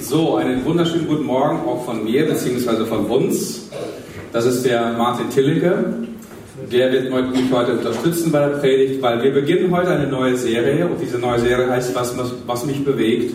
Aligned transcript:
So, 0.00 0.36
einen 0.36 0.64
wunderschönen 0.64 1.06
guten 1.06 1.24
Morgen 1.24 1.58
auch 1.68 1.84
von 1.84 2.02
mir, 2.02 2.26
beziehungsweise 2.26 2.86
von 2.86 3.04
uns. 3.06 3.68
Das 4.32 4.46
ist 4.46 4.64
der 4.64 4.94
Martin 4.94 5.28
Tillicke. 5.28 5.84
Der 6.72 6.90
wird 6.90 7.10
mich 7.10 7.52
heute 7.52 7.72
unterstützen 7.72 8.32
bei 8.32 8.40
der 8.40 8.56
Predigt, 8.56 9.02
weil 9.02 9.22
wir 9.22 9.32
beginnen 9.32 9.70
heute 9.70 9.90
eine 9.90 10.06
neue 10.06 10.36
Serie 10.36 10.86
und 10.86 10.98
diese 11.00 11.18
neue 11.18 11.40
Serie 11.40 11.68
heißt 11.68 11.94
Was, 11.94 12.14
was 12.46 12.64
mich 12.64 12.82
bewegt. 12.84 13.34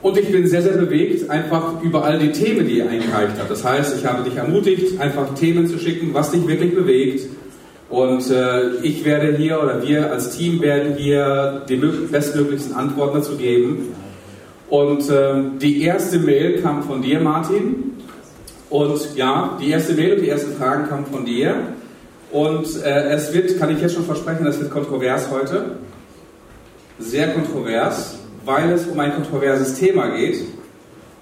Und 0.00 0.16
ich 0.16 0.30
bin 0.30 0.46
sehr, 0.46 0.62
sehr 0.62 0.76
bewegt, 0.76 1.28
einfach 1.30 1.82
über 1.82 2.04
all 2.04 2.18
die 2.18 2.30
Themen, 2.30 2.68
die 2.68 2.78
ihr 2.78 2.88
eingereicht 2.88 3.32
habt. 3.38 3.50
Das 3.50 3.64
heißt, 3.64 3.96
ich 3.98 4.06
habe 4.06 4.22
dich 4.22 4.36
ermutigt, 4.36 5.00
einfach 5.00 5.34
Themen 5.34 5.66
zu 5.66 5.78
schicken, 5.78 6.14
was 6.14 6.30
dich 6.30 6.46
wirklich 6.46 6.74
bewegt. 6.74 7.26
Und 7.94 8.28
äh, 8.28 8.70
ich 8.82 9.04
werde 9.04 9.36
hier 9.36 9.62
oder 9.62 9.80
wir 9.80 10.10
als 10.10 10.36
Team 10.36 10.60
werden 10.60 10.96
hier 10.96 11.62
die 11.68 11.76
bestmöglichsten 11.76 12.74
Antworten 12.74 13.18
dazu 13.18 13.36
geben. 13.36 13.94
Und 14.68 15.08
ähm, 15.12 15.60
die 15.60 15.80
erste 15.82 16.18
Mail 16.18 16.60
kam 16.60 16.82
von 16.82 17.02
dir, 17.02 17.20
Martin. 17.20 17.92
Und 18.68 19.14
ja, 19.14 19.56
die 19.60 19.70
erste 19.70 19.92
Mail 19.92 20.14
und 20.14 20.22
die 20.22 20.28
ersten 20.28 20.56
Fragen 20.56 20.88
kamen 20.88 21.06
von 21.06 21.24
dir. 21.24 21.54
Und 22.32 22.66
äh, 22.82 23.10
es 23.10 23.32
wird, 23.32 23.60
kann 23.60 23.70
ich 23.70 23.80
jetzt 23.80 23.94
schon 23.94 24.04
versprechen, 24.04 24.44
es 24.44 24.58
wird 24.58 24.72
kontrovers 24.72 25.30
heute. 25.30 25.76
Sehr 26.98 27.28
kontrovers, 27.28 28.18
weil 28.44 28.72
es 28.72 28.88
um 28.88 28.98
ein 28.98 29.14
kontroverses 29.14 29.74
Thema 29.74 30.08
geht. 30.16 30.40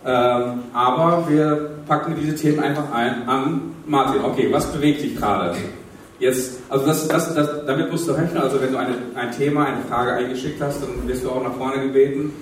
Ähm, 0.06 0.60
aber 0.72 1.26
wir 1.28 1.70
packen 1.86 2.16
diese 2.18 2.34
Themen 2.34 2.60
einfach 2.60 2.90
ein, 2.94 3.28
an. 3.28 3.60
Martin, 3.84 4.24
okay, 4.24 4.48
was 4.50 4.72
bewegt 4.72 5.02
dich 5.02 5.16
gerade? 5.16 5.54
Jetzt, 6.22 6.60
also 6.68 6.86
das, 6.86 7.08
das, 7.08 7.34
das, 7.34 7.66
damit 7.66 7.90
musst 7.90 8.08
du 8.08 8.12
rechnen, 8.12 8.38
also 8.38 8.60
wenn 8.62 8.72
du 8.72 8.78
eine, 8.78 8.94
ein 9.16 9.32
Thema, 9.32 9.66
eine 9.66 9.82
Frage 9.88 10.12
eingeschickt 10.12 10.62
hast, 10.62 10.80
dann 10.80 11.08
wirst 11.08 11.24
du 11.24 11.30
auch 11.30 11.42
nach 11.42 11.54
vorne 11.56 11.82
gebeten 11.82 12.32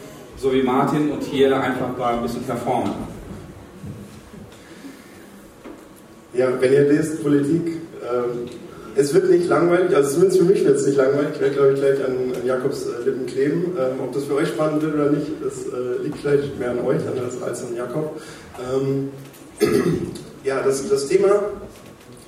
so 0.41 0.52
wie 0.52 0.62
Martin 0.62 1.10
und 1.10 1.23
hier 1.23 1.55
einfach 1.60 1.96
mal 1.99 2.15
ein 2.15 2.23
bisschen 2.23 2.43
performen. 2.43 2.93
Ja, 6.32 6.49
wenn 6.60 6.73
ihr 6.73 6.85
lest 6.85 7.23
Politik, 7.23 7.80
ähm, 8.02 8.49
es 8.96 9.13
wird 9.13 9.30
nicht 9.30 9.49
langweilig, 9.49 9.95
also 9.95 10.10
zumindest 10.10 10.38
für 10.38 10.46
mich 10.46 10.65
wird 10.65 10.77
es 10.77 10.87
nicht 10.87 10.96
langweilig. 10.96 11.30
Ich 11.35 11.40
werde, 11.40 11.55
glaube 11.55 11.73
ich, 11.73 11.80
gleich 11.80 12.05
an, 12.05 12.15
an 12.35 12.46
Jakobs 12.46 12.87
äh, 12.87 13.05
Lippen 13.05 13.27
kleben. 13.27 13.77
Ähm, 13.79 14.01
ob 14.02 14.12
das 14.12 14.24
für 14.24 14.35
euch 14.35 14.49
spannend 14.49 14.83
wird 14.83 14.95
oder 14.95 15.10
nicht, 15.10 15.27
das 15.43 15.66
äh, 15.66 16.02
liegt 16.02 16.18
vielleicht 16.18 16.59
mehr 16.59 16.71
an 16.71 16.80
euch 16.80 17.01
als, 17.46 17.62
an 17.62 17.77
Jakob. 17.77 18.21
Ähm, 18.59 19.10
ja, 20.45 20.62
das, 20.62 20.88
das 20.88 21.07
Thema, 21.07 21.43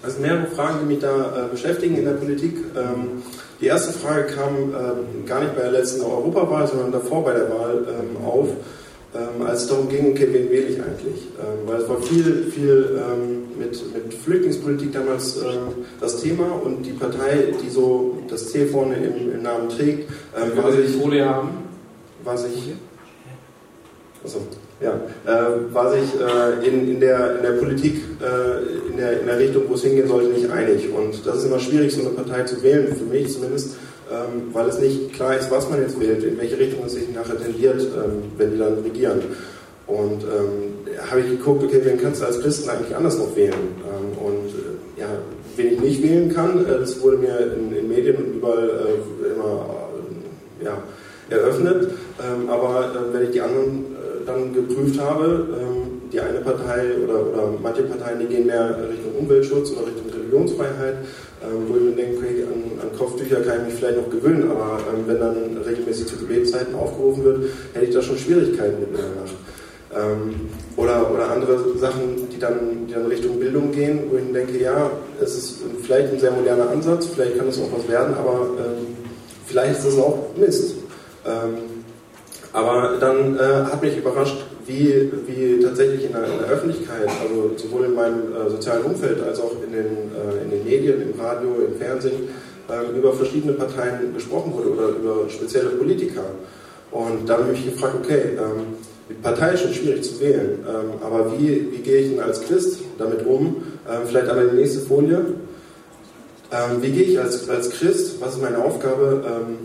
also 0.02 0.20
mehrere 0.20 0.46
Fragen, 0.46 0.80
die 0.80 0.86
mich 0.86 0.98
da 1.00 1.46
äh, 1.46 1.48
beschäftigen 1.50 1.96
in 1.96 2.04
der 2.04 2.12
Politik. 2.12 2.56
Ähm, 2.76 3.22
die 3.60 3.66
erste 3.66 3.92
Frage 3.92 4.24
kam 4.34 4.56
ähm, 4.56 5.26
gar 5.26 5.40
nicht 5.40 5.54
bei 5.54 5.62
der 5.62 5.72
letzten 5.72 6.02
Europawahl, 6.02 6.66
sondern 6.66 6.92
davor 6.92 7.24
bei 7.24 7.32
der 7.32 7.48
Wahl 7.48 7.86
ähm, 7.88 8.24
auf, 8.24 8.48
ähm, 9.14 9.46
als 9.46 9.62
es 9.62 9.68
darum 9.68 9.88
ging, 9.88 10.10
okay, 10.10 10.28
wen 10.32 10.50
wähle 10.50 10.66
ich 10.66 10.82
eigentlich? 10.82 11.28
Ähm, 11.38 11.66
weil 11.66 11.82
es 11.82 11.88
war 11.88 12.00
viel, 12.02 12.50
viel 12.52 12.98
ähm, 12.98 13.42
mit, 13.58 13.70
mit 13.94 14.14
Flüchtlingspolitik 14.14 14.92
damals 14.92 15.36
ähm, 15.36 15.84
das 16.00 16.20
Thema 16.20 16.46
und 16.64 16.82
die 16.82 16.92
Partei, 16.92 17.52
die 17.62 17.68
so 17.70 18.18
das 18.28 18.50
C 18.50 18.66
vorne 18.66 18.96
im, 18.96 19.32
im 19.32 19.42
Namen 19.42 19.68
trägt, 19.68 20.10
war 20.56 20.72
sich, 20.72 20.96
Folie 20.96 21.24
haben? 21.24 21.50
war 22.24 22.36
sich, 22.38 22.72
also, 24.22 24.40
ja, 24.82 25.00
äh, 25.26 25.72
war 25.74 25.92
sich 25.92 26.08
äh, 26.20 26.66
in, 26.66 26.88
in, 26.88 27.00
der, 27.00 27.36
in 27.36 27.42
der 27.42 27.52
Politik, 27.52 28.02
äh, 28.20 28.90
in, 28.90 28.96
der, 28.96 29.20
in 29.20 29.26
der 29.26 29.38
Richtung, 29.38 29.64
wo 29.68 29.74
es 29.74 29.82
hingehen 29.82 30.08
sollte, 30.08 30.30
nicht 30.30 30.50
einig. 30.50 30.88
Und 30.92 31.24
das 31.26 31.38
ist 31.38 31.44
immer 31.44 31.60
schwierig, 31.60 31.94
so 31.94 32.00
eine 32.00 32.10
Partei 32.10 32.42
zu 32.42 32.62
wählen, 32.62 32.94
für 32.94 33.04
mich 33.04 33.32
zumindest, 33.32 33.76
ähm, 34.10 34.50
weil 34.52 34.68
es 34.68 34.78
nicht 34.78 35.12
klar 35.14 35.36
ist, 35.36 35.50
was 35.50 35.70
man 35.70 35.80
jetzt 35.80 36.00
wählt, 36.00 36.24
in 36.24 36.38
welche 36.38 36.58
Richtung 36.58 36.84
es 36.84 36.94
sich 36.94 37.08
nachher 37.14 37.38
tendiert, 37.38 37.80
ähm, 37.80 38.24
wenn 38.36 38.52
die 38.52 38.58
dann 38.58 38.78
regieren. 38.82 39.20
Und 39.86 40.22
ähm, 40.22 40.72
habe 41.10 41.20
ich 41.20 41.30
geguckt, 41.30 41.64
okay, 41.64 41.80
wen 41.84 42.00
kannst 42.00 42.22
du 42.22 42.26
als 42.26 42.40
Christen 42.40 42.70
eigentlich 42.70 42.94
anders 42.96 43.18
noch 43.18 43.34
wählen? 43.36 43.52
Ähm, 43.52 44.18
und 44.18 44.48
äh, 44.48 45.00
ja, 45.00 45.08
wen 45.56 45.74
ich 45.74 45.80
nicht 45.80 46.02
wählen 46.02 46.32
kann, 46.32 46.64
äh, 46.66 46.78
das 46.80 47.00
wurde 47.00 47.18
mir 47.18 47.38
in, 47.56 47.76
in 47.76 47.88
Medien 47.88 48.16
und 48.16 48.34
überall 48.36 48.68
äh, 48.68 49.32
immer 49.32 49.66
ja, 50.64 50.82
eröffnet. 51.30 51.90
Ähm, 52.20 52.48
aber 52.48 52.92
wenn 53.12 53.24
ich 53.24 53.30
die 53.30 53.40
anderen 53.40 53.91
dann 54.26 54.52
geprüft 54.54 55.00
habe, 55.00 55.46
ähm, 55.60 56.02
die 56.12 56.20
eine 56.20 56.40
Partei 56.40 56.96
oder, 57.02 57.26
oder 57.26 57.54
manche 57.62 57.82
Parteien, 57.82 58.20
die 58.20 58.26
gehen 58.26 58.46
mehr 58.46 58.76
Richtung 58.90 59.14
Umweltschutz 59.18 59.70
oder 59.72 59.86
Richtung 59.86 60.10
Religionsfreiheit, 60.12 60.96
ähm, 61.42 61.68
wo 61.68 61.76
ich 61.76 61.82
mir 61.82 61.92
denke, 61.92 62.18
okay, 62.18 62.44
an, 62.44 62.80
an 62.80 62.98
Kopftücher 62.98 63.40
kann 63.40 63.60
ich 63.60 63.72
mich 63.72 63.74
vielleicht 63.74 63.98
noch 63.98 64.10
gewöhnen, 64.10 64.50
aber 64.50 64.78
ähm, 64.92 65.04
wenn 65.06 65.20
dann 65.20 65.58
regelmäßig 65.66 66.06
zu 66.06 66.16
Gebetszeiten 66.16 66.74
aufgerufen 66.74 67.24
wird, 67.24 67.38
hätte 67.72 67.86
ich 67.86 67.94
da 67.94 68.02
schon 68.02 68.18
Schwierigkeiten 68.18 68.80
mit 68.80 68.96
der 68.96 69.04
Nacht. 69.04 69.34
oder, 70.76 71.12
oder 71.12 71.30
andere 71.30 71.76
Sachen, 71.76 72.26
die 72.32 72.38
dann, 72.38 72.86
die 72.88 72.94
dann 72.94 73.06
Richtung 73.06 73.38
Bildung 73.38 73.72
gehen, 73.72 74.04
wo 74.10 74.16
ich 74.16 74.24
mir 74.24 74.32
denke, 74.32 74.58
ja, 74.58 74.90
es 75.20 75.36
ist 75.36 75.56
vielleicht 75.82 76.14
ein 76.14 76.18
sehr 76.18 76.30
moderner 76.30 76.70
Ansatz, 76.70 77.08
vielleicht 77.14 77.36
kann 77.36 77.48
es 77.48 77.58
auch 77.58 77.70
was 77.76 77.86
werden, 77.90 78.14
aber 78.14 78.48
vielleicht 79.46 79.80
ist 79.80 79.84
es 79.84 79.98
auch 79.98 80.30
Mist. 80.34 80.76
Aber 82.52 82.96
dann 83.00 83.36
äh, 83.36 83.40
hat 83.40 83.82
mich 83.82 83.96
überrascht, 83.96 84.44
wie, 84.66 85.10
wie 85.26 85.62
tatsächlich 85.62 86.04
in 86.04 86.12
der, 86.12 86.24
in 86.24 86.38
der 86.38 86.48
Öffentlichkeit, 86.48 87.08
also 87.22 87.52
sowohl 87.56 87.86
in 87.86 87.94
meinem 87.94 88.32
äh, 88.34 88.50
sozialen 88.50 88.82
Umfeld 88.82 89.22
als 89.22 89.40
auch 89.40 89.52
in 89.64 89.72
den, 89.72 89.86
äh, 89.86 90.44
in 90.44 90.50
den 90.50 90.64
Medien, 90.64 91.00
im 91.02 91.18
Radio, 91.18 91.56
im 91.66 91.76
Fernsehen, 91.78 92.28
ähm, 92.70 92.96
über 92.96 93.12
verschiedene 93.14 93.54
Parteien 93.54 94.12
gesprochen 94.14 94.52
wurde 94.52 94.70
oder 94.70 94.88
über 94.88 95.30
spezielle 95.30 95.70
Politiker. 95.70 96.24
Und 96.90 97.26
da 97.26 97.38
habe 97.38 97.44
ich 97.52 97.64
mich 97.64 97.74
gefragt, 97.74 97.94
okay, 98.02 98.36
ähm, 98.36 98.76
die 99.08 99.14
Partei 99.14 99.54
ist 99.54 99.62
schon 99.62 99.72
schwierig 99.72 100.04
zu 100.04 100.20
wählen, 100.20 100.58
ähm, 100.68 101.02
aber 101.02 101.32
wie, 101.32 101.72
wie 101.72 101.78
gehe 101.78 102.00
ich 102.02 102.10
denn 102.10 102.20
als 102.20 102.42
Christ 102.42 102.80
damit 102.98 103.26
um? 103.26 103.62
Ähm, 103.90 104.02
vielleicht 104.06 104.28
einmal 104.28 104.48
die 104.50 104.56
nächste 104.56 104.80
Folie. 104.80 105.24
Ähm, 106.52 106.82
wie 106.82 106.90
gehe 106.90 107.04
ich 107.04 107.18
als, 107.18 107.48
als 107.48 107.70
Christ? 107.70 108.20
Was 108.20 108.34
ist 108.34 108.42
meine 108.42 108.62
Aufgabe? 108.62 109.24
Ähm, 109.26 109.56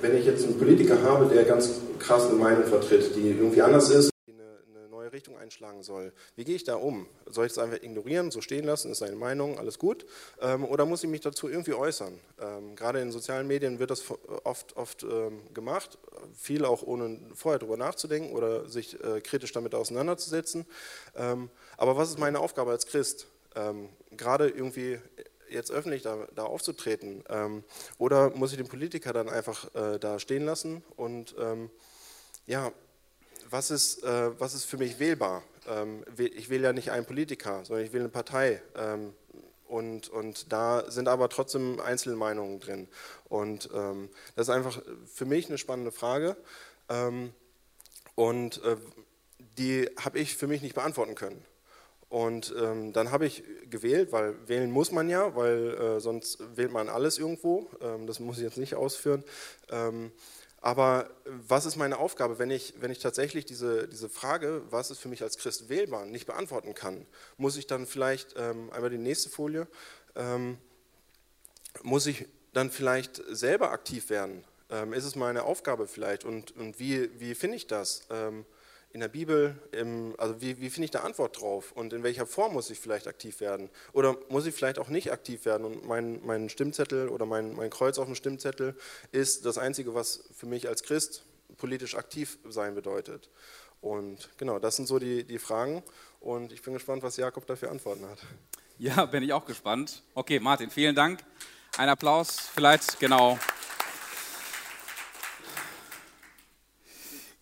wenn 0.00 0.16
ich 0.16 0.26
jetzt 0.26 0.44
einen 0.44 0.58
Politiker 0.58 0.96
habe, 1.04 1.26
der 1.32 1.44
ganz 1.44 1.80
krass 2.02 2.26
eine 2.26 2.34
Meinung 2.34 2.64
vertritt, 2.64 3.14
die 3.14 3.30
irgendwie 3.30 3.62
anders 3.62 3.88
ist, 3.88 4.10
die 4.26 4.32
eine, 4.32 4.58
eine 4.74 4.88
neue 4.88 5.12
Richtung 5.12 5.38
einschlagen 5.38 5.82
soll. 5.82 6.12
Wie 6.34 6.44
gehe 6.44 6.56
ich 6.56 6.64
da 6.64 6.74
um? 6.74 7.06
Soll 7.26 7.46
ich 7.46 7.52
es 7.52 7.58
einfach 7.58 7.80
ignorieren, 7.80 8.30
so 8.30 8.40
stehen 8.40 8.64
lassen, 8.64 8.90
ist 8.90 8.98
seine 8.98 9.16
Meinung, 9.16 9.58
alles 9.58 9.78
gut? 9.78 10.04
Ähm, 10.40 10.64
oder 10.64 10.84
muss 10.84 11.04
ich 11.04 11.10
mich 11.10 11.20
dazu 11.20 11.48
irgendwie 11.48 11.74
äußern? 11.74 12.18
Ähm, 12.40 12.74
gerade 12.74 13.00
in 13.00 13.12
sozialen 13.12 13.46
Medien 13.46 13.78
wird 13.78 13.90
das 13.90 14.02
oft, 14.44 14.76
oft 14.76 15.04
ähm, 15.04 15.42
gemacht, 15.54 15.98
viel 16.34 16.64
auch 16.64 16.82
ohne 16.82 17.20
vorher 17.34 17.60
darüber 17.60 17.76
nachzudenken 17.76 18.34
oder 18.34 18.68
sich 18.68 19.02
äh, 19.02 19.20
kritisch 19.20 19.52
damit 19.52 19.74
auseinanderzusetzen. 19.74 20.66
Ähm, 21.14 21.50
aber 21.76 21.96
was 21.96 22.10
ist 22.10 22.18
meine 22.18 22.40
Aufgabe 22.40 22.72
als 22.72 22.86
Christ? 22.86 23.28
Ähm, 23.54 23.90
gerade 24.16 24.48
irgendwie 24.48 24.98
jetzt 25.52 25.70
öffentlich 25.70 26.02
da, 26.02 26.26
da 26.34 26.44
aufzutreten? 26.44 27.24
Ähm, 27.28 27.64
oder 27.98 28.30
muss 28.30 28.52
ich 28.52 28.58
den 28.58 28.68
Politiker 28.68 29.12
dann 29.12 29.28
einfach 29.28 29.74
äh, 29.74 29.98
da 29.98 30.18
stehen 30.18 30.44
lassen 30.44 30.82
und 30.96 31.34
ähm, 31.38 31.70
ja, 32.46 32.72
was 33.50 33.70
ist, 33.70 34.02
äh, 34.02 34.40
was 34.40 34.54
ist 34.54 34.64
für 34.64 34.78
mich 34.78 34.98
wählbar? 34.98 35.42
Ähm, 35.68 36.04
ich 36.16 36.48
wähle 36.48 36.64
ja 36.64 36.72
nicht 36.72 36.90
einen 36.90 37.06
Politiker, 37.06 37.64
sondern 37.64 37.84
ich 37.84 37.92
wähle 37.92 38.04
eine 38.04 38.08
Partei. 38.08 38.62
Ähm, 38.74 39.12
und, 39.68 40.08
und 40.08 40.52
da 40.52 40.90
sind 40.90 41.08
aber 41.08 41.28
trotzdem 41.28 41.80
Einzelmeinungen 41.80 42.60
drin. 42.60 42.88
Und 43.28 43.70
ähm, 43.74 44.10
das 44.36 44.48
ist 44.48 44.54
einfach 44.54 44.82
für 45.06 45.24
mich 45.24 45.48
eine 45.48 45.58
spannende 45.58 45.92
Frage. 45.92 46.36
Ähm, 46.88 47.32
und 48.14 48.62
äh, 48.64 48.76
die 49.58 49.88
habe 49.98 50.18
ich 50.18 50.36
für 50.36 50.46
mich 50.46 50.62
nicht 50.62 50.74
beantworten 50.74 51.14
können. 51.14 51.42
Und 52.12 52.54
ähm, 52.60 52.92
dann 52.92 53.10
habe 53.10 53.24
ich 53.24 53.42
gewählt, 53.70 54.12
weil 54.12 54.36
wählen 54.46 54.70
muss 54.70 54.92
man 54.92 55.08
ja, 55.08 55.34
weil 55.34 55.72
äh, 55.72 55.98
sonst 55.98 56.40
wählt 56.58 56.70
man 56.70 56.90
alles 56.90 57.16
irgendwo. 57.16 57.70
Ähm, 57.80 58.06
das 58.06 58.20
muss 58.20 58.36
ich 58.36 58.44
jetzt 58.44 58.58
nicht 58.58 58.74
ausführen. 58.74 59.24
Ähm, 59.70 60.12
aber 60.60 61.08
was 61.24 61.64
ist 61.64 61.76
meine 61.76 61.96
Aufgabe, 61.96 62.38
wenn 62.38 62.50
ich, 62.50 62.74
wenn 62.78 62.90
ich 62.90 62.98
tatsächlich 62.98 63.46
diese, 63.46 63.88
diese 63.88 64.10
Frage, 64.10 64.60
was 64.68 64.90
ist 64.90 64.98
für 64.98 65.08
mich 65.08 65.22
als 65.22 65.38
Christ 65.38 65.70
wählbar, 65.70 66.04
nicht 66.04 66.26
beantworten 66.26 66.74
kann? 66.74 67.06
Muss 67.38 67.56
ich 67.56 67.66
dann 67.66 67.86
vielleicht, 67.86 68.34
ähm, 68.36 68.70
einmal 68.72 68.90
die 68.90 68.98
nächste 68.98 69.30
Folie, 69.30 69.66
ähm, 70.14 70.58
muss 71.82 72.04
ich 72.04 72.28
dann 72.52 72.70
vielleicht 72.70 73.22
selber 73.30 73.70
aktiv 73.70 74.10
werden? 74.10 74.44
Ähm, 74.68 74.92
ist 74.92 75.04
es 75.04 75.16
meine 75.16 75.44
Aufgabe 75.44 75.86
vielleicht? 75.86 76.26
Und, 76.26 76.54
und 76.58 76.78
wie, 76.78 77.08
wie 77.18 77.34
finde 77.34 77.56
ich 77.56 77.68
das? 77.68 78.02
Ähm, 78.10 78.44
in 78.92 79.00
der 79.00 79.08
Bibel, 79.08 79.56
im, 79.72 80.14
also 80.18 80.40
wie, 80.40 80.60
wie 80.60 80.68
finde 80.68 80.84
ich 80.84 80.90
da 80.90 81.00
Antwort 81.00 81.40
drauf 81.40 81.72
und 81.72 81.92
in 81.92 82.02
welcher 82.02 82.26
Form 82.26 82.52
muss 82.52 82.68
ich 82.70 82.78
vielleicht 82.78 83.06
aktiv 83.06 83.40
werden? 83.40 83.70
Oder 83.92 84.16
muss 84.28 84.46
ich 84.46 84.54
vielleicht 84.54 84.78
auch 84.78 84.88
nicht 84.88 85.10
aktiv 85.10 85.44
werden 85.46 85.64
und 85.64 85.86
mein, 85.86 86.20
mein 86.24 86.48
Stimmzettel 86.50 87.08
oder 87.08 87.24
mein, 87.24 87.54
mein 87.54 87.70
Kreuz 87.70 87.98
auf 87.98 88.06
dem 88.06 88.14
Stimmzettel 88.14 88.76
ist 89.10 89.46
das 89.46 89.56
Einzige, 89.56 89.94
was 89.94 90.24
für 90.36 90.46
mich 90.46 90.68
als 90.68 90.82
Christ 90.82 91.24
politisch 91.56 91.94
aktiv 91.94 92.38
sein 92.48 92.74
bedeutet? 92.74 93.30
Und 93.80 94.28
genau, 94.36 94.58
das 94.58 94.76
sind 94.76 94.86
so 94.86 94.98
die, 94.98 95.24
die 95.24 95.38
Fragen 95.38 95.82
und 96.20 96.52
ich 96.52 96.62
bin 96.62 96.74
gespannt, 96.74 97.02
was 97.02 97.16
Jakob 97.16 97.46
dafür 97.46 97.70
Antworten 97.70 98.06
hat. 98.06 98.18
Ja, 98.78 99.06
bin 99.06 99.22
ich 99.22 99.32
auch 99.32 99.44
gespannt. 99.44 100.02
Okay, 100.14 100.38
Martin, 100.38 100.70
vielen 100.70 100.94
Dank. 100.94 101.20
Ein 101.78 101.88
Applaus 101.88 102.38
vielleicht, 102.54 103.00
genau. 103.00 103.38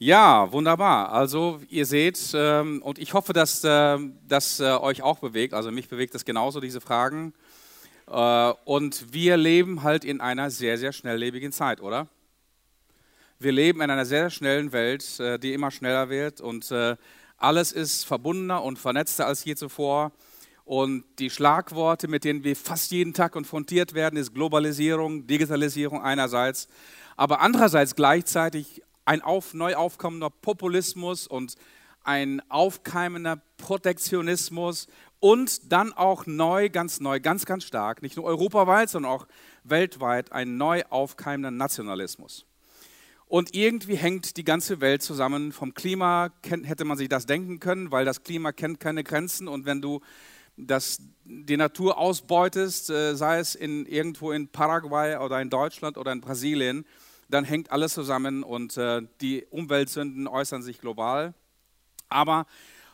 Ja, 0.03 0.51
wunderbar. 0.51 1.13
Also 1.13 1.61
ihr 1.69 1.85
seht, 1.85 2.33
ähm, 2.33 2.81
und 2.81 2.99
ich 2.99 3.13
hoffe, 3.13 3.35
dass 3.35 3.61
das 3.61 4.59
äh, 4.59 4.65
euch 4.65 5.03
auch 5.03 5.19
bewegt. 5.19 5.53
Also 5.53 5.71
mich 5.71 5.91
bewegt 5.91 6.15
es 6.15 6.25
genauso, 6.25 6.59
diese 6.59 6.81
Fragen. 6.81 7.35
Äh, 8.07 8.53
und 8.65 9.13
wir 9.13 9.37
leben 9.37 9.83
halt 9.83 10.07
in 10.07 10.23
einer 10.23 10.51
sehr, 10.51 10.79
sehr 10.79 10.95
schnelllebigen 10.95 11.53
Zeit, 11.53 11.83
oder? 11.83 12.09
Wir 13.39 13.53
leben 13.53 13.83
in 13.83 13.91
einer 13.91 14.07
sehr 14.07 14.31
schnellen 14.31 14.73
Welt, 14.73 15.21
äh, 15.21 15.39
die 15.39 15.53
immer 15.53 15.71
schneller 15.71 16.09
wird 16.09 16.41
und 16.41 16.73
alles 17.37 17.71
ist 17.71 18.07
verbundener 18.07 18.63
und 18.63 18.79
vernetzter 18.79 19.27
als 19.27 19.45
je 19.45 19.55
zuvor. 19.55 20.13
Und 20.65 21.05
die 21.19 21.29
Schlagworte, 21.29 22.09
mit 22.09 22.25
denen 22.25 22.43
wir 22.43 22.57
fast 22.57 22.91
jeden 22.91 23.13
Tag 23.13 23.33
konfrontiert 23.33 23.93
werden, 23.93 24.17
ist 24.17 24.33
Globalisierung, 24.33 25.27
Digitalisierung 25.27 26.01
einerseits, 26.03 26.69
aber 27.19 27.43
andererseits 27.43 27.95
gleichzeitig 27.95 28.83
ein 29.11 29.23
auf, 29.23 29.55
neu 29.55 29.75
aufkommender 29.75 30.31
Populismus 30.31 31.27
und 31.27 31.57
ein 32.05 32.41
aufkeimender 32.49 33.43
Protektionismus 33.57 34.87
und 35.19 35.73
dann 35.73 35.93
auch 35.93 36.27
neu, 36.27 36.71
ganz 36.71 37.01
neu, 37.01 37.19
ganz, 37.19 37.45
ganz 37.45 37.65
stark, 37.65 38.03
nicht 38.03 38.17
nur 38.17 38.25
europaweit, 38.25 38.89
sondern 38.89 39.11
auch 39.11 39.27
weltweit, 39.65 40.31
ein 40.31 40.59
neu 40.59 40.85
aufkeimender 40.91 41.51
Nationalismus. 41.51 42.47
Und 43.27 43.53
irgendwie 43.53 43.97
hängt 43.97 44.37
die 44.37 44.45
ganze 44.45 44.81
Welt 44.81 45.03
zusammen. 45.03 45.51
Vom 45.51 45.75
Klima 45.75 46.31
hätte 46.45 46.85
man 46.85 46.97
sich 46.97 47.09
das 47.09 47.27
denken 47.27 47.59
können, 47.59 47.91
weil 47.91 48.05
das 48.05 48.23
Klima 48.23 48.53
kennt 48.53 48.79
keine 48.79 49.03
Grenzen. 49.03 49.49
Und 49.49 49.67
wenn 49.67 49.83
du 49.83 50.03
das, 50.57 51.01
die 51.25 51.57
Natur 51.57 51.99
ausbeutest, 51.99 52.91
äh, 52.91 53.17
sei 53.17 53.41
es 53.41 53.57
in, 53.57 53.87
irgendwo 53.87 54.31
in 54.31 54.47
Paraguay 54.47 55.17
oder 55.17 55.43
in 55.43 55.51
Deutschland 55.51 55.99
oder 55.99 56.13
in 56.13 56.21
Brasilien, 56.21 56.85
dann 57.31 57.45
hängt 57.45 57.71
alles 57.71 57.95
zusammen 57.95 58.43
und 58.43 58.77
äh, 58.77 59.03
die 59.21 59.47
Umweltsünden 59.51 60.27
äußern 60.27 60.63
sich 60.63 60.81
global. 60.81 61.35
Aber 62.09 62.47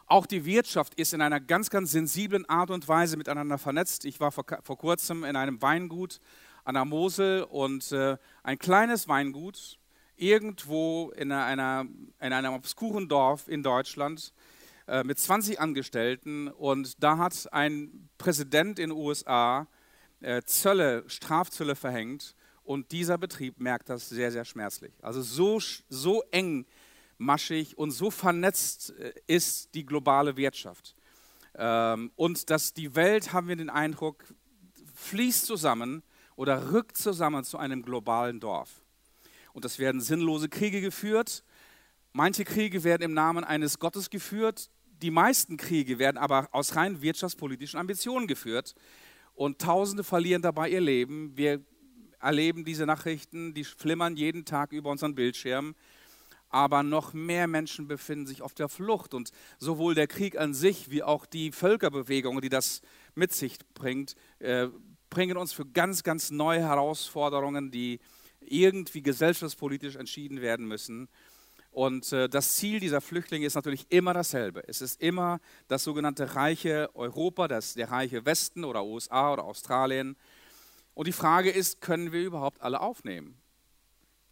auch 0.06 0.26
die 0.26 0.44
Wirtschaft 0.44 0.94
ist 0.94 1.14
in 1.14 1.20
einer 1.20 1.40
ganz, 1.40 1.70
ganz 1.70 1.90
sensiblen 1.90 2.48
Art 2.48 2.70
und 2.70 2.86
Weise 2.86 3.16
miteinander 3.16 3.58
vernetzt. 3.58 4.04
Ich 4.04 4.20
war 4.20 4.30
vor, 4.30 4.44
vor 4.62 4.78
kurzem 4.78 5.24
in 5.24 5.36
einem 5.36 5.60
Weingut 5.62 6.20
an 6.64 6.74
der 6.74 6.84
Mosel 6.84 7.42
und 7.44 7.90
äh, 7.92 8.16
ein 8.42 8.58
kleines 8.58 9.08
Weingut 9.08 9.78
irgendwo 10.16 11.10
in, 11.16 11.32
einer, 11.32 11.86
in 12.20 12.32
einem 12.32 12.54
obskuren 12.54 13.08
Dorf 13.08 13.48
in 13.48 13.62
Deutschland 13.62 14.32
äh, 14.86 15.02
mit 15.02 15.18
20 15.18 15.60
Angestellten 15.60 16.48
und 16.48 17.02
da 17.02 17.18
hat 17.18 17.52
ein 17.52 18.08
Präsident 18.18 18.78
in 18.78 18.90
den 18.90 18.98
USA 18.98 19.66
Zölle, 20.46 21.04
Strafzölle 21.08 21.76
verhängt 21.76 22.34
und 22.66 22.90
dieser 22.90 23.16
Betrieb 23.16 23.60
merkt 23.60 23.88
das 23.88 24.08
sehr, 24.08 24.32
sehr 24.32 24.44
schmerzlich. 24.44 24.92
Also 25.00 25.22
so, 25.22 25.60
so 25.88 26.22
engmaschig 26.30 27.78
und 27.78 27.92
so 27.92 28.10
vernetzt 28.10 28.92
äh, 28.98 29.12
ist 29.26 29.74
die 29.74 29.86
globale 29.86 30.36
Wirtschaft. 30.36 30.96
Ähm, 31.54 32.10
und 32.16 32.50
dass 32.50 32.74
die 32.74 32.94
Welt, 32.94 33.32
haben 33.32 33.48
wir 33.48 33.56
den 33.56 33.70
Eindruck, 33.70 34.24
fließt 34.94 35.46
zusammen 35.46 36.02
oder 36.34 36.72
rückt 36.72 36.96
zusammen 36.96 37.44
zu 37.44 37.56
einem 37.56 37.82
globalen 37.82 38.40
Dorf. 38.40 38.82
Und 39.52 39.64
es 39.64 39.78
werden 39.78 40.00
sinnlose 40.00 40.48
Kriege 40.48 40.80
geführt. 40.80 41.44
Manche 42.12 42.44
Kriege 42.44 42.82
werden 42.84 43.02
im 43.02 43.14
Namen 43.14 43.44
eines 43.44 43.78
Gottes 43.78 44.10
geführt. 44.10 44.70
Die 45.02 45.10
meisten 45.10 45.56
Kriege 45.56 45.98
werden 45.98 46.18
aber 46.18 46.48
aus 46.50 46.74
rein 46.74 47.00
wirtschaftspolitischen 47.00 47.78
Ambitionen 47.78 48.26
geführt. 48.26 48.74
Und 49.34 49.60
Tausende 49.60 50.02
verlieren 50.02 50.42
dabei 50.42 50.70
ihr 50.70 50.80
Leben. 50.80 51.36
Wir 51.36 51.62
erleben 52.20 52.64
diese 52.64 52.86
Nachrichten, 52.86 53.54
die 53.54 53.64
flimmern 53.64 54.16
jeden 54.16 54.44
Tag 54.44 54.72
über 54.72 54.90
unseren 54.90 55.14
Bildschirm. 55.14 55.74
Aber 56.48 56.82
noch 56.82 57.12
mehr 57.12 57.46
Menschen 57.48 57.88
befinden 57.88 58.26
sich 58.26 58.40
auf 58.42 58.54
der 58.54 58.68
Flucht. 58.68 59.14
Und 59.14 59.30
sowohl 59.58 59.94
der 59.94 60.06
Krieg 60.06 60.38
an 60.38 60.54
sich 60.54 60.90
wie 60.90 61.02
auch 61.02 61.26
die 61.26 61.52
Völkerbewegung, 61.52 62.40
die 62.40 62.48
das 62.48 62.82
mit 63.14 63.32
sich 63.32 63.58
bringt, 63.74 64.14
äh, 64.38 64.68
bringen 65.10 65.36
uns 65.36 65.52
für 65.52 65.66
ganz, 65.66 66.02
ganz 66.02 66.30
neue 66.30 66.60
Herausforderungen, 66.60 67.70
die 67.70 68.00
irgendwie 68.40 69.02
gesellschaftspolitisch 69.02 69.96
entschieden 69.96 70.40
werden 70.40 70.66
müssen. 70.66 71.08
Und 71.76 72.10
äh, 72.12 72.28
das 72.28 72.56
Ziel 72.56 72.80
dieser 72.80 73.02
Flüchtlinge 73.02 73.44
ist 73.44 73.54
natürlich 73.54 73.84
immer 73.90 74.14
dasselbe. 74.14 74.62
Es 74.66 74.80
ist 74.80 75.02
immer 75.02 75.40
das 75.68 75.84
sogenannte 75.84 76.34
reiche 76.34 76.88
Europa, 76.94 77.48
das, 77.48 77.74
der 77.74 77.90
reiche 77.90 78.24
Westen 78.24 78.64
oder 78.64 78.82
USA 78.82 79.34
oder 79.34 79.44
Australien. 79.44 80.16
Und 80.96 81.06
die 81.06 81.12
Frage 81.12 81.50
ist, 81.50 81.82
können 81.82 82.10
wir 82.10 82.22
überhaupt 82.22 82.62
alle 82.62 82.80
aufnehmen? 82.80 83.36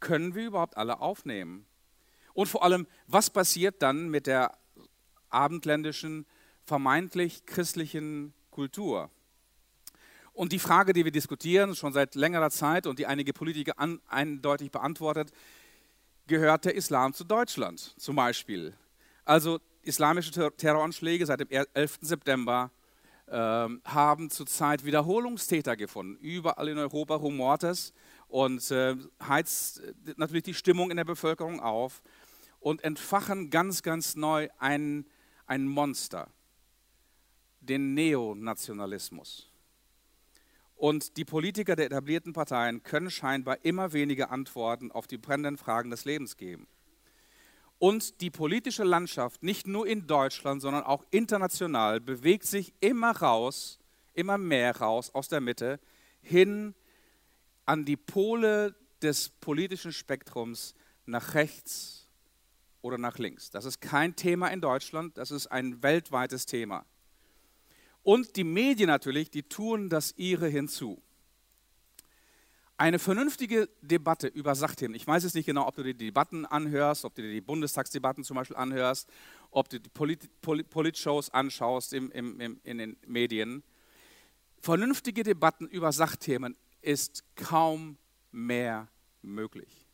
Können 0.01 0.35
wir 0.35 0.47
überhaupt 0.47 0.79
alle 0.79 0.99
aufnehmen? 0.99 1.67
Und 2.33 2.47
vor 2.47 2.65
allem, 2.65 2.87
was 3.07 3.29
passiert 3.29 3.83
dann 3.83 4.09
mit 4.09 4.27
der 4.27 4.57
abendländischen, 5.29 6.25
vermeintlich 6.65 7.45
christlichen 7.45 8.33
Kultur? 8.51 9.11
Und 10.33 10.53
die 10.53 10.59
Frage, 10.59 10.95
die 10.95 11.05
wir 11.05 11.13
diskutieren, 11.13 11.77
schon 11.77 11.93
seit 11.93 12.15
längerer 12.15 12.51
Zeit 12.51 12.87
und 12.87 12.99
die 12.99 13.07
einige 13.07 13.35
Politiker 13.35 13.79
an, 13.79 14.01
eindeutig 14.09 14.71
beantwortet, 14.71 15.33
gehört 16.27 16.65
der 16.65 16.75
Islam 16.75 17.13
zu 17.13 17.25
Deutschland 17.25 17.95
zum 17.99 18.17
Beispiel. 18.17 18.75
Also 19.27 19.61
islamische 19.83 20.31
Terroranschläge 20.57 21.27
seit 21.27 21.41
dem 21.41 21.51
11. 21.51 21.99
September 22.01 22.71
haben 23.33 24.31
zurzeit 24.31 24.85
Wiederholungstäter 24.85 25.77
gefunden. 25.77 26.17
Überall 26.17 26.69
in 26.69 26.79
Europa 26.79 27.15
rumort 27.15 27.65
es 27.65 27.93
und 28.29 28.71
äh, 28.71 28.97
heizt 29.23 29.81
äh, 29.81 29.95
natürlich 30.17 30.43
die 30.43 30.55
Stimmung 30.55 30.91
in 30.91 30.97
der 30.97 31.05
Bevölkerung 31.05 31.61
auf 31.61 32.03
und 32.61 32.83
entfachen 32.83 33.51
ganz, 33.51 33.83
ganz 33.83 34.17
neu 34.17 34.49
ein, 34.59 35.07
ein 35.47 35.67
Monster, 35.67 36.29
den 37.61 37.95
Neonationalismus. 37.95 39.51
Und 40.77 41.17
die 41.17 41.25
Politiker 41.25 41.77
der 41.77 41.87
etablierten 41.87 42.33
Parteien 42.33 42.83
können 42.83 43.11
scheinbar 43.11 43.65
immer 43.65 43.93
weniger 43.93 44.31
Antworten 44.31 44.91
auf 44.91 45.07
die 45.07 45.19
brennenden 45.19 45.57
Fragen 45.57 45.91
des 45.91 46.05
Lebens 46.05 46.37
geben. 46.37 46.67
Und 47.85 48.23
die 48.23 48.31
politische 48.31 48.83
Landschaft, 48.83 49.43
nicht 49.43 49.67
nur 49.67 49.87
in 49.87 50.07
Deutschland, 50.07 50.63
sondern 50.63 50.85
auch 50.85 51.05
international, 51.11 52.01
bewegt 52.01 52.47
sich 52.47 52.73
immer 52.81 53.11
raus, 53.11 53.79
immer 54.15 54.39
mehr 54.39 54.75
raus 54.79 55.11
aus 55.15 55.29
der 55.29 55.43
Mitte 55.43 55.79
hin 56.23 56.75
an 57.67 57.85
die 57.85 57.99
Pole 57.99 58.75
des 59.03 59.29
politischen 59.29 59.93
Spektrums 59.93 60.75
nach 61.05 61.35
rechts 61.35 62.09
oder 62.81 62.97
nach 62.97 63.19
links. 63.19 63.51
Das 63.51 63.67
ist 63.67 63.83
kein 63.83 64.17
Thema 64.17 64.49
in 64.49 64.63
Deutschland, 64.63 65.19
das 65.19 65.31
ist 65.31 65.49
ein 65.49 65.83
weltweites 65.83 66.47
Thema. 66.47 66.87
Und 68.03 68.37
die 68.37 68.45
Medien 68.45 68.89
natürlich, 68.89 69.31
die 69.31 69.43
tun 69.43 69.91
das 69.91 70.15
ihre 70.17 70.49
hinzu 70.49 71.03
eine 72.77 72.99
vernünftige 72.99 73.69
Debatte 73.83 74.27
über 74.27 74.55
Sachthemen. 74.55 74.97
Ich 74.97 75.07
weiß 75.07 75.23
jetzt 75.23 75.35
nicht 75.35 75.47
genau, 75.47 75.67
ob 75.67 75.77
du 75.77 75.83
dir 75.83 75.95
die 75.95 76.07
Debatten 76.07 76.45
anhörst, 76.45 77.05
ob 77.05 77.15
du 77.15 77.23
dir 77.23 77.31
die 77.31 77.41
Bundestagsdebatten 77.41 78.25
zum 78.25 78.37
Beispiel 78.37 78.57
anhörst, 78.57 79.09
ob 79.51 79.69
du 79.69 79.79
die 79.81 79.89
Polit 79.89 80.29
Politshows 80.41 81.31
anschaust 81.31 81.93
im, 81.93 82.11
im, 82.11 82.41
im, 82.41 82.61
in 82.65 82.79
den 82.79 82.97
Medien. 83.07 83.63
Vernünftige 84.61 85.23
Debatten 85.23 85.69
über 85.69 85.93
Sachthemen 85.93 86.57
ist 86.83 87.23
kaum 87.37 87.97
mehr 88.33 88.89
möglich. 89.23 89.87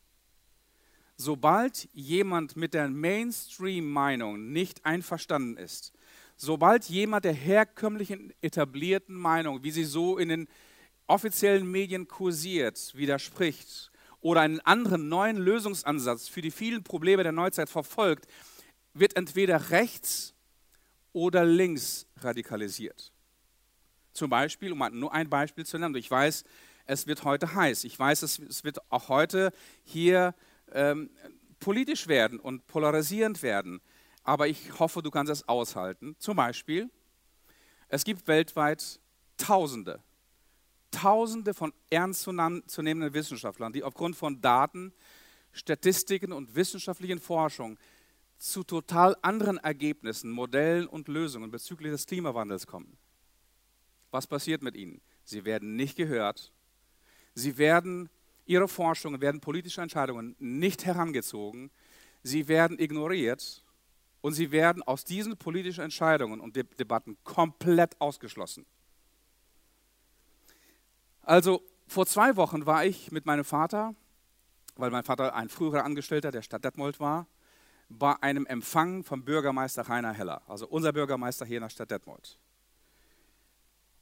Sobald 1.17 1.89
jemand 1.93 2.57
mit 2.57 2.73
der 2.73 2.89
Mainstream-Meinung 2.89 4.53
nicht 4.53 4.87
einverstanden 4.87 5.59
ist, 5.59 5.93
sobald 6.37 6.87
jemand 6.87 7.27
der 7.27 7.35
herkömmlichen 7.35 8.33
etablierten 8.41 9.15
Meinung, 9.15 9.63
wie 9.63 9.71
sie 9.71 9.85
so 9.85 10.17
in 10.17 10.31
den 10.31 10.49
offiziellen 11.11 11.71
Medien 11.71 12.09
kursiert, 12.09 12.95
widerspricht 12.95 13.91
oder 14.21 14.43
einen 14.43 14.61
anderen 14.61 15.09
neuen 15.09 15.39
Lösungsansatz 15.39 16.29
für 16.29 16.41
die 16.41 16.51
vielen 16.51 16.85
Probleme 16.85 17.23
der 17.23 17.33
Neuzeit 17.33 17.69
verfolgt, 17.69 18.27
wird 18.95 19.17
entweder 19.17 19.71
rechts 19.71 20.35
oder 21.13 21.45
links 21.45 22.07
radikalisiert. 22.17 23.13
Zum 24.13 24.31
Beispiel, 24.31 24.73
um 24.73 24.85
nur 24.93 25.13
ein 25.13 25.29
Beispiel 25.29 25.67
zu 25.67 25.79
nennen, 25.79 25.95
ich 25.97 26.11
weiß, 26.11 26.45
es 26.87 27.07
wird 27.07 27.25
heute 27.25 27.55
heiß. 27.55 27.85
Ich 27.85 27.99
weiß, 27.99 28.23
es, 28.23 28.65
wird 28.65 28.79
auch 28.91 29.09
heute 29.09 29.53
hier 29.85 30.35
ähm, 30.73 31.11
politisch 31.61 32.09
werden 32.09 32.41
und 32.41 32.67
polarisierend 32.67 33.43
werden. 33.43 33.81
Aber 34.23 34.49
ich 34.49 34.79
hoffe, 34.79 35.03
du 35.03 35.11
kannst 35.11 35.31
es 35.31 35.49
aushalten. 35.49 36.17
Zum 36.19 36.37
Beispiel, 36.37 36.91
es 37.89 38.05
gibt 38.05 38.27
weltweit 38.27 39.01
Tausende 39.37 40.03
Tausende 40.91 41.55
von 41.55 41.73
ernstzunehmenden 41.91 43.15
Wissenschaftlern, 43.15 43.73
die 43.73 43.83
aufgrund 43.83 44.17
von 44.17 44.41
Daten, 44.41 44.93
Statistiken 45.53 46.33
und 46.33 46.55
wissenschaftlichen 46.55 47.19
Forschung 47.19 47.79
zu 48.39 48.65
total 48.65 49.17
anderen 49.23 49.59
Ergebnissen, 49.59 50.31
Modellen 50.31 50.87
und 50.87 51.09
Lösungen 51.09 51.51
bezüglich 51.51 51.93
des 51.93 52.07
Klimawandels 52.07 52.67
kommen. 52.67 52.97
Was 54.11 54.27
passiert 54.27 54.63
mit 54.63 54.77
ihnen? 54.77 55.01
Sie 55.25 55.45
werden 55.45 55.77
nicht 55.77 55.97
gehört. 55.97 56.53
Sie 57.35 57.59
werden, 57.59 58.09
ihre 58.47 58.67
Forschungen 58.67 59.21
werden 59.21 59.41
politische 59.41 59.83
Entscheidungen 59.83 60.35
nicht 60.39 60.85
herangezogen. 60.85 61.71
sie 62.23 62.49
werden 62.49 62.79
ignoriert 62.79 63.63
und 64.21 64.35
sie 64.35 64.51
werden 64.51 64.83
aus 64.83 65.05
diesen 65.05 65.37
politischen 65.37 65.85
Entscheidungen 65.85 66.41
und 66.41 66.57
De 66.57 66.65
Debatten 66.79 67.17
komplett 67.25 67.99
ausgeschlossen. 68.01 68.67
Also 71.31 71.63
vor 71.87 72.07
zwei 72.07 72.35
Wochen 72.35 72.67
war 72.67 72.85
ich 72.85 73.13
mit 73.13 73.25
meinem 73.25 73.45
Vater, 73.45 73.95
weil 74.75 74.91
mein 74.91 75.05
Vater 75.05 75.33
ein 75.33 75.49
früherer 75.49 75.85
Angestellter 75.85 76.33
der 76.33 76.43
Stadt 76.43 76.65
Detmold 76.65 76.99
war, 76.99 77.29
bei 77.89 78.21
einem 78.21 78.47
Empfang 78.47 79.05
vom 79.05 79.25
Bürgermeister 79.25 79.83
Rainer 79.83 80.13
Heller, 80.13 80.43
also 80.49 80.67
unser 80.67 80.93
Bürgermeister 80.93 81.47
hier 81.47 81.59
in 81.59 81.63
der 81.63 81.69
Stadt 81.69 81.93
Detmold. 81.93 82.37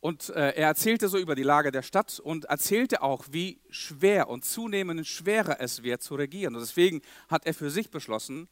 Und 0.01 0.31
äh, 0.31 0.55
er 0.55 0.69
erzählte 0.69 1.11
so 1.11 1.19
über 1.19 1.35
die 1.35 1.43
Lage 1.43 1.71
der 1.71 1.83
Stadt 1.83 2.19
und 2.19 2.47
erzählte 2.47 3.03
auch, 3.03 3.27
wie 3.31 3.61
schwer 3.69 4.31
und 4.31 4.47
zunehmend 4.47 5.07
schwerer 5.07 5.61
es 5.61 5.83
wird 5.83 6.03
zu 6.03 6.15
regieren. 6.15 6.55
Und 6.55 6.63
deswegen 6.63 7.03
hat 7.29 7.45
er 7.45 7.53
für 7.53 7.71
sich 7.71 7.91
beschlossen, 7.91 8.49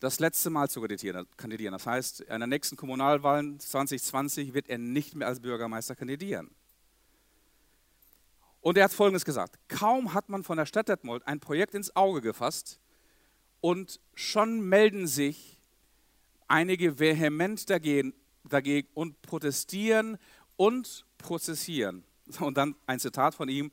das 0.00 0.18
letzte 0.18 0.50
Mal 0.50 0.68
zu 0.68 0.80
kandidieren. 0.80 1.72
Das 1.72 1.86
heißt, 1.86 2.22
in 2.22 2.40
der 2.40 2.48
nächsten 2.48 2.74
Kommunalwahlen 2.74 3.60
2020 3.60 4.54
wird 4.54 4.68
er 4.68 4.78
nicht 4.78 5.14
mehr 5.14 5.28
als 5.28 5.38
Bürgermeister 5.38 5.94
kandidieren. 5.94 6.50
Und 8.62 8.78
er 8.78 8.84
hat 8.84 8.92
Folgendes 8.92 9.24
gesagt. 9.24 9.58
Kaum 9.68 10.14
hat 10.14 10.28
man 10.28 10.44
von 10.44 10.56
der 10.56 10.66
Stadt 10.66 10.88
Detmold 10.88 11.26
ein 11.26 11.40
Projekt 11.40 11.74
ins 11.74 11.94
Auge 11.94 12.22
gefasst 12.22 12.80
und 13.60 14.00
schon 14.14 14.60
melden 14.60 15.06
sich 15.06 15.60
einige 16.46 16.98
vehement 16.98 17.68
dagegen, 17.68 18.14
dagegen 18.44 18.88
und 18.94 19.20
protestieren 19.20 20.16
und 20.56 21.04
prozessieren. 21.18 22.04
Und 22.40 22.56
dann 22.56 22.76
ein 22.86 23.00
Zitat 23.00 23.34
von 23.34 23.48
ihm. 23.48 23.72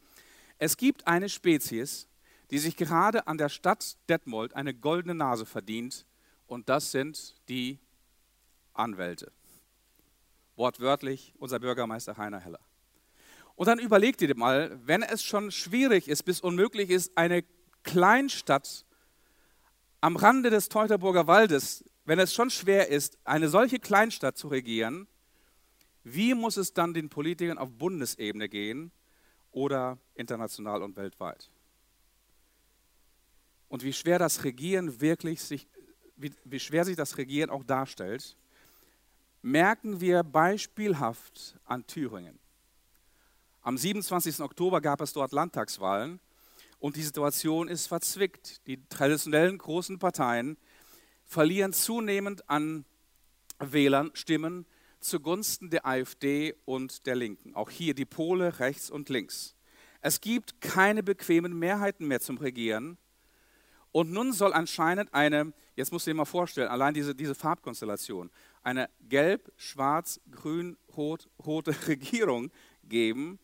Es 0.58 0.76
gibt 0.76 1.08
eine 1.08 1.30
Spezies, 1.30 2.08
die 2.50 2.58
sich 2.58 2.76
gerade 2.76 3.28
an 3.28 3.38
der 3.38 3.48
Stadt 3.48 3.96
Detmold 4.10 4.56
eine 4.56 4.74
goldene 4.74 5.14
Nase 5.14 5.46
verdient 5.46 6.06
und 6.48 6.68
das 6.68 6.92
sind 6.92 7.36
die 7.48 7.80
Anwälte. 8.74 9.32
Wortwörtlich 10.56 11.34
unser 11.38 11.60
Bürgermeister 11.60 12.18
Heiner 12.18 12.40
Heller. 12.40 12.60
Und 13.60 13.68
dann 13.68 13.80
überlegt 13.80 14.22
ihr 14.22 14.34
mal, 14.38 14.80
wenn 14.86 15.04
es 15.04 15.22
schon 15.22 15.52
schwierig 15.52 16.08
ist, 16.08 16.24
bis 16.24 16.40
unmöglich 16.40 16.90
ist, 16.90 17.12
eine 17.18 17.44
Kleinstadt 17.84 18.86
am 20.00 20.16
Rande 20.16 20.50
des 20.50 20.70
Teutoburger 20.70 21.28
Waldes, 21.28 21.84
wenn 22.06 22.20
es 22.20 22.34
schon 22.34 22.52
schwer 22.52 22.88
ist, 22.88 23.18
eine 23.26 23.50
solche 23.50 23.80
Kleinstadt 23.80 24.38
zu 24.38 24.48
regieren, 24.48 25.10
wie 26.06 26.34
muss 26.36 26.56
es 26.56 26.74
dann 26.74 26.94
den 26.94 27.10
Politikern 27.10 27.58
auf 27.58 27.70
Bundesebene 27.74 28.48
gehen 28.48 28.94
oder 29.52 29.98
international 30.16 30.82
und 30.82 30.96
weltweit? 30.96 31.52
Und 33.68 33.84
wie 33.84 33.92
schwer 33.92 34.20
das 34.20 34.46
Regieren 34.46 35.02
wirklich 35.02 35.42
sich, 35.42 35.68
wie, 36.16 36.32
wie 36.46 36.62
schwer 36.62 36.86
sich 36.86 36.96
das 36.96 37.18
Regieren 37.18 37.50
auch 37.50 37.66
darstellt, 37.66 38.38
merken 39.42 40.00
wir 40.00 40.24
beispielhaft 40.24 41.58
an 41.66 41.86
Thüringen. 41.86 42.39
Am 43.62 43.78
27. 43.78 44.40
Oktober 44.40 44.80
gab 44.80 45.02
es 45.02 45.12
dort 45.14 45.34
Landtagswahlen 45.34 46.20
und 46.80 46.96
die 46.96 47.04
Situation 47.04 47.68
ist 47.68 47.88
verzwickt. 47.88 48.66
Die 48.68 48.82
traditionellen 48.88 49.58
großen 49.58 50.00
Parteien 50.00 50.58
verlieren 51.26 51.74
zunehmend 51.74 52.50
an 52.50 52.86
Wählern 53.60 54.12
Stimmen 54.14 54.66
zugunsten 55.02 55.70
der 55.70 55.86
AfD 55.86 56.56
und 56.66 57.06
der 57.06 57.16
Linken. 57.16 57.54
Auch 57.56 57.70
hier 57.70 57.94
die 57.94 58.06
Pole 58.06 58.60
rechts 58.60 58.90
und 58.90 59.10
links. 59.10 59.56
Es 60.02 60.22
gibt 60.22 60.62
keine 60.62 61.04
bequemen 61.04 61.58
Mehrheiten 61.58 62.08
mehr 62.08 62.22
zum 62.22 62.38
Regieren. 62.38 62.98
Und 63.92 64.12
nun 64.12 64.34
soll 64.34 64.54
anscheinend 64.54 65.14
eine, 65.14 65.52
jetzt 65.76 65.92
musst 65.92 66.06
du 66.08 66.12
dir 66.12 66.16
mal 66.16 66.26
vorstellen, 66.26 66.70
allein 66.70 66.94
diese, 66.94 67.16
diese 67.16 67.36
Farbkonstellation, 67.36 68.30
eine 68.62 68.90
gelb, 69.02 69.52
schwarz, 69.58 70.22
grün, 70.32 70.78
rot, 70.96 71.28
rote 71.46 71.76
Regierung 71.88 72.52
geben, 72.84 73.40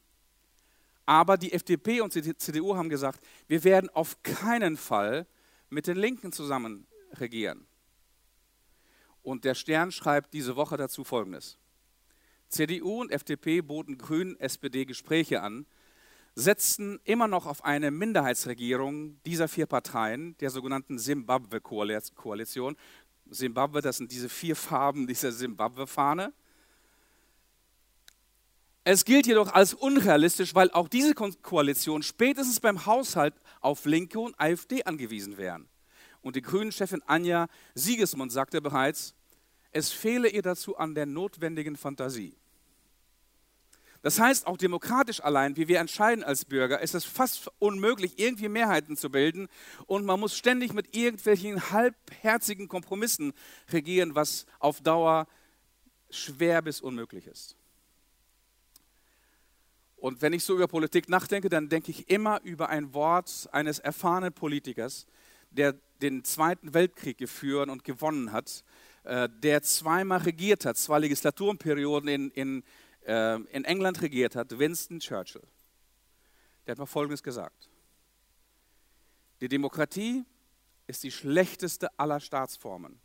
aber 1.05 1.37
die 1.37 1.53
FDP 1.53 2.01
und 2.01 2.13
die 2.15 2.35
CDU 2.37 2.75
haben 2.75 2.89
gesagt, 2.89 3.25
wir 3.47 3.63
werden 3.63 3.89
auf 3.89 4.21
keinen 4.23 4.77
Fall 4.77 5.27
mit 5.69 5.87
den 5.87 5.97
Linken 5.97 6.31
zusammen 6.31 6.87
regieren. 7.13 7.67
Und 9.21 9.43
der 9.43 9.55
Stern 9.55 9.91
schreibt 9.91 10.33
diese 10.33 10.55
Woche 10.55 10.77
dazu 10.77 11.03
Folgendes. 11.03 11.57
CDU 12.47 13.01
und 13.01 13.11
FDP 13.11 13.61
boten 13.61 13.97
Grünen 13.97 14.39
SPD 14.39 14.85
Gespräche 14.85 15.41
an, 15.41 15.65
setzten 16.35 16.99
immer 17.03 17.27
noch 17.27 17.45
auf 17.45 17.63
eine 17.63 17.91
Minderheitsregierung 17.91 19.21
dieser 19.23 19.47
vier 19.47 19.65
Parteien, 19.65 20.37
der 20.37 20.49
sogenannten 20.49 20.99
Simbabwe-Koalition. 20.99 22.75
Simbabwe, 23.27 23.81
das 23.81 23.97
sind 23.97 24.11
diese 24.11 24.29
vier 24.29 24.55
Farben 24.55 25.07
dieser 25.07 25.31
Simbabwe-Fahne. 25.31 26.33
Es 28.87 29.03
gilt 29.03 29.25
jedoch 29.25 29.51
als 29.51 29.73
unrealistisch, 29.73 30.53
weil 30.53 30.69
auch 30.69 30.87
diese 30.87 31.15
Koalition 31.15 32.03
spätestens 32.03 32.59
beim 32.59 32.85
Haushalt 32.85 33.33
auf 33.59 33.85
Linke 33.85 34.19
und 34.19 34.39
AfD 34.39 34.83
angewiesen 34.83 35.37
wären. 35.37 35.67
Und 36.21 36.35
die 36.35 36.43
Grünen-Chefin 36.43 37.01
Anja 37.07 37.47
Siegesmund 37.73 38.31
sagte 38.31 38.61
bereits, 38.61 39.15
es 39.71 39.91
fehle 39.91 40.29
ihr 40.29 40.43
dazu 40.43 40.77
an 40.77 40.93
der 40.93 41.07
notwendigen 41.07 41.75
Fantasie. 41.75 42.37
Das 44.03 44.19
heißt, 44.19 44.45
auch 44.45 44.55
demokratisch 44.55 45.19
allein, 45.19 45.57
wie 45.57 45.67
wir 45.67 45.79
entscheiden 45.79 46.23
als 46.23 46.45
Bürger, 46.45 46.79
ist 46.79 46.93
es 46.93 47.05
fast 47.05 47.49
unmöglich, 47.57 48.19
irgendwie 48.19 48.49
Mehrheiten 48.49 48.97
zu 48.97 49.09
bilden 49.09 49.47
und 49.87 50.05
man 50.05 50.19
muss 50.19 50.37
ständig 50.37 50.73
mit 50.73 50.95
irgendwelchen 50.95 51.71
halbherzigen 51.71 52.67
Kompromissen 52.67 53.33
regieren, 53.71 54.13
was 54.13 54.45
auf 54.59 54.79
Dauer 54.81 55.25
schwer 56.11 56.61
bis 56.61 56.81
unmöglich 56.81 57.25
ist. 57.25 57.57
Und 60.05 60.21
wenn 60.21 60.33
ich 60.33 60.43
so 60.43 60.53
über 60.53 60.67
Politik 60.67 61.09
nachdenke, 61.09 61.49
dann 61.49 61.67
denke 61.67 61.89
ich 61.89 62.11
immer 62.11 62.39
über 62.43 62.69
ein 62.69 62.93
Wort 62.93 63.49
eines 63.51 63.79
erfahrenen 63.79 64.31
Politikers, 64.31 65.07
der 65.49 65.73
den 65.99 66.23
Zweiten 66.23 66.75
Weltkrieg 66.75 67.17
geführt 67.17 67.71
und 67.71 67.83
gewonnen 67.83 68.31
hat, 68.31 68.63
äh, 69.03 69.27
der 69.27 69.63
zweimal 69.63 70.19
regiert 70.19 70.63
hat, 70.63 70.77
zwei 70.77 70.99
Legislaturperioden 70.99 72.07
in, 72.07 72.29
in, 72.29 72.63
äh, 73.07 73.37
in 73.37 73.65
England 73.65 73.99
regiert 74.03 74.35
hat, 74.35 74.59
Winston 74.59 74.99
Churchill. 74.99 75.41
Der 76.67 76.73
hat 76.73 76.77
mal 76.77 76.85
Folgendes 76.85 77.23
gesagt. 77.23 77.71
Die 79.41 79.47
Demokratie 79.47 80.23
ist 80.85 81.01
die 81.01 81.09
schlechteste 81.09 81.89
aller 81.97 82.19
Staatsformen, 82.19 82.99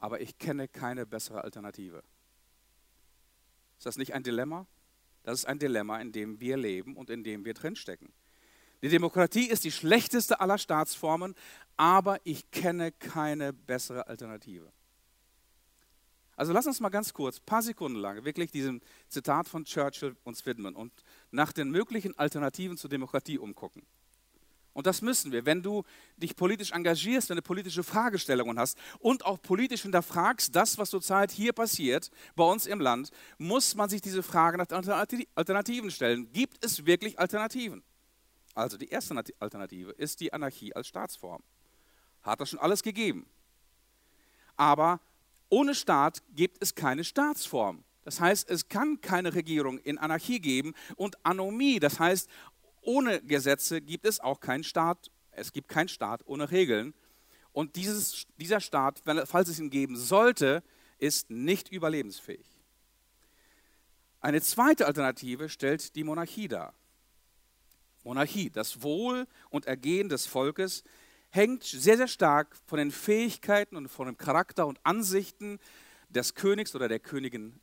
aber 0.00 0.20
ich 0.20 0.36
kenne 0.36 0.68
keine 0.68 1.06
bessere 1.06 1.44
Alternative. 1.44 2.02
Ist 3.78 3.86
das 3.86 3.96
nicht 3.96 4.12
ein 4.12 4.22
Dilemma? 4.22 4.66
Das 5.24 5.40
ist 5.40 5.46
ein 5.46 5.58
Dilemma, 5.58 6.00
in 6.00 6.12
dem 6.12 6.38
wir 6.38 6.56
leben 6.56 6.96
und 6.96 7.10
in 7.10 7.24
dem 7.24 7.44
wir 7.44 7.54
drinstecken. 7.54 8.12
Die 8.82 8.90
Demokratie 8.90 9.48
ist 9.48 9.64
die 9.64 9.72
schlechteste 9.72 10.40
aller 10.40 10.58
Staatsformen, 10.58 11.34
aber 11.76 12.20
ich 12.24 12.50
kenne 12.50 12.92
keine 12.92 13.52
bessere 13.52 14.06
Alternative. 14.06 14.70
Also 16.36 16.52
lass 16.52 16.66
uns 16.66 16.80
mal 16.80 16.90
ganz 16.90 17.14
kurz, 17.14 17.40
paar 17.40 17.62
Sekunden 17.62 17.98
lang, 17.98 18.24
wirklich 18.24 18.50
diesem 18.50 18.80
Zitat 19.08 19.48
von 19.48 19.64
Churchill 19.64 20.16
uns 20.24 20.44
widmen 20.44 20.74
und 20.74 20.92
nach 21.30 21.52
den 21.52 21.70
möglichen 21.70 22.18
Alternativen 22.18 22.76
zur 22.76 22.90
Demokratie 22.90 23.38
umgucken. 23.38 23.86
Und 24.74 24.86
das 24.86 25.00
müssen 25.02 25.32
wir. 25.32 25.46
Wenn 25.46 25.62
du 25.62 25.84
dich 26.16 26.36
politisch 26.36 26.72
engagierst, 26.72 27.30
wenn 27.30 27.36
du 27.36 27.42
politische 27.42 27.82
Fragestellungen 27.82 28.58
hast 28.58 28.76
und 28.98 29.24
auch 29.24 29.40
politisch 29.40 29.82
hinterfragst, 29.82 30.54
das, 30.54 30.76
was 30.76 30.90
zurzeit 30.90 31.30
hier 31.30 31.52
passiert, 31.52 32.10
bei 32.34 32.44
uns 32.44 32.66
im 32.66 32.80
Land, 32.80 33.10
muss 33.38 33.74
man 33.76 33.88
sich 33.88 34.02
diese 34.02 34.22
Frage 34.22 34.58
nach 34.58 34.66
Alternativen 34.68 35.90
stellen. 35.90 36.30
Gibt 36.32 36.64
es 36.64 36.84
wirklich 36.84 37.18
Alternativen? 37.18 37.82
Also 38.54 38.76
die 38.76 38.88
erste 38.88 39.16
Alternative 39.38 39.92
ist 39.92 40.20
die 40.20 40.32
Anarchie 40.32 40.74
als 40.74 40.88
Staatsform. 40.88 41.42
Hat 42.22 42.40
das 42.40 42.50
schon 42.50 42.58
alles 42.58 42.82
gegeben. 42.82 43.26
Aber 44.56 45.00
ohne 45.48 45.74
Staat 45.74 46.22
gibt 46.34 46.62
es 46.62 46.74
keine 46.74 47.04
Staatsform. 47.04 47.84
Das 48.04 48.20
heißt, 48.20 48.50
es 48.50 48.68
kann 48.68 49.00
keine 49.00 49.34
Regierung 49.34 49.78
in 49.78 49.98
Anarchie 49.98 50.38
geben 50.38 50.74
und 50.96 51.16
Anomie, 51.24 51.80
das 51.80 51.98
heißt, 51.98 52.28
ohne 52.84 53.20
Gesetze 53.22 53.80
gibt 53.80 54.06
es 54.06 54.20
auch 54.20 54.40
keinen 54.40 54.64
Staat. 54.64 55.10
Es 55.32 55.52
gibt 55.52 55.68
keinen 55.68 55.88
Staat 55.88 56.22
ohne 56.26 56.50
Regeln. 56.50 56.94
Und 57.52 57.76
dieses, 57.76 58.26
dieser 58.38 58.60
Staat, 58.60 59.02
falls 59.26 59.48
es 59.48 59.58
ihn 59.58 59.70
geben 59.70 59.96
sollte, 59.96 60.62
ist 60.98 61.30
nicht 61.30 61.70
überlebensfähig. 61.70 62.46
Eine 64.20 64.40
zweite 64.40 64.86
Alternative 64.86 65.48
stellt 65.48 65.94
die 65.96 66.04
Monarchie 66.04 66.48
dar. 66.48 66.74
Monarchie, 68.04 68.50
das 68.50 68.82
Wohl 68.82 69.26
und 69.50 69.66
Ergehen 69.66 70.08
des 70.08 70.26
Volkes, 70.26 70.84
hängt 71.30 71.64
sehr, 71.64 71.96
sehr 71.96 72.08
stark 72.08 72.56
von 72.66 72.78
den 72.78 72.90
Fähigkeiten 72.90 73.76
und 73.76 73.88
von 73.88 74.06
dem 74.06 74.16
Charakter 74.16 74.66
und 74.66 74.78
Ansichten 74.82 75.58
des 76.08 76.34
Königs 76.34 76.74
oder 76.74 76.88
der 76.88 77.00
Königin 77.00 77.60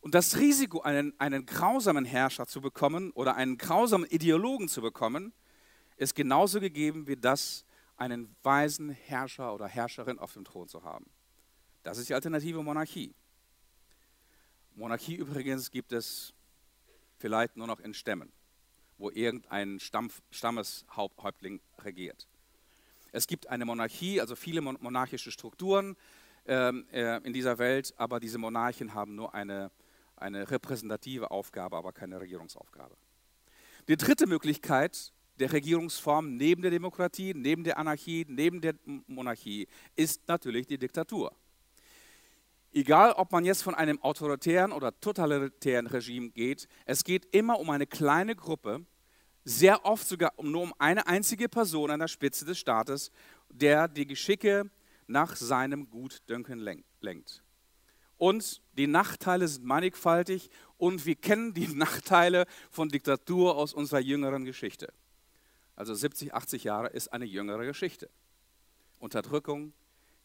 und 0.00 0.14
das 0.14 0.38
Risiko, 0.38 0.80
einen, 0.80 1.18
einen 1.18 1.44
grausamen 1.46 2.04
Herrscher 2.04 2.46
zu 2.46 2.60
bekommen 2.60 3.10
oder 3.12 3.36
einen 3.36 3.58
grausamen 3.58 4.08
Ideologen 4.08 4.68
zu 4.68 4.80
bekommen, 4.80 5.32
ist 5.96 6.14
genauso 6.14 6.60
gegeben 6.60 7.06
wie 7.06 7.16
das, 7.16 7.64
einen 7.96 8.34
weisen 8.42 8.90
Herrscher 8.90 9.52
oder 9.52 9.66
Herrscherin 9.66 10.18
auf 10.18 10.32
dem 10.32 10.44
Thron 10.44 10.68
zu 10.68 10.84
haben. 10.84 11.06
Das 11.82 11.98
ist 11.98 12.08
die 12.08 12.14
alternative 12.14 12.62
Monarchie. 12.62 13.14
Monarchie 14.76 15.16
übrigens 15.16 15.70
gibt 15.70 15.92
es 15.92 16.32
vielleicht 17.16 17.56
nur 17.56 17.66
noch 17.66 17.80
in 17.80 17.94
Stämmen, 17.94 18.32
wo 18.96 19.10
irgendein 19.10 19.80
Stamm, 19.80 20.10
Stammeshäuptling 20.30 21.60
regiert. 21.80 22.28
Es 23.10 23.26
gibt 23.26 23.48
eine 23.48 23.64
Monarchie, 23.64 24.20
also 24.20 24.36
viele 24.36 24.60
monarchische 24.60 25.32
Strukturen 25.32 25.96
ähm, 26.46 26.86
äh, 26.92 27.16
in 27.26 27.32
dieser 27.32 27.58
Welt, 27.58 27.92
aber 27.96 28.20
diese 28.20 28.38
Monarchen 28.38 28.94
haben 28.94 29.14
nur 29.14 29.34
eine, 29.34 29.72
eine 30.20 30.50
repräsentative 30.50 31.30
Aufgabe, 31.30 31.76
aber 31.76 31.92
keine 31.92 32.20
Regierungsaufgabe. 32.20 32.96
Die 33.88 33.96
dritte 33.96 34.26
Möglichkeit 34.26 35.12
der 35.38 35.52
Regierungsform 35.52 36.36
neben 36.36 36.62
der 36.62 36.70
Demokratie, 36.70 37.32
neben 37.34 37.64
der 37.64 37.78
Anarchie, 37.78 38.26
neben 38.28 38.60
der 38.60 38.74
Monarchie 39.06 39.68
ist 39.96 40.26
natürlich 40.28 40.66
die 40.66 40.78
Diktatur. 40.78 41.32
Egal, 42.72 43.12
ob 43.12 43.32
man 43.32 43.44
jetzt 43.44 43.62
von 43.62 43.74
einem 43.74 44.00
autoritären 44.02 44.72
oder 44.72 44.98
totalitären 45.00 45.86
Regime 45.86 46.30
geht, 46.30 46.68
es 46.84 47.02
geht 47.02 47.34
immer 47.34 47.58
um 47.58 47.70
eine 47.70 47.86
kleine 47.86 48.36
Gruppe, 48.36 48.84
sehr 49.44 49.86
oft 49.86 50.06
sogar 50.06 50.34
nur 50.42 50.62
um 50.62 50.74
eine 50.78 51.06
einzige 51.06 51.48
Person 51.48 51.90
an 51.90 52.00
der 52.00 52.08
Spitze 52.08 52.44
des 52.44 52.58
Staates, 52.58 53.10
der 53.48 53.88
die 53.88 54.06
Geschicke 54.06 54.70
nach 55.06 55.34
seinem 55.36 55.88
Gutdünken 55.88 56.84
lenkt. 57.00 57.42
Und 58.18 58.60
die 58.76 58.86
Nachteile 58.86 59.48
sind 59.48 59.64
mannigfaltig 59.64 60.50
und 60.76 61.06
wir 61.06 61.14
kennen 61.14 61.54
die 61.54 61.68
Nachteile 61.74 62.46
von 62.70 62.88
Diktatur 62.88 63.56
aus 63.56 63.72
unserer 63.72 64.00
jüngeren 64.00 64.44
Geschichte. 64.44 64.92
Also 65.76 65.94
70, 65.94 66.34
80 66.34 66.64
Jahre 66.64 66.88
ist 66.88 67.12
eine 67.12 67.24
jüngere 67.24 67.64
Geschichte. 67.64 68.10
Unterdrückung, 68.98 69.72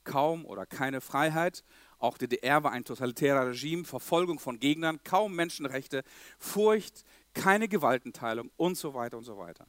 kaum 0.03 0.45
oder 0.45 0.65
keine 0.65 0.99
Freiheit. 0.99 1.63
Auch 1.99 2.17
DDR 2.17 2.63
war 2.63 2.71
ein 2.71 2.83
totalitärer 2.83 3.47
Regime, 3.47 3.85
Verfolgung 3.85 4.39
von 4.39 4.59
Gegnern, 4.59 4.99
kaum 5.03 5.35
Menschenrechte, 5.35 6.03
Furcht, 6.39 7.05
keine 7.33 7.67
Gewaltenteilung 7.67 8.51
und 8.57 8.77
so 8.77 8.93
weiter 8.93 9.17
und 9.17 9.23
so 9.23 9.37
weiter. 9.37 9.67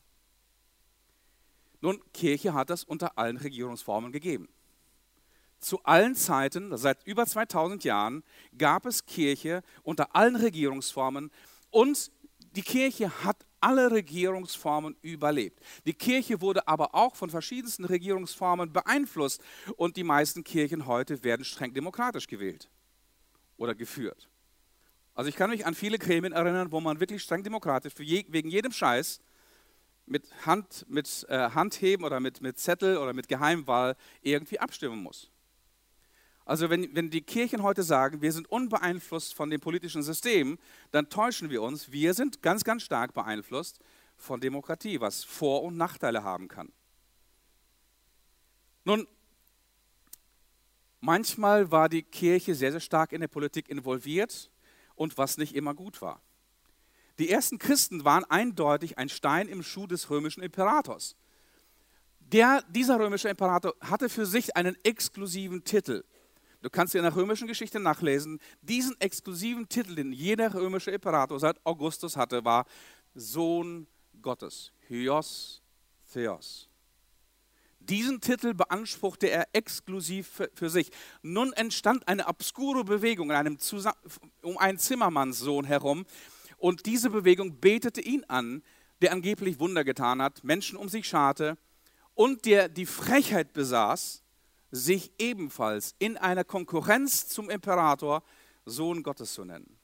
Nun, 1.80 2.00
Kirche 2.14 2.54
hat 2.54 2.70
das 2.70 2.82
unter 2.82 3.18
allen 3.18 3.36
Regierungsformen 3.36 4.10
gegeben. 4.10 4.48
Zu 5.58 5.82
allen 5.84 6.14
Zeiten, 6.14 6.76
seit 6.76 7.06
über 7.06 7.26
2000 7.26 7.84
Jahren, 7.84 8.22
gab 8.56 8.86
es 8.86 9.06
Kirche 9.06 9.62
unter 9.82 10.14
allen 10.14 10.36
Regierungsformen 10.36 11.30
und 11.70 12.10
die 12.54 12.62
Kirche 12.62 13.24
hat 13.24 13.44
alle 13.60 13.90
Regierungsformen 13.90 14.94
überlebt. 15.00 15.58
Die 15.86 15.94
Kirche 15.94 16.40
wurde 16.40 16.68
aber 16.68 16.94
auch 16.94 17.16
von 17.16 17.30
verschiedensten 17.30 17.84
Regierungsformen 17.84 18.72
beeinflusst 18.72 19.42
und 19.76 19.96
die 19.96 20.04
meisten 20.04 20.44
Kirchen 20.44 20.86
heute 20.86 21.24
werden 21.24 21.44
streng 21.44 21.72
demokratisch 21.72 22.26
gewählt 22.26 22.68
oder 23.56 23.74
geführt. 23.74 24.28
Also 25.14 25.28
ich 25.28 25.36
kann 25.36 25.50
mich 25.50 25.64
an 25.64 25.74
viele 25.74 25.98
Gremien 25.98 26.32
erinnern, 26.32 26.72
wo 26.72 26.80
man 26.80 27.00
wirklich 27.00 27.22
streng 27.22 27.42
demokratisch 27.42 27.94
je, 27.98 28.24
wegen 28.28 28.50
jedem 28.50 28.72
Scheiß 28.72 29.20
mit, 30.06 30.24
Hand, 30.44 30.84
mit 30.88 31.24
äh, 31.28 31.50
Handheben 31.50 32.04
oder 32.04 32.20
mit, 32.20 32.40
mit 32.40 32.58
Zettel 32.58 32.98
oder 32.98 33.12
mit 33.12 33.28
Geheimwahl 33.28 33.96
irgendwie 34.22 34.58
abstimmen 34.58 35.02
muss. 35.02 35.30
Also 36.44 36.68
wenn, 36.68 36.94
wenn 36.94 37.10
die 37.10 37.22
Kirchen 37.22 37.62
heute 37.62 37.82
sagen, 37.82 38.20
wir 38.20 38.32
sind 38.32 38.50
unbeeinflusst 38.50 39.34
von 39.34 39.48
dem 39.48 39.60
politischen 39.60 40.02
System, 40.02 40.58
dann 40.90 41.08
täuschen 41.08 41.48
wir 41.48 41.62
uns. 41.62 41.90
Wir 41.90 42.12
sind 42.12 42.42
ganz, 42.42 42.64
ganz 42.64 42.82
stark 42.82 43.14
beeinflusst 43.14 43.80
von 44.16 44.40
Demokratie, 44.40 45.00
was 45.00 45.24
Vor- 45.24 45.62
und 45.62 45.76
Nachteile 45.76 46.22
haben 46.22 46.48
kann. 46.48 46.70
Nun, 48.84 49.08
manchmal 51.00 51.70
war 51.70 51.88
die 51.88 52.02
Kirche 52.02 52.54
sehr, 52.54 52.72
sehr 52.72 52.80
stark 52.80 53.12
in 53.12 53.22
der 53.22 53.28
Politik 53.28 53.70
involviert 53.70 54.50
und 54.94 55.16
was 55.16 55.38
nicht 55.38 55.54
immer 55.54 55.74
gut 55.74 56.02
war. 56.02 56.20
Die 57.18 57.30
ersten 57.30 57.58
Christen 57.58 58.04
waren 58.04 58.24
eindeutig 58.24 58.98
ein 58.98 59.08
Stein 59.08 59.48
im 59.48 59.62
Schuh 59.62 59.86
des 59.86 60.10
römischen 60.10 60.42
Imperators. 60.42 61.16
Der, 62.18 62.62
dieser 62.68 62.98
römische 62.98 63.28
Imperator 63.28 63.74
hatte 63.80 64.08
für 64.08 64.26
sich 64.26 64.56
einen 64.56 64.76
exklusiven 64.84 65.64
Titel. 65.64 66.04
Du 66.64 66.70
kannst 66.70 66.94
in 66.94 67.02
der 67.02 67.14
römischen 67.14 67.46
Geschichte 67.46 67.78
nachlesen, 67.78 68.40
diesen 68.62 68.98
exklusiven 68.98 69.68
Titel, 69.68 69.96
den 69.96 70.14
jeder 70.14 70.54
römische 70.54 70.90
Imperator 70.90 71.38
seit 71.38 71.58
Augustus 71.66 72.16
hatte, 72.16 72.42
war 72.42 72.64
Sohn 73.14 73.86
Gottes, 74.22 74.72
Hyos 74.88 75.60
Theos. 76.10 76.70
Diesen 77.80 78.22
Titel 78.22 78.54
beanspruchte 78.54 79.28
er 79.28 79.46
exklusiv 79.52 80.40
für, 80.54 80.70
sich. 80.70 80.90
Nun 81.20 81.52
entstand 81.52 82.08
eine 82.08 82.28
obskure 82.28 82.82
Bewegung 82.82 83.28
in 83.28 83.36
einem 83.36 83.58
um 84.40 84.56
einen 84.56 84.78
Zimmermannssohn 84.78 85.66
herum 85.66 86.06
und 86.56 86.86
diese 86.86 87.10
Bewegung 87.10 87.60
betete 87.60 88.00
ihn 88.00 88.24
an, 88.28 88.62
der 89.02 89.12
angeblich 89.12 89.60
Wunder 89.60 89.84
getan 89.84 90.22
hat, 90.22 90.42
Menschen 90.44 90.78
um 90.78 90.88
sich 90.88 91.06
scharte 91.06 91.58
und 92.14 92.46
der 92.46 92.70
die 92.70 92.86
Frechheit 92.86 93.52
besaß, 93.52 94.23
sich 94.74 95.12
ebenfalls 95.18 95.94
in 96.00 96.16
einer 96.16 96.42
Konkurrenz 96.42 97.28
zum 97.28 97.48
Imperator 97.48 98.22
Sohn 98.66 99.02
Gottes 99.02 99.32
zu 99.32 99.44
nennen. 99.44 99.78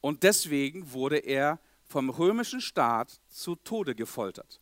Und 0.00 0.22
deswegen 0.22 0.92
wurde 0.92 1.18
er 1.18 1.60
vom 1.86 2.08
römischen 2.08 2.60
Staat 2.60 3.20
zu 3.28 3.56
Tode 3.56 3.94
gefoltert. 3.94 4.60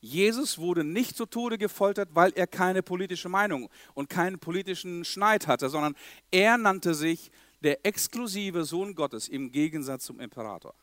Jesus 0.00 0.56
wurde 0.56 0.82
nicht 0.82 1.14
zu 1.14 1.26
Tode 1.26 1.58
gefoltert, 1.58 2.08
weil 2.14 2.32
er 2.34 2.46
keine 2.46 2.82
politische 2.82 3.28
Meinung 3.28 3.68
und 3.92 4.08
keinen 4.08 4.38
politischen 4.38 5.04
Schneid 5.04 5.46
hatte, 5.46 5.68
sondern 5.68 5.94
er 6.30 6.56
nannte 6.56 6.94
sich 6.94 7.30
der 7.60 7.84
exklusive 7.84 8.64
Sohn 8.64 8.94
Gottes 8.94 9.28
im 9.28 9.52
Gegensatz 9.52 10.06
zum 10.06 10.20
Imperator. 10.20 10.74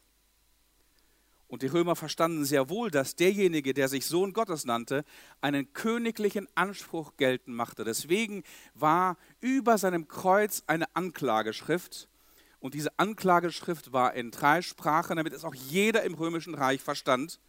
Und 1.48 1.62
die 1.62 1.68
Römer 1.68 1.96
verstanden 1.96 2.44
sehr 2.44 2.70
wohl, 2.70 2.92
dass 2.92 3.16
derjenige, 3.16 3.74
der 3.74 3.88
sich 3.88 4.06
Sohn 4.06 4.34
Gottes 4.34 4.66
nannte, 4.66 5.06
einen 5.40 5.72
königlichen 5.72 6.48
Anspruch 6.56 7.16
geltend 7.16 7.56
machte. 7.56 7.86
Deswegen 7.86 8.44
war 8.74 9.18
über 9.40 9.78
seinem 9.78 10.10
Kreuz 10.10 10.64
eine 10.68 10.94
Anklageschrift. 10.94 12.10
Und 12.60 12.74
diese 12.74 12.98
Anklageschrift 13.00 13.94
war 13.94 14.14
in 14.14 14.32
drei 14.32 14.62
Sprachen, 14.62 15.16
damit 15.16 15.32
es 15.32 15.46
auch 15.46 15.56
jeder 15.56 16.04
im 16.04 16.16
römischen 16.16 16.54
Reich 16.54 16.82
verstand. 16.82 17.40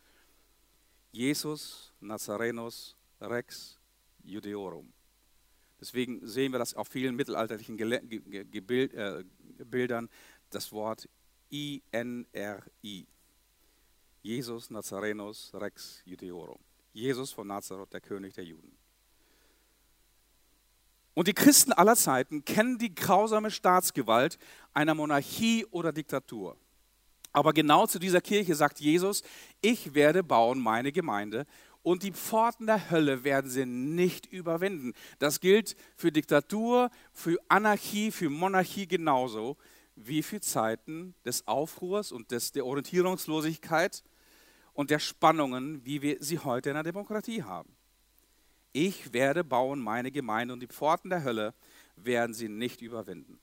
Jesus 1.11 1.93
Nazarenus 2.01 2.97
Rex 3.21 3.79
Judeorum. 4.23 4.93
Deswegen 5.81 6.27
sehen 6.27 6.53
wir 6.53 6.59
das 6.59 6.75
auf 6.75 6.89
vielen 6.89 7.17
mittelalterlichen 7.17 7.79
äh, 7.79 9.25
Bildern, 9.65 10.09
das 10.51 10.73
Wort 10.73 11.09
I-N-R-I. 11.51 13.07
Jesus 14.29 14.69
Nazarenus 14.69 15.53
Rex 15.55 16.03
Judeorum. 16.05 16.59
Jesus 16.93 17.33
von 17.33 17.47
Nazareth, 17.47 17.95
der 17.95 18.03
König 18.03 18.35
der 18.35 18.45
Juden. 18.45 18.77
Und 21.15 21.29
die 21.29 21.33
Christen 21.33 21.73
aller 21.73 21.97
Zeiten 21.97 22.45
kennen 22.45 22.77
die 22.77 22.95
grausame 22.95 23.51
Staatsgewalt 23.51 24.39
einer 24.75 24.95
Monarchie 24.95 25.65
oder 25.71 25.93
Diktatur. 25.93 26.59
Aber 27.33 27.55
genau 27.55 27.87
zu 27.87 27.99
dieser 27.99 28.21
Kirche 28.21 28.55
sagt 28.55 28.81
Jesus, 28.81 29.23
ich 29.63 29.95
werde 29.95 30.23
bauen 30.23 30.59
meine 30.59 30.93
Gemeinde 30.93 31.47
und 31.83 32.03
die 32.03 32.13
Pforten 32.13 32.67
der 32.67 32.91
Hölle 32.91 33.25
werden 33.25 33.51
sie 33.51 33.65
nicht 33.65 34.27
überwinden. 34.27 34.93
Das 35.21 35.41
gilt 35.41 35.75
für 35.97 36.13
Diktatur, 36.13 36.91
für 37.15 37.39
Anarchie, 37.49 38.11
für 38.11 38.29
Monarchie 38.29 38.87
genauso 38.87 39.57
wie 39.97 40.23
für 40.23 40.43
Zeiten 40.43 41.15
des 41.25 41.49
Aufruhrs 41.49 42.13
und 42.13 42.31
des, 42.31 42.53
der 42.53 42.67
Orientierungslosigkeit 42.67 44.05
und 44.79 44.91
der 44.91 45.01
Spannungen, 45.01 45.85
wie 45.85 46.03
wir 46.03 46.19
sie 46.21 46.39
heute 46.39 46.71
in 46.71 46.75
der 46.75 46.85
Demokratie 46.85 47.43
haben. 47.43 47.75
Ich 48.73 49.13
werde 49.13 49.43
bauen 49.43 49.81
meine 49.81 50.13
Gemeinde 50.13 50.55
und 50.55 50.61
die 50.61 50.69
Pforten 50.69 51.11
der 51.11 51.25
Hölle 51.25 51.53
werden 51.97 52.33
sie 52.33 52.49
nicht 52.49 52.81
überwinden. 52.81 53.41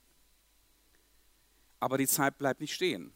Aber 1.82 1.98
die 1.98 2.08
Zeit 2.08 2.38
bleibt 2.38 2.62
nicht 2.62 2.74
stehen. 2.74 3.12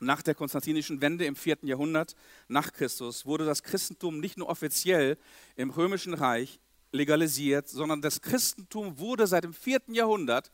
Nach 0.00 0.22
der 0.22 0.34
konstantinischen 0.34 1.00
Wende 1.00 1.24
im 1.24 1.36
4. 1.36 1.58
Jahrhundert 1.62 2.16
nach 2.48 2.72
Christus 2.72 3.24
wurde 3.24 3.44
das 3.44 3.62
Christentum 3.62 4.18
nicht 4.18 4.36
nur 4.36 4.48
offiziell 4.48 5.16
im 5.54 5.70
römischen 5.70 6.14
Reich 6.14 6.58
legalisiert, 6.90 7.68
sondern 7.68 8.02
das 8.02 8.22
Christentum 8.22 8.98
wurde 8.98 9.28
seit 9.28 9.44
dem 9.44 9.54
4. 9.54 9.82
Jahrhundert 9.90 10.50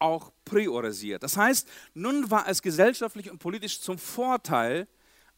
auch 0.00 0.32
priorisiert. 0.44 1.22
Das 1.22 1.36
heißt, 1.36 1.68
nun 1.94 2.32
war 2.32 2.48
es 2.48 2.62
gesellschaftlich 2.62 3.30
und 3.30 3.38
politisch 3.38 3.80
zum 3.80 3.96
Vorteil, 3.96 4.88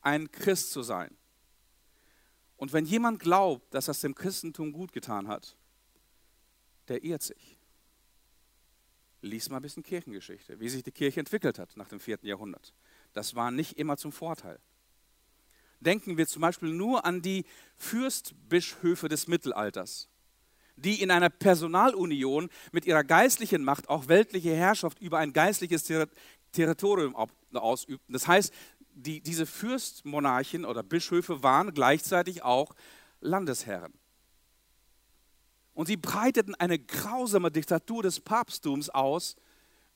ein 0.03 0.31
Christ 0.31 0.73
zu 0.73 0.83
sein. 0.83 1.17
Und 2.57 2.73
wenn 2.73 2.85
jemand 2.85 3.19
glaubt, 3.19 3.75
dass 3.75 3.87
das 3.87 4.01
dem 4.01 4.15
Christentum 4.15 4.73
gut 4.73 4.93
getan 4.93 5.27
hat, 5.27 5.57
der 6.89 7.03
irrt 7.03 7.23
sich. 7.23 7.59
Lies 9.21 9.49
mal 9.49 9.57
ein 9.57 9.63
bisschen 9.63 9.83
Kirchengeschichte, 9.83 10.61
wie 10.61 10.69
sich 10.69 10.83
die 10.83 10.93
Kirche 10.93 11.21
entwickelt 11.21 11.59
hat 11.59 11.77
nach 11.77 11.89
dem 11.89 12.01
vierten 12.01 12.27
Jahrhundert. 12.27 12.75
Das 13.13 13.35
war 13.35 13.51
nicht 13.51 13.79
immer 13.79 13.97
zum 13.97 14.13
Vorteil. 14.13 14.61
Denken 15.81 16.17
wir 16.17 16.27
zum 16.27 16.43
Beispiel 16.43 16.73
nur 16.73 17.05
an 17.05 17.23
die 17.23 17.45
Fürstbischöfe 17.77 19.09
des 19.09 19.27
Mittelalters, 19.27 20.09
die 20.77 21.03
in 21.03 21.11
einer 21.11 21.31
Personalunion 21.31 22.49
mit 22.71 22.87
ihrer 22.87 23.05
geistlichen 23.05 23.65
Macht 23.65 23.89
auch 23.89 24.09
weltliche 24.09 24.55
Herrschaft 24.55 25.01
über 25.01 25.19
ein 25.19 25.33
geistliches 25.33 25.85
Ter 25.85 26.09
Territorium 26.53 27.17
ausübten. 27.55 28.13
Das 28.13 28.29
heißt, 28.29 28.53
die, 28.95 29.21
diese 29.21 29.47
Fürstmonarchen 29.47 30.65
oder 30.65 30.83
Bischöfe 30.83 31.43
waren 31.43 31.75
gleichzeitig 31.75 32.43
auch 32.43 32.75
Landesherren. 33.21 33.93
Und 35.75 35.87
sie 35.87 35.97
breiteten 35.97 36.55
eine 36.55 36.79
grausame 36.79 37.51
Diktatur 37.51 38.03
des 38.03 38.21
Papsttums 38.21 38.91
aus 38.91 39.37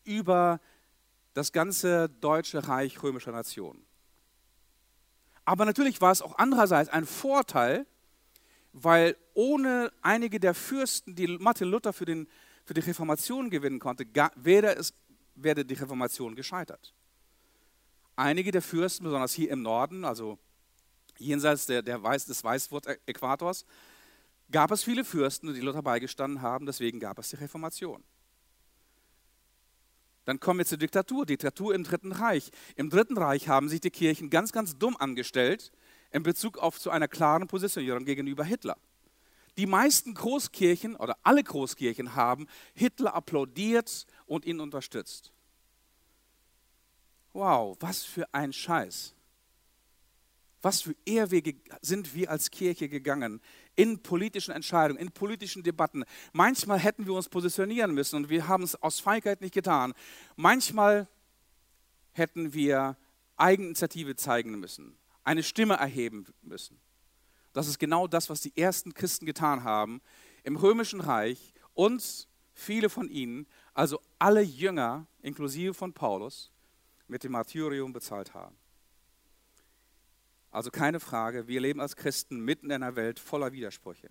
über 0.05 0.61
das 1.35 1.53
ganze 1.53 2.09
deutsche 2.09 2.67
Reich 2.67 3.03
römischer 3.03 3.33
Nation. 3.33 3.85
Aber 5.45 5.65
natürlich 5.65 6.01
war 6.01 6.13
es 6.13 6.23
auch 6.23 6.39
andererseits 6.39 6.89
ein 6.89 7.05
Vorteil, 7.05 7.87
weil 8.73 9.17
ohne 9.35 9.93
einige 10.03 10.41
der 10.41 10.55
Fürsten, 10.55 11.15
die 11.15 11.29
Martin 11.39 11.69
Luther 11.69 11.93
für, 11.93 12.05
den, 12.05 12.27
für 12.65 12.75
die 12.75 12.81
Reformation 12.81 13.51
gewinnen 13.51 13.79
konnte, 13.79 14.07
wäre, 14.37 14.75
es, 14.77 14.95
wäre 15.35 15.65
die 15.65 15.75
Reformation 15.75 16.35
gescheitert. 16.35 16.95
Einige 18.17 18.51
der 18.51 18.63
Fürsten, 18.63 19.05
besonders 19.05 19.35
hier 19.35 19.51
im 19.51 19.63
Norden, 19.63 20.05
also 20.05 20.39
jenseits 21.19 21.67
der, 21.67 21.83
der 21.83 22.03
Weiß, 22.03 22.25
des 22.25 22.43
Weißwurz-Äquators, 22.43 23.67
gab 24.51 24.71
es 24.71 24.83
viele 24.83 25.05
Fürsten, 25.05 25.53
die 25.53 25.61
Luther 25.61 25.83
beigestanden 25.83 26.41
haben, 26.41 26.67
deswegen 26.67 26.99
gab 26.99 27.19
es 27.19 27.29
die 27.29 27.37
Reformation. 27.37 28.03
Dann 30.25 30.41
kommen 30.41 30.59
wir 30.59 30.67
zur 30.67 30.79
Diktatur, 30.79 31.27
Diktatur 31.27 31.75
im 31.75 31.85
Dritten 31.85 32.13
Reich. 32.13 32.51
Im 32.75 32.91
Dritten 32.91 33.17
Reich 33.17 33.49
haben 33.49 33.69
sich 33.69 33.81
die 33.81 33.91
Kirchen 33.91 34.31
ganz, 34.31 34.51
ganz 34.51 34.77
dumm 34.77 34.97
angestellt 34.97 35.71
in 36.11 36.23
Bezug 36.23 36.59
auf 36.59 36.81
zu 36.81 36.91
einer 36.91 37.09
klaren 37.09 37.47
Positionierung 37.47 38.05
gegenüber 38.05 38.45
Hitler. 38.45 38.77
Die 39.59 39.67
meisten 39.67 40.15
Großkirchen 40.15 40.97
oder 40.97 41.17
alle 41.23 41.45
Großkirchen 41.45 42.15
haben 42.15 42.47
Hitler 42.75 43.15
applaudiert 43.15 44.07
und 44.27 44.45
ihn 44.45 44.61
unterstützt. 44.61 45.33
Wow, 47.37 47.77
was 47.81 48.03
für 48.03 48.33
ein 48.33 48.51
Scheiß. 48.51 49.15
Was 50.63 50.81
für 50.81 50.97
Ehrwege 51.05 51.55
sind 51.83 52.15
wir 52.15 52.31
als 52.31 52.51
Kirche 52.51 52.89
gegangen 52.89 53.43
in 53.75 54.03
politischen 54.03 54.53
Entscheidungen, 54.53 54.99
in 54.99 55.13
politischen 55.13 55.63
Debatten. 55.63 56.05
Manchmal 56.33 56.79
hätten 56.79 57.05
wir 57.05 57.13
uns 57.13 57.29
positionieren 57.29 57.93
müssen 57.93 58.17
und 58.17 58.31
wir 58.31 58.49
haben 58.49 58.63
es 58.63 58.75
aus 58.83 59.01
Feigheit 59.01 59.43
nicht 59.43 59.53
getan. 59.53 59.93
Manchmal 60.37 61.09
hätten 62.13 62.55
wir 62.55 62.97
Eigeninitiative 63.37 64.17
zeigen 64.17 64.59
müssen, 64.59 64.97
eine 65.23 65.43
Stimme 65.43 65.75
erheben 65.75 66.25
müssen. 66.41 66.81
Das 67.53 67.69
ist 67.69 67.79
genau 67.79 68.07
das, 68.07 68.31
was 68.31 68.41
die 68.41 68.57
ersten 68.57 68.95
Christen 68.95 69.27
getan 69.27 69.63
haben 69.63 70.01
im 70.43 70.57
römischen 70.57 71.03
Reich 71.03 71.53
und 71.75 72.29
viele 72.55 72.89
von 72.89 73.11
ihnen, 73.11 73.47
also 73.75 74.01
alle 74.19 74.41
Jünger, 74.41 75.07
inklusive 75.21 75.75
von 75.75 75.93
Paulus, 75.93 76.51
mit 77.09 77.25
dem 77.25 77.33
Martyrium 77.33 77.93
bezahlt 77.93 78.35
haben. 78.35 78.57
Also 80.51 80.71
keine 80.71 81.01
Frage, 81.01 81.49
wir 81.49 81.61
leben 81.61 81.81
als 81.81 81.97
Christen 81.97 82.41
mitten 82.41 82.67
in 82.67 82.73
einer 82.73 82.97
Welt 82.97 83.19
voller 83.19 83.53
Widersprüche. 83.53 84.09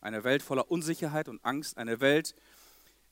Eine 0.00 0.24
Welt 0.24 0.42
voller 0.42 0.70
Unsicherheit 0.70 1.28
und 1.28 1.44
Angst, 1.44 1.76
eine 1.76 2.00
Welt, 2.00 2.34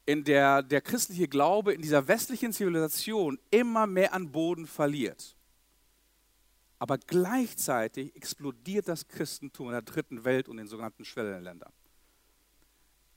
in 0.06 0.24
der 0.24 0.62
der 0.62 0.80
christliche 0.80 1.28
Glaube 1.28 1.74
in 1.74 1.82
dieser 1.82 2.08
westlichen 2.08 2.52
Zivilisation 2.52 3.38
immer 3.50 3.86
mehr 3.86 4.14
an 4.14 4.32
Boden 4.32 4.66
verliert. 4.66 5.36
Aber 6.78 6.96
gleichzeitig 6.96 8.16
explodiert 8.16 8.88
das 8.88 9.06
Christentum 9.06 9.66
in 9.66 9.72
der 9.72 9.82
dritten 9.82 10.24
Welt 10.24 10.48
und 10.48 10.56
in 10.58 10.64
den 10.64 10.68
sogenannten 10.68 11.04
Schwellenländern. 11.04 11.72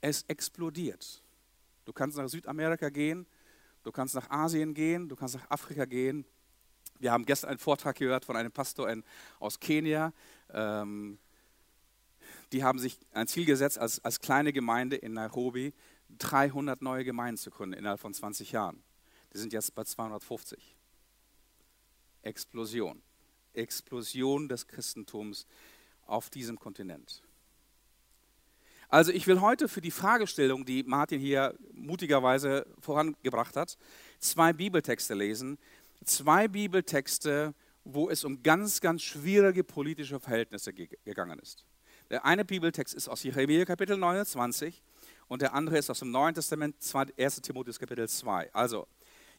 Es 0.02 0.22
explodiert. 0.28 1.22
Du 1.86 1.92
kannst 1.94 2.18
nach 2.18 2.28
Südamerika 2.28 2.90
gehen, 2.90 3.26
du 3.84 3.92
kannst 3.92 4.14
nach 4.14 4.28
Asien 4.30 4.74
gehen, 4.74 5.08
du 5.08 5.16
kannst 5.16 5.36
nach 5.36 5.48
Afrika 5.50 5.84
gehen, 5.84 6.26
wir 6.98 7.12
haben 7.12 7.26
gestern 7.26 7.50
einen 7.50 7.58
Vortrag 7.58 7.96
gehört 7.96 8.24
von 8.24 8.36
einem 8.36 8.52
Pastor 8.52 8.88
in, 8.88 9.04
aus 9.38 9.60
Kenia. 9.60 10.12
Ähm, 10.50 11.18
die 12.52 12.62
haben 12.62 12.78
sich 12.78 12.98
ein 13.12 13.26
Ziel 13.26 13.44
gesetzt, 13.44 13.78
als, 13.78 14.02
als 14.04 14.20
kleine 14.20 14.52
Gemeinde 14.52 14.96
in 14.96 15.12
Nairobi 15.12 15.74
300 16.18 16.80
neue 16.82 17.04
Gemeinden 17.04 17.36
zu 17.36 17.50
gründen 17.50 17.74
innerhalb 17.74 18.00
von 18.00 18.14
20 18.14 18.52
Jahren. 18.52 18.82
Die 19.32 19.38
sind 19.38 19.52
jetzt 19.52 19.74
bei 19.74 19.84
250. 19.84 20.76
Explosion. 22.22 23.02
Explosion 23.52 24.48
des 24.48 24.66
Christentums 24.66 25.46
auf 26.06 26.30
diesem 26.30 26.58
Kontinent. 26.58 27.22
Also 28.88 29.12
ich 29.12 29.26
will 29.26 29.40
heute 29.40 29.68
für 29.68 29.80
die 29.80 29.90
Fragestellung, 29.90 30.64
die 30.64 30.82
Martin 30.82 31.20
hier 31.20 31.54
mutigerweise 31.72 32.66
vorangebracht 32.80 33.56
hat, 33.56 33.76
zwei 34.18 34.52
Bibeltexte 34.52 35.14
lesen, 35.14 35.58
zwei 36.04 36.48
Bibeltexte, 36.48 37.54
wo 37.84 38.08
es 38.08 38.24
um 38.24 38.42
ganz, 38.42 38.80
ganz 38.80 39.02
schwierige 39.02 39.64
politische 39.64 40.20
Verhältnisse 40.20 40.72
gegangen 40.72 41.38
ist. 41.38 41.64
Der 42.10 42.24
eine 42.24 42.44
Bibeltext 42.44 42.94
ist 42.94 43.08
aus 43.08 43.22
Jeremia 43.22 43.64
Kapitel 43.64 43.96
29 43.96 44.82
und 45.28 45.42
der 45.42 45.54
andere 45.54 45.78
ist 45.78 45.90
aus 45.90 46.00
dem 46.00 46.10
Neuen 46.10 46.34
Testament, 46.34 46.76
1. 47.18 47.40
Timotheus 47.40 47.78
Kapitel 47.78 48.08
2. 48.08 48.52
Also 48.52 48.86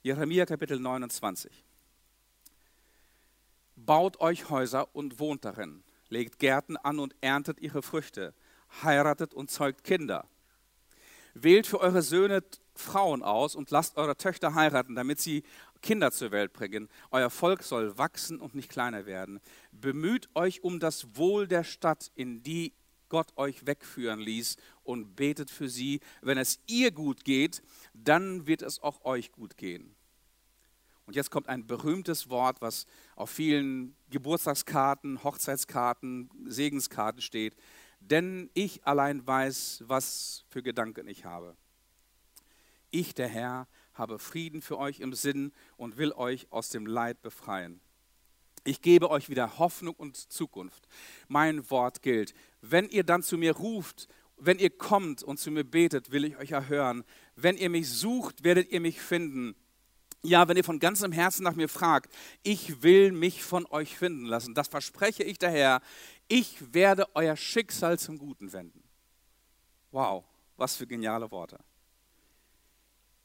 Jeremia 0.01 0.45
Kapitel 0.45 0.79
29. 0.79 1.51
Baut 3.75 4.19
euch 4.19 4.49
Häuser 4.49 4.95
und 4.95 5.19
wohnt 5.19 5.45
darin, 5.45 5.83
legt 6.09 6.39
Gärten 6.39 6.77
an 6.77 6.99
und 6.99 7.15
erntet 7.21 7.59
ihre 7.59 7.81
Früchte, 7.81 8.33
heiratet 8.83 9.33
und 9.33 9.51
zeugt 9.51 9.83
Kinder. 9.83 10.27
Wählt 11.33 11.67
für 11.67 11.79
eure 11.79 12.01
Söhne 12.01 12.43
Frauen 12.75 13.23
aus 13.23 13.55
und 13.55 13.71
lasst 13.71 13.97
eure 13.97 14.17
Töchter 14.17 14.55
heiraten, 14.55 14.95
damit 14.95 15.19
sie 15.19 15.43
Kinder 15.81 16.11
zur 16.11 16.31
Welt 16.31 16.53
bringen. 16.53 16.89
Euer 17.11 17.29
Volk 17.29 17.63
soll 17.63 17.97
wachsen 17.97 18.39
und 18.39 18.55
nicht 18.55 18.69
kleiner 18.69 19.05
werden. 19.05 19.39
Bemüht 19.71 20.29
euch 20.35 20.63
um 20.63 20.79
das 20.79 21.15
Wohl 21.15 21.47
der 21.47 21.63
Stadt, 21.63 22.11
in 22.15 22.43
die 22.43 22.73
Gott 23.09 23.37
euch 23.37 23.65
wegführen 23.65 24.19
ließ 24.19 24.57
und 24.83 25.15
betet 25.15 25.51
für 25.51 25.69
sie. 25.69 25.99
Wenn 26.21 26.37
es 26.37 26.59
ihr 26.67 26.91
gut 26.91 27.23
geht, 27.23 27.61
dann 27.93 28.47
wird 28.47 28.61
es 28.61 28.81
auch 28.81 29.05
euch 29.05 29.31
gut 29.31 29.57
gehen. 29.57 29.95
Und 31.05 31.15
jetzt 31.15 31.29
kommt 31.29 31.47
ein 31.47 31.67
berühmtes 31.67 32.29
Wort, 32.29 32.61
was 32.61 32.87
auf 33.15 33.29
vielen 33.29 33.95
Geburtstagskarten, 34.09 35.23
Hochzeitskarten, 35.23 36.29
Segenskarten 36.47 37.21
steht. 37.21 37.55
Denn 38.09 38.51
ich 38.53 38.85
allein 38.85 39.25
weiß, 39.25 39.83
was 39.87 40.45
für 40.49 40.61
Gedanken 40.61 41.07
ich 41.07 41.25
habe. 41.25 41.55
Ich, 42.91 43.15
der 43.15 43.27
Herr, 43.27 43.67
habe 43.95 44.19
Frieden 44.19 44.61
für 44.61 44.77
euch 44.77 44.99
im 44.99 45.13
Sinn 45.13 45.51
und 45.75 45.97
will 45.97 46.11
euch 46.11 46.51
aus 46.51 46.69
dem 46.69 46.85
Leid 46.85 47.21
befreien. 47.23 47.81
Ich 48.63 48.81
gebe 48.81 49.09
euch 49.09 49.29
wieder 49.29 49.57
Hoffnung 49.57 49.95
und 49.95 50.17
Zukunft. 50.17 50.87
Mein 51.27 51.69
Wort 51.71 52.03
gilt. 52.03 52.35
Wenn 52.61 52.89
ihr 52.89 53.03
dann 53.03 53.23
zu 53.23 53.37
mir 53.37 53.55
ruft, 53.55 54.07
wenn 54.37 54.59
ihr 54.59 54.69
kommt 54.69 55.23
und 55.23 55.39
zu 55.39 55.49
mir 55.49 55.63
betet, 55.63 56.11
will 56.11 56.25
ich 56.25 56.37
euch 56.37 56.51
erhören. 56.51 57.05
Wenn 57.35 57.57
ihr 57.57 57.69
mich 57.69 57.89
sucht, 57.89 58.43
werdet 58.43 58.71
ihr 58.71 58.81
mich 58.81 59.01
finden. 59.01 59.55
Ja, 60.25 60.47
wenn 60.47 60.57
ihr 60.57 60.63
von 60.63 60.79
ganzem 60.79 61.11
Herzen 61.11 61.43
nach 61.43 61.55
mir 61.55 61.69
fragt, 61.69 62.11
ich 62.41 62.81
will 62.81 63.11
mich 63.11 63.43
von 63.43 63.67
euch 63.67 63.95
finden 63.95 64.25
lassen. 64.25 64.55
Das 64.55 64.67
verspreche 64.67 65.23
ich 65.23 65.37
daher. 65.37 65.81
Ich 66.27 66.73
werde 66.73 67.07
euer 67.15 67.35
Schicksal 67.35 67.99
zum 67.99 68.17
Guten 68.17 68.51
wenden. 68.51 68.83
Wow, 69.91 70.25
was 70.57 70.75
für 70.75 70.87
geniale 70.87 71.29
Worte. 71.29 71.59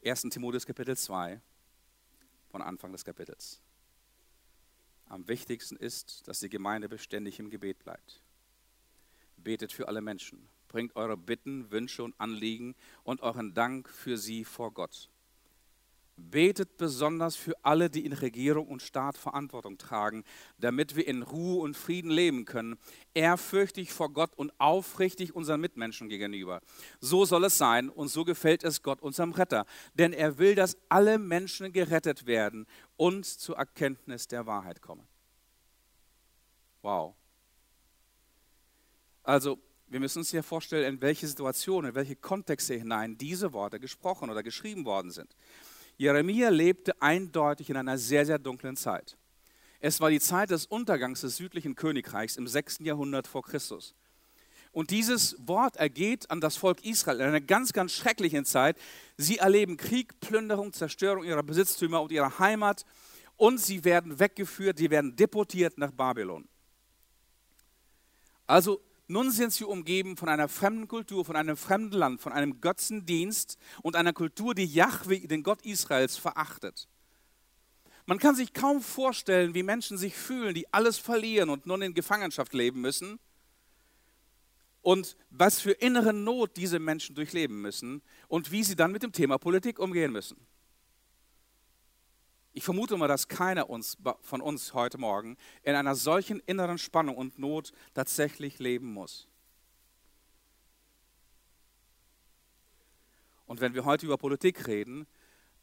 1. 0.05 0.21
Timotheus 0.29 0.65
Kapitel 0.65 0.95
2 0.95 1.41
von 2.49 2.61
Anfang 2.61 2.91
des 2.91 3.03
Kapitels. 3.03 3.61
Am 5.05 5.27
wichtigsten 5.27 5.75
ist, 5.75 6.27
dass 6.27 6.39
die 6.39 6.49
Gemeinde 6.49 6.87
beständig 6.89 7.39
im 7.39 7.49
Gebet 7.49 7.79
bleibt. 7.79 8.21
Betet 9.35 9.73
für 9.73 9.87
alle 9.87 10.01
Menschen, 10.01 10.47
bringt 10.67 10.95
eure 10.95 11.17
Bitten, 11.17 11.69
Wünsche 11.71 12.03
und 12.03 12.13
Anliegen 12.19 12.75
und 13.03 13.21
euren 13.21 13.53
Dank 13.53 13.89
für 13.89 14.17
sie 14.17 14.45
vor 14.45 14.71
Gott. 14.73 15.10
Betet 16.21 16.77
besonders 16.77 17.35
für 17.35 17.53
alle, 17.63 17.89
die 17.89 18.05
in 18.05 18.13
Regierung 18.13 18.67
und 18.67 18.81
Staat 18.81 19.17
Verantwortung 19.17 19.77
tragen, 19.77 20.23
damit 20.57 20.95
wir 20.95 21.07
in 21.07 21.23
Ruhe 21.23 21.61
und 21.61 21.75
Frieden 21.75 22.11
leben 22.11 22.45
können, 22.45 22.77
ehrfürchtig 23.13 23.91
vor 23.91 24.13
Gott 24.13 24.33
und 24.35 24.53
aufrichtig 24.59 25.35
unseren 25.35 25.61
Mitmenschen 25.61 26.09
gegenüber. 26.09 26.61
So 26.99 27.25
soll 27.25 27.45
es 27.45 27.57
sein 27.57 27.89
und 27.89 28.09
so 28.09 28.23
gefällt 28.23 28.63
es 28.63 28.83
Gott, 28.83 29.01
unserem 29.01 29.31
Retter. 29.31 29.65
Denn 29.93 30.13
er 30.13 30.37
will, 30.37 30.55
dass 30.55 30.77
alle 30.89 31.17
Menschen 31.17 31.73
gerettet 31.73 32.25
werden 32.25 32.67
und 32.97 33.25
zur 33.25 33.57
Erkenntnis 33.57 34.27
der 34.27 34.45
Wahrheit 34.45 34.81
kommen. 34.81 35.07
Wow. 36.81 37.15
Also, 39.23 39.59
wir 39.87 39.99
müssen 39.99 40.19
uns 40.19 40.31
hier 40.31 40.41
vorstellen, 40.41 40.95
in 40.95 41.01
welche 41.01 41.27
Situationen, 41.27 41.89
in 41.89 41.95
welche 41.95 42.15
Kontexte 42.15 42.75
hinein 42.75 43.17
diese 43.17 43.51
Worte 43.51 43.79
gesprochen 43.79 44.29
oder 44.29 44.41
geschrieben 44.41 44.85
worden 44.85 45.11
sind. 45.11 45.35
Jeremia 46.01 46.49
lebte 46.49 46.99
eindeutig 46.99 47.69
in 47.69 47.77
einer 47.77 47.95
sehr, 47.95 48.25
sehr 48.25 48.39
dunklen 48.39 48.75
Zeit. 48.75 49.15
Es 49.79 50.01
war 50.01 50.09
die 50.09 50.19
Zeit 50.19 50.49
des 50.49 50.65
Untergangs 50.65 51.21
des 51.21 51.37
südlichen 51.37 51.75
Königreichs 51.75 52.37
im 52.37 52.47
6. 52.47 52.79
Jahrhundert 52.79 53.27
vor 53.27 53.43
Christus. 53.43 53.93
Und 54.71 54.89
dieses 54.89 55.35
Wort 55.47 55.77
ergeht 55.77 56.31
an 56.31 56.41
das 56.41 56.57
Volk 56.57 56.83
Israel 56.83 57.19
in 57.19 57.27
einer 57.27 57.39
ganz, 57.39 57.71
ganz 57.71 57.91
schrecklichen 57.91 58.45
Zeit. 58.45 58.79
Sie 59.17 59.37
erleben 59.37 59.77
Krieg, 59.77 60.19
Plünderung, 60.21 60.73
Zerstörung 60.73 61.23
ihrer 61.23 61.43
Besitztümer 61.43 62.01
und 62.01 62.11
ihrer 62.11 62.39
Heimat 62.39 62.83
und 63.37 63.59
sie 63.59 63.83
werden 63.83 64.17
weggeführt, 64.17 64.79
sie 64.79 64.89
werden 64.89 65.15
deportiert 65.15 65.77
nach 65.77 65.91
Babylon. 65.91 66.49
Also 68.47 68.81
nun 69.11 69.29
sind 69.29 69.51
sie 69.51 69.65
umgeben 69.65 70.15
von 70.15 70.29
einer 70.29 70.47
fremden 70.47 70.87
Kultur, 70.87 71.25
von 71.25 71.35
einem 71.35 71.57
fremden 71.57 71.95
Land, 71.95 72.21
von 72.21 72.31
einem 72.31 72.61
Götzendienst 72.61 73.57
und 73.83 73.95
einer 73.95 74.13
Kultur, 74.13 74.55
die 74.55 74.65
Yahweh, 74.65 75.27
den 75.27 75.43
Gott 75.43 75.63
Israels, 75.63 76.15
verachtet. 76.15 76.87
Man 78.05 78.19
kann 78.19 78.35
sich 78.35 78.53
kaum 78.53 78.81
vorstellen, 78.81 79.53
wie 79.53 79.63
Menschen 79.63 79.97
sich 79.97 80.15
fühlen, 80.15 80.55
die 80.55 80.73
alles 80.73 80.97
verlieren 80.97 81.49
und 81.49 81.65
nun 81.65 81.81
in 81.81 81.93
Gefangenschaft 81.93 82.53
leben 82.53 82.81
müssen. 82.81 83.19
Und 84.81 85.15
was 85.29 85.59
für 85.59 85.71
innere 85.71 86.13
Not 86.13 86.57
diese 86.57 86.79
Menschen 86.79 87.13
durchleben 87.13 87.61
müssen 87.61 88.01
und 88.27 88.51
wie 88.51 88.63
sie 88.63 88.75
dann 88.75 88.91
mit 88.91 89.03
dem 89.03 89.11
Thema 89.11 89.37
Politik 89.37 89.77
umgehen 89.77 90.11
müssen. 90.11 90.37
Ich 92.53 92.63
vermute 92.63 92.97
mal, 92.97 93.07
dass 93.07 93.27
keiner 93.27 93.69
uns, 93.69 93.97
von 94.21 94.41
uns 94.41 94.73
heute 94.73 94.97
Morgen 94.97 95.37
in 95.63 95.75
einer 95.75 95.95
solchen 95.95 96.41
inneren 96.45 96.77
Spannung 96.77 97.15
und 97.15 97.39
Not 97.39 97.71
tatsächlich 97.93 98.59
leben 98.59 98.91
muss. 98.91 99.27
Und 103.45 103.61
wenn 103.61 103.73
wir 103.73 103.85
heute 103.85 104.05
über 104.05 104.17
Politik 104.17 104.67
reden, 104.67 105.07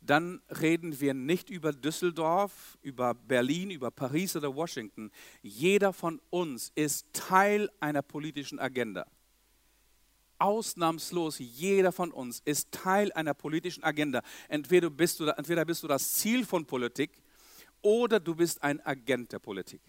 dann 0.00 0.40
reden 0.60 1.00
wir 1.00 1.12
nicht 1.14 1.50
über 1.50 1.72
Düsseldorf, 1.72 2.78
über 2.82 3.14
Berlin, 3.14 3.70
über 3.70 3.90
Paris 3.90 4.36
oder 4.36 4.54
Washington. 4.54 5.10
Jeder 5.42 5.92
von 5.92 6.20
uns 6.30 6.72
ist 6.74 7.06
Teil 7.12 7.70
einer 7.80 8.02
politischen 8.02 8.58
Agenda. 8.58 9.06
Ausnahmslos 10.38 11.38
jeder 11.38 11.92
von 11.92 12.10
uns 12.10 12.40
ist 12.44 12.72
Teil 12.72 13.12
einer 13.12 13.34
politischen 13.34 13.84
Agenda. 13.84 14.22
Entweder 14.48 14.90
bist, 14.90 15.20
du, 15.20 15.26
entweder 15.26 15.64
bist 15.64 15.82
du 15.82 15.88
das 15.88 16.14
Ziel 16.14 16.44
von 16.44 16.66
Politik 16.66 17.10
oder 17.82 18.20
du 18.20 18.34
bist 18.34 18.62
ein 18.62 18.84
Agent 18.84 19.32
der 19.32 19.38
Politik. 19.38 19.80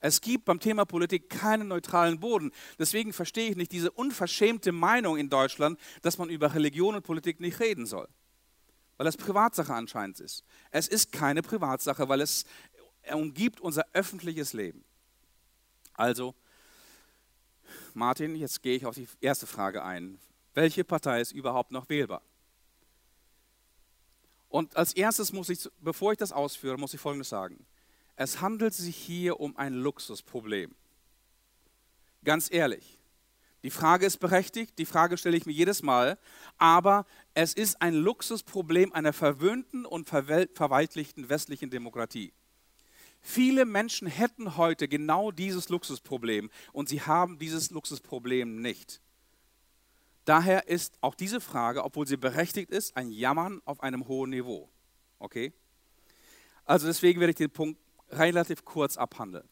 Es 0.00 0.20
gibt 0.20 0.44
beim 0.44 0.60
Thema 0.60 0.84
Politik 0.84 1.30
keinen 1.30 1.68
neutralen 1.68 2.20
Boden. 2.20 2.52
Deswegen 2.78 3.12
verstehe 3.12 3.50
ich 3.50 3.56
nicht 3.56 3.72
diese 3.72 3.90
unverschämte 3.90 4.70
Meinung 4.70 5.16
in 5.16 5.30
Deutschland, 5.30 5.78
dass 6.02 6.18
man 6.18 6.28
über 6.28 6.54
Religion 6.54 6.94
und 6.94 7.02
Politik 7.02 7.40
nicht 7.40 7.58
reden 7.60 7.86
soll 7.86 8.08
weil 8.96 9.06
es 9.06 9.16
Privatsache 9.16 9.74
anscheinend 9.74 10.20
ist. 10.20 10.44
Es 10.70 10.88
ist 10.88 11.12
keine 11.12 11.42
Privatsache, 11.42 12.08
weil 12.08 12.20
es 12.20 12.44
umgibt 13.12 13.60
unser 13.60 13.84
öffentliches 13.92 14.52
Leben. 14.52 14.84
Also, 15.94 16.34
Martin, 17.94 18.34
jetzt 18.36 18.62
gehe 18.62 18.76
ich 18.76 18.86
auf 18.86 18.94
die 18.94 19.08
erste 19.20 19.46
Frage 19.46 19.82
ein. 19.84 20.18
Welche 20.54 20.84
Partei 20.84 21.20
ist 21.20 21.32
überhaupt 21.32 21.72
noch 21.72 21.88
wählbar? 21.88 22.22
Und 24.48 24.76
als 24.76 24.92
erstes 24.92 25.32
muss 25.32 25.48
ich, 25.48 25.68
bevor 25.80 26.12
ich 26.12 26.18
das 26.18 26.32
ausführe, 26.32 26.78
muss 26.78 26.94
ich 26.94 27.00
Folgendes 27.00 27.28
sagen. 27.28 27.66
Es 28.16 28.40
handelt 28.40 28.72
sich 28.72 28.94
hier 28.94 29.40
um 29.40 29.56
ein 29.56 29.74
Luxusproblem. 29.74 30.74
Ganz 32.22 32.52
ehrlich, 32.52 32.98
die 33.64 33.70
Frage 33.70 34.06
ist 34.06 34.18
berechtigt, 34.18 34.78
die 34.78 34.84
Frage 34.84 35.16
stelle 35.16 35.36
ich 35.36 35.46
mir 35.46 35.52
jedes 35.52 35.82
Mal, 35.82 36.18
aber 36.58 37.06
es 37.32 37.54
ist 37.54 37.82
ein 37.82 37.94
Luxusproblem 37.94 38.92
einer 38.92 39.12
verwöhnten 39.12 39.86
und 39.86 40.08
verweichlichten 40.08 41.28
westlichen 41.30 41.70
Demokratie. 41.70 42.32
Viele 43.26 43.64
Menschen 43.64 44.06
hätten 44.06 44.58
heute 44.58 44.86
genau 44.86 45.30
dieses 45.30 45.70
Luxusproblem 45.70 46.50
und 46.74 46.90
sie 46.90 47.00
haben 47.00 47.38
dieses 47.38 47.70
Luxusproblem 47.70 48.60
nicht. 48.60 49.00
Daher 50.26 50.68
ist 50.68 50.98
auch 51.00 51.14
diese 51.14 51.40
Frage, 51.40 51.84
obwohl 51.84 52.06
sie 52.06 52.18
berechtigt 52.18 52.70
ist, 52.70 52.94
ein 52.98 53.10
Jammern 53.10 53.62
auf 53.64 53.82
einem 53.82 54.08
hohen 54.08 54.28
Niveau. 54.28 54.68
Okay? 55.18 55.54
Also 56.66 56.86
deswegen 56.86 57.18
werde 57.18 57.30
ich 57.30 57.36
den 57.36 57.50
Punkt 57.50 57.80
relativ 58.10 58.62
kurz 58.62 58.98
abhandeln. 58.98 59.48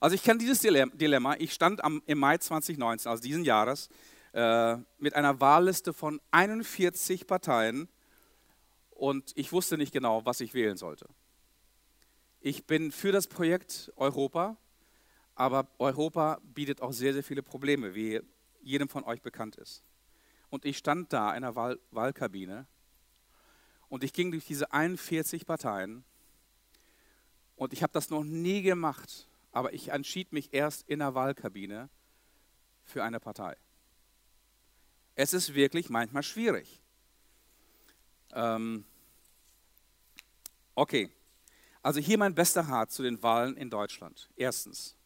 Also 0.00 0.16
ich 0.16 0.24
kenne 0.24 0.40
dieses 0.40 0.58
Dilemma. 0.58 1.36
Ich 1.38 1.54
stand 1.54 1.84
am, 1.84 2.02
im 2.04 2.18
Mai 2.18 2.38
2019, 2.38 3.08
also 3.08 3.22
diesen 3.22 3.44
Jahres, 3.44 3.90
äh, 4.32 4.76
mit 4.98 5.14
einer 5.14 5.40
Wahlliste 5.40 5.92
von 5.92 6.20
41 6.32 7.28
Parteien 7.28 7.88
und 8.90 9.30
ich 9.36 9.52
wusste 9.52 9.78
nicht 9.78 9.92
genau, 9.92 10.24
was 10.24 10.40
ich 10.40 10.52
wählen 10.52 10.76
sollte. 10.76 11.06
Ich 12.40 12.66
bin 12.66 12.92
für 12.92 13.12
das 13.12 13.26
Projekt 13.26 13.92
Europa, 13.96 14.56
aber 15.34 15.68
Europa 15.78 16.40
bietet 16.42 16.82
auch 16.82 16.92
sehr, 16.92 17.12
sehr 17.12 17.24
viele 17.24 17.42
Probleme, 17.42 17.94
wie 17.94 18.20
jedem 18.62 18.88
von 18.88 19.04
euch 19.04 19.22
bekannt 19.22 19.56
ist. 19.56 19.82
Und 20.50 20.64
ich 20.64 20.78
stand 20.78 21.12
da 21.12 21.30
in 21.30 21.44
einer 21.44 21.54
Wahl 21.54 21.78
Wahlkabine 21.90 22.66
und 23.88 24.04
ich 24.04 24.12
ging 24.12 24.30
durch 24.30 24.46
diese 24.46 24.72
41 24.72 25.46
Parteien 25.46 26.04
und 27.56 27.72
ich 27.72 27.82
habe 27.82 27.92
das 27.92 28.10
noch 28.10 28.24
nie 28.24 28.62
gemacht 28.62 29.28
aber 29.52 29.72
ich 29.72 29.88
entschied 29.88 30.32
mich 30.32 30.52
erst 30.52 30.88
in 30.88 31.00
der 31.00 31.14
Wahlkabine 31.14 31.88
für 32.84 33.02
eine 33.02 33.20
Partei. 33.20 33.56
Es 35.14 35.32
ist 35.32 35.54
wirklich 35.54 35.90
manchmal 35.90 36.22
schwierig. 36.22 36.80
Ähm 38.32 38.84
okay, 40.74 41.10
also 41.82 42.00
hier 42.00 42.18
mein 42.18 42.34
bester 42.34 42.62
Rat 42.62 42.90
zu 42.90 43.02
den 43.02 43.22
Wahlen 43.22 43.56
in 43.56 43.70
Deutschland. 43.70 44.28
Erstens. 44.36 44.96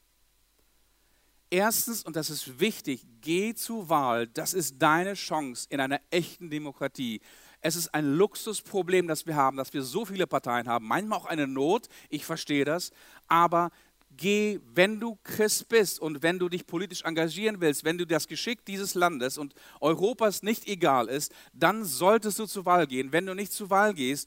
Erstens, 1.50 2.02
und 2.02 2.16
das 2.16 2.30
ist 2.30 2.60
wichtig, 2.60 3.04
geh 3.20 3.54
zur 3.54 3.90
Wahl. 3.90 4.26
Das 4.26 4.54
ist 4.54 4.80
deine 4.80 5.12
Chance 5.12 5.66
in 5.68 5.80
einer 5.80 6.00
echten 6.10 6.48
Demokratie. 6.48 7.20
Es 7.60 7.76
ist 7.76 7.92
ein 7.92 8.14
Luxusproblem, 8.14 9.06
das 9.06 9.26
wir 9.26 9.36
haben, 9.36 9.58
dass 9.58 9.74
wir 9.74 9.82
so 9.82 10.06
viele 10.06 10.26
Parteien 10.26 10.66
haben. 10.66 10.86
Manchmal 10.86 11.18
auch 11.18 11.26
eine 11.26 11.46
Not, 11.46 11.88
ich 12.08 12.24
verstehe 12.24 12.64
das. 12.64 12.90
Aber 13.28 13.70
geh, 14.16 14.60
wenn 14.74 14.98
du 14.98 15.18
Christ 15.24 15.68
bist 15.68 16.00
und 16.00 16.22
wenn 16.22 16.38
du 16.38 16.48
dich 16.48 16.66
politisch 16.66 17.02
engagieren 17.02 17.60
willst, 17.60 17.84
wenn 17.84 17.98
du 17.98 18.06
das 18.06 18.26
Geschick 18.26 18.64
dieses 18.64 18.94
Landes 18.94 19.36
und 19.36 19.54
Europas 19.80 20.42
nicht 20.42 20.66
egal 20.66 21.08
ist, 21.08 21.32
dann 21.52 21.84
solltest 21.84 22.38
du 22.38 22.46
zur 22.46 22.64
Wahl 22.64 22.86
gehen. 22.86 23.12
Wenn 23.12 23.26
du 23.26 23.34
nicht 23.34 23.52
zur 23.52 23.70
Wahl 23.70 23.92
gehst, 23.92 24.26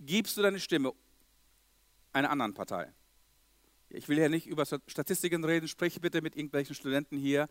gibst 0.00 0.36
du 0.36 0.42
deine 0.42 0.60
Stimme 0.60 0.94
einer 2.14 2.30
anderen 2.30 2.54
Partei. 2.54 2.92
Ich 3.90 4.08
will 4.08 4.18
ja 4.18 4.28
nicht 4.28 4.46
über 4.46 4.64
Statistiken 4.66 5.44
reden, 5.44 5.68
sprich 5.68 6.00
bitte 6.00 6.22
mit 6.22 6.36
irgendwelchen 6.36 6.74
Studenten 6.74 7.16
hier 7.16 7.48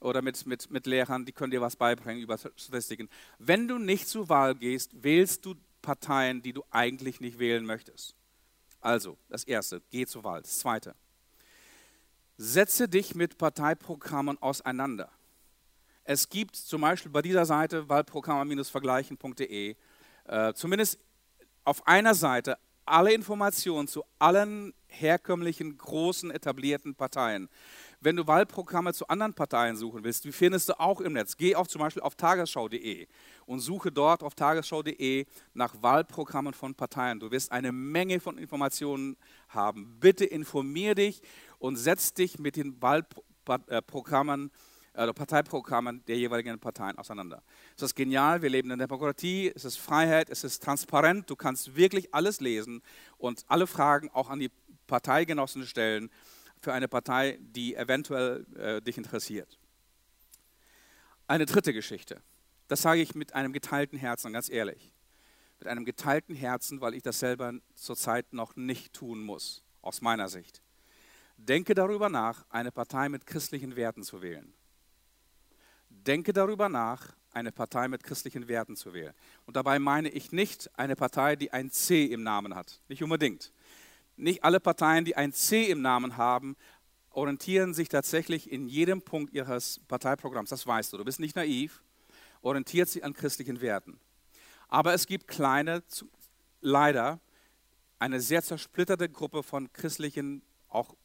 oder 0.00 0.22
mit, 0.22 0.46
mit, 0.46 0.70
mit 0.70 0.86
Lehrern, 0.86 1.24
die 1.24 1.32
können 1.32 1.50
dir 1.50 1.60
was 1.60 1.76
beibringen 1.76 2.22
über 2.22 2.38
Statistiken. 2.38 3.08
Wenn 3.38 3.68
du 3.68 3.78
nicht 3.78 4.08
zur 4.08 4.28
Wahl 4.28 4.54
gehst, 4.54 5.02
wählst 5.02 5.44
du 5.44 5.54
Parteien, 5.80 6.42
die 6.42 6.52
du 6.52 6.64
eigentlich 6.70 7.20
nicht 7.20 7.38
wählen 7.38 7.64
möchtest. 7.64 8.14
Also, 8.80 9.16
das 9.28 9.44
Erste, 9.44 9.82
geh 9.90 10.06
zur 10.06 10.24
Wahl. 10.24 10.42
Das 10.42 10.58
Zweite, 10.58 10.94
setze 12.36 12.88
dich 12.88 13.14
mit 13.14 13.38
Parteiprogrammen 13.38 14.40
auseinander. 14.42 15.10
Es 16.04 16.28
gibt 16.28 16.56
zum 16.56 16.80
Beispiel 16.80 17.12
bei 17.12 17.22
dieser 17.22 17.46
Seite 17.46 17.88
wahlprogramme-vergleichen.de 17.88 19.76
äh, 20.24 20.54
zumindest 20.54 20.98
auf 21.64 21.86
einer 21.86 22.14
Seite 22.14 22.58
alle 22.84 23.12
Informationen 23.12 23.88
zu 23.88 24.04
allen 24.18 24.74
herkömmlichen, 24.88 25.76
großen, 25.78 26.30
etablierten 26.30 26.94
Parteien. 26.94 27.48
Wenn 28.00 28.16
du 28.16 28.26
Wahlprogramme 28.26 28.92
zu 28.92 29.06
anderen 29.06 29.32
Parteien 29.32 29.76
suchen 29.76 30.02
willst, 30.02 30.24
die 30.24 30.32
findest 30.32 30.68
du 30.68 30.80
auch 30.80 31.00
im 31.00 31.12
Netz. 31.12 31.36
Geh 31.36 31.54
auch 31.54 31.66
zum 31.66 31.80
Beispiel 31.80 32.02
auf 32.02 32.16
tagesschau.de 32.16 33.06
und 33.46 33.60
suche 33.60 33.92
dort 33.92 34.22
auf 34.22 34.34
tagesschau.de 34.34 35.24
nach 35.54 35.74
Wahlprogrammen 35.80 36.52
von 36.52 36.74
Parteien. 36.74 37.20
Du 37.20 37.30
wirst 37.30 37.52
eine 37.52 37.70
Menge 37.70 38.18
von 38.18 38.38
Informationen 38.38 39.16
haben. 39.48 39.98
Bitte 40.00 40.24
informier 40.24 40.94
dich 40.94 41.22
und 41.58 41.76
setz 41.76 42.12
dich 42.12 42.38
mit 42.38 42.56
den 42.56 42.82
Wahlprogrammen, 42.82 44.50
äh, 44.94 45.12
Parteiprogrammen 45.12 46.04
der 46.06 46.18
jeweiligen 46.18 46.58
Parteien 46.58 46.98
auseinander. 46.98 47.42
Es 47.76 47.82
ist 47.82 47.94
genial, 47.94 48.42
wir 48.42 48.50
leben 48.50 48.70
in 48.70 48.78
der 48.78 48.86
Demokratie, 48.86 49.50
es 49.54 49.64
ist 49.64 49.78
Freiheit, 49.78 50.28
es 50.28 50.44
ist 50.44 50.62
transparent, 50.62 51.30
du 51.30 51.36
kannst 51.36 51.76
wirklich 51.76 52.14
alles 52.14 52.40
lesen 52.40 52.82
und 53.16 53.44
alle 53.48 53.66
Fragen 53.66 54.10
auch 54.10 54.28
an 54.28 54.38
die 54.38 54.50
Parteigenossen 54.86 55.66
stellen 55.66 56.10
für 56.60 56.72
eine 56.72 56.88
Partei, 56.88 57.38
die 57.40 57.74
eventuell 57.74 58.46
äh, 58.56 58.80
dich 58.82 58.98
interessiert. 58.98 59.58
Eine 61.26 61.46
dritte 61.46 61.72
Geschichte. 61.72 62.22
Das 62.68 62.82
sage 62.82 63.00
ich 63.00 63.14
mit 63.14 63.34
einem 63.34 63.52
geteilten 63.52 63.98
Herzen, 63.98 64.32
ganz 64.32 64.48
ehrlich. 64.48 64.92
Mit 65.58 65.68
einem 65.68 65.84
geteilten 65.84 66.34
Herzen, 66.34 66.80
weil 66.80 66.94
ich 66.94 67.02
das 67.02 67.18
selber 67.18 67.54
zurzeit 67.74 68.32
noch 68.32 68.56
nicht 68.56 68.92
tun 68.92 69.22
muss, 69.22 69.64
aus 69.80 70.02
meiner 70.02 70.28
Sicht. 70.28 70.62
Denke 71.36 71.74
darüber 71.74 72.08
nach, 72.08 72.44
eine 72.50 72.70
Partei 72.70 73.08
mit 73.08 73.26
christlichen 73.26 73.74
Werten 73.76 74.02
zu 74.02 74.22
wählen. 74.22 74.52
Denke 76.06 76.32
darüber 76.32 76.68
nach, 76.68 77.14
eine 77.32 77.52
Partei 77.52 77.88
mit 77.88 78.02
christlichen 78.02 78.48
Werten 78.48 78.76
zu 78.76 78.92
wählen. 78.92 79.14
Und 79.46 79.56
dabei 79.56 79.78
meine 79.78 80.08
ich 80.08 80.32
nicht 80.32 80.70
eine 80.78 80.96
Partei, 80.96 81.36
die 81.36 81.52
ein 81.52 81.70
C 81.70 82.04
im 82.04 82.22
Namen 82.22 82.54
hat. 82.54 82.80
Nicht 82.88 83.02
unbedingt. 83.02 83.52
nicht 84.16 84.44
alle 84.44 84.60
Parteien, 84.60 85.04
die 85.04 85.16
ein 85.16 85.32
C 85.32 85.70
im 85.70 85.80
Namen 85.80 86.16
haben, 86.16 86.56
orientieren 87.10 87.74
sich 87.74 87.88
tatsächlich 87.88 88.50
in 88.50 88.68
jedem 88.68 89.02
Punkt 89.02 89.32
ihres 89.32 89.80
Parteiprogramms. 89.88 90.50
Das 90.50 90.66
weißt 90.66 90.92
du. 90.92 90.98
Du 90.98 91.04
bist 91.04 91.20
nicht 91.20 91.36
naiv. 91.36 91.82
Orientiert 92.42 92.88
sich 92.88 93.04
an 93.04 93.14
christlichen 93.14 93.60
Werten. 93.60 93.98
Aber 94.68 94.94
es 94.94 95.06
gibt 95.06 95.28
kleine, 95.28 95.82
leider, 96.60 97.20
eine 97.98 98.20
sehr 98.20 98.42
zersplitterte 98.42 99.08
Gruppe 99.08 99.42
von 99.42 99.72
christlichen, 99.72 100.42
auch 100.68 100.96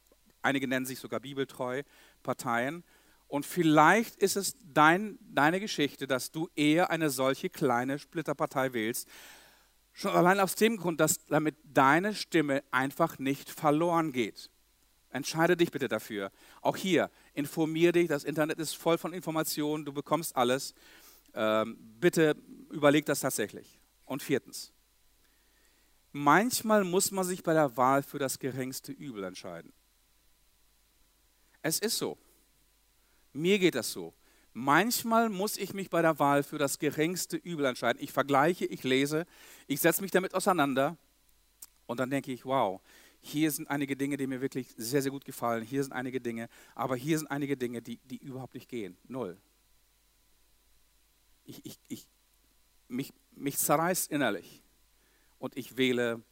einige 0.41 0.67
nennen 0.67 0.85
sich 0.85 0.99
sogar 0.99 1.19
bibeltreu, 1.19 1.83
Parteien. 2.23 2.83
Und 3.27 3.45
vielleicht 3.45 4.15
ist 4.15 4.37
es 4.37 4.55
dein, 4.73 5.19
deine 5.21 5.59
Geschichte, 5.59 6.07
dass 6.07 6.31
du 6.31 6.49
eher 6.55 6.89
eine 6.89 7.09
solche 7.09 7.49
kleine 7.49 7.99
Splitterpartei 7.99 8.73
wählst. 8.73 9.07
Schon 9.91 10.11
allein 10.11 10.39
aus 10.39 10.55
dem 10.55 10.77
Grund, 10.77 10.99
dass 10.99 11.25
damit 11.25 11.55
deine 11.63 12.13
Stimme 12.15 12.63
einfach 12.71 13.19
nicht 13.19 13.49
verloren 13.49 14.11
geht. 14.11 14.49
Entscheide 15.09 15.57
dich 15.57 15.71
bitte 15.71 15.87
dafür. 15.87 16.31
Auch 16.61 16.77
hier, 16.77 17.09
informier 17.33 17.91
dich, 17.91 18.07
das 18.07 18.23
Internet 18.23 18.59
ist 18.59 18.75
voll 18.75 18.97
von 18.97 19.13
Informationen, 19.13 19.83
du 19.83 19.91
bekommst 19.91 20.35
alles. 20.35 20.73
Ähm, 21.33 21.77
bitte 21.99 22.35
überleg 22.71 23.05
das 23.05 23.21
tatsächlich. 23.21 23.79
Und 24.05 24.23
viertens, 24.23 24.71
manchmal 26.11 26.83
muss 26.83 27.11
man 27.11 27.25
sich 27.25 27.43
bei 27.43 27.53
der 27.53 27.75
Wahl 27.75 28.03
für 28.03 28.19
das 28.19 28.39
geringste 28.39 28.91
Übel 28.91 29.23
entscheiden. 29.23 29.73
Es 31.61 31.79
ist 31.79 31.97
so. 31.97 32.17
Mir 33.37 33.59
geht 33.59 33.75
das 33.75 33.91
so. 33.91 34.13
Manchmal 34.53 35.29
muss 35.29 35.57
ich 35.57 35.73
mich 35.73 35.91
bei 35.91 36.01
der 36.01 36.17
Wahl 36.17 36.41
für 36.41 36.57
das 36.57 36.79
geringste 36.79 37.37
Übel 37.37 37.65
entscheiden. 37.65 38.01
Ich 38.01 38.11
vergleiche, 38.11 38.65
ich 38.65 38.83
lese, 38.83 39.27
ich 39.67 39.79
setze 39.79 40.01
mich 40.01 40.09
damit 40.09 40.33
auseinander 40.33 40.97
und 41.85 41.99
dann 41.99 42.09
denke 42.09 42.31
ich, 42.31 42.45
wow, 42.45 42.81
hier 43.21 43.51
sind 43.51 43.69
einige 43.69 43.95
Dinge, 43.95 44.17
die 44.17 44.25
mir 44.25 44.41
wirklich 44.41 44.73
sehr, 44.75 45.03
sehr 45.03 45.11
gut 45.11 45.23
gefallen. 45.23 45.63
Hier 45.63 45.83
sind 45.83 45.93
einige 45.93 46.19
Dinge, 46.19 46.49
aber 46.73 46.95
hier 46.95 47.19
sind 47.19 47.27
einige 47.27 47.55
Dinge, 47.55 47.83
die, 47.83 47.97
die 48.05 48.17
überhaupt 48.17 48.55
nicht 48.55 48.67
gehen. 48.67 48.97
Null. 49.07 49.37
Ich, 51.45 51.63
ich, 51.63 51.77
ich, 51.87 52.07
mich, 52.87 53.13
mich 53.35 53.59
zerreißt 53.59 54.11
innerlich 54.11 54.63
und 55.37 55.55
ich 55.55 55.77
wähle 55.77 56.23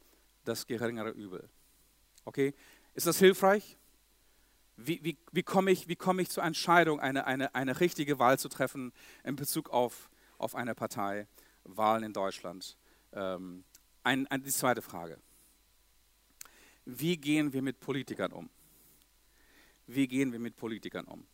das 0.44 0.66
geringere 0.66 1.10
Übel. 1.10 1.48
Okay? 2.24 2.52
Ist 2.94 3.06
das 3.06 3.20
hilfreich? 3.20 3.76
Wie, 4.76 5.02
wie, 5.02 5.16
wie 5.32 5.42
komme 5.42 5.70
ich, 5.70 5.86
komm 5.98 6.18
ich 6.18 6.28
zur 6.28 6.44
Entscheidung, 6.44 7.00
eine, 7.00 7.26
eine, 7.26 7.54
eine 7.54 7.80
richtige 7.80 8.18
Wahl 8.18 8.38
zu 8.38 8.48
treffen 8.48 8.92
in 9.24 9.36
Bezug 9.36 9.70
auf, 9.70 10.10
auf 10.38 10.54
eine 10.54 10.74
Partei, 10.74 11.26
Wahlen 11.64 12.02
in 12.02 12.12
Deutschland? 12.12 12.76
Ähm, 13.12 13.64
ein, 14.04 14.26
ein, 14.26 14.42
die 14.42 14.50
zweite 14.50 14.82
Frage. 14.82 15.18
Wie 16.84 17.16
gehen 17.16 17.52
wir 17.52 17.62
mit 17.62 17.80
Politikern 17.80 18.32
um? 18.32 18.50
Wie 19.86 20.06
gehen 20.06 20.32
wir 20.32 20.38
mit 20.38 20.56
Politikern 20.56 21.06
um? 21.06 21.26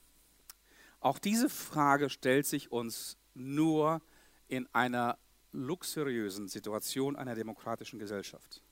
Auch 1.01 1.19
diese 1.19 1.51
Frage 1.51 2.11
stellt 2.11 2.47
sich 2.47 2.71
uns 2.71 3.17
nur 3.35 4.01
in 4.47 4.69
einer 4.73 5.19
luxuriösen 5.51 6.49
Situation 6.49 7.17
einer 7.17 7.35
demokratischen 7.35 7.99
Gesellschaft. 7.99 8.63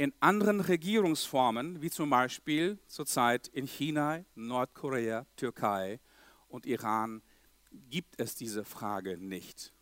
In 0.00 0.14
anderen 0.20 0.60
Regierungsformen, 0.60 1.82
wie 1.82 1.90
zum 1.90 2.08
Beispiel 2.08 2.78
zurzeit 2.86 3.48
in 3.48 3.66
China, 3.66 4.24
Nordkorea, 4.34 5.26
Türkei 5.36 6.00
und 6.48 6.64
Iran, 6.64 7.20
gibt 7.90 8.18
es 8.18 8.34
diese 8.34 8.64
Frage 8.64 9.18
nicht. 9.18 9.74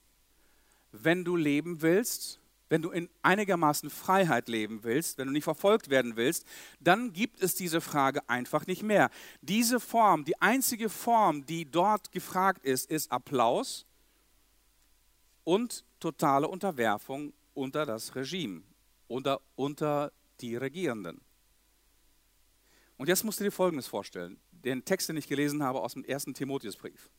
Wenn 0.90 1.24
du 1.24 1.36
leben 1.36 1.82
willst, 1.82 2.40
wenn 2.68 2.82
du 2.82 2.90
in 2.90 3.08
einigermaßen 3.22 3.90
Freiheit 3.90 4.48
leben 4.48 4.82
willst, 4.82 5.18
wenn 5.18 5.28
du 5.28 5.32
nicht 5.32 5.44
verfolgt 5.44 5.88
werden 5.88 6.16
willst, 6.16 6.44
dann 6.80 7.12
gibt 7.12 7.40
es 7.40 7.54
diese 7.54 7.80
Frage 7.80 8.28
einfach 8.28 8.66
nicht 8.66 8.82
mehr. 8.82 9.10
Diese 9.40 9.78
Form, 9.78 10.24
die 10.24 10.42
einzige 10.42 10.88
Form, 10.88 11.46
die 11.46 11.64
dort 11.64 12.10
gefragt 12.10 12.64
ist, 12.64 12.90
ist 12.90 13.12
Applaus 13.12 13.86
und 15.44 15.84
totale 16.00 16.48
Unterwerfung 16.48 17.32
unter 17.54 17.86
das 17.86 18.16
Regime, 18.16 18.62
unter, 19.08 19.40
unter 19.56 20.12
die 20.40 20.56
Regierenden. 20.56 21.20
Und 22.96 23.08
jetzt 23.08 23.24
musst 23.24 23.40
du 23.40 23.44
dir 23.44 23.50
Folgendes 23.52 23.86
vorstellen, 23.86 24.40
den 24.50 24.84
Text, 24.84 25.08
den 25.08 25.16
ich 25.16 25.28
gelesen 25.28 25.62
habe 25.62 25.80
aus 25.80 25.94
dem 25.94 26.04
ersten 26.04 26.34
Timotheusbrief. 26.34 27.10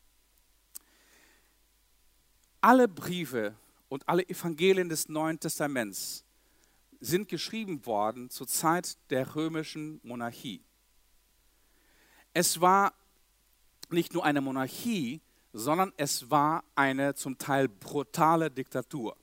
Alle 2.60 2.88
Briefe 2.88 3.54
und 3.88 4.08
alle 4.08 4.28
Evangelien 4.28 4.88
des 4.88 5.08
Neuen 5.08 5.40
Testaments 5.40 6.24
sind 7.00 7.28
geschrieben 7.28 7.84
worden 7.86 8.28
zur 8.28 8.46
Zeit 8.46 8.98
der 9.10 9.34
römischen 9.34 10.00
Monarchie. 10.02 10.62
Es 12.34 12.60
war 12.60 12.92
nicht 13.88 14.12
nur 14.12 14.24
eine 14.24 14.40
Monarchie, 14.40 15.22
sondern 15.52 15.92
es 15.96 16.30
war 16.30 16.62
eine 16.74 17.14
zum 17.14 17.38
Teil 17.38 17.68
brutale 17.68 18.50
Diktatur. 18.50 19.16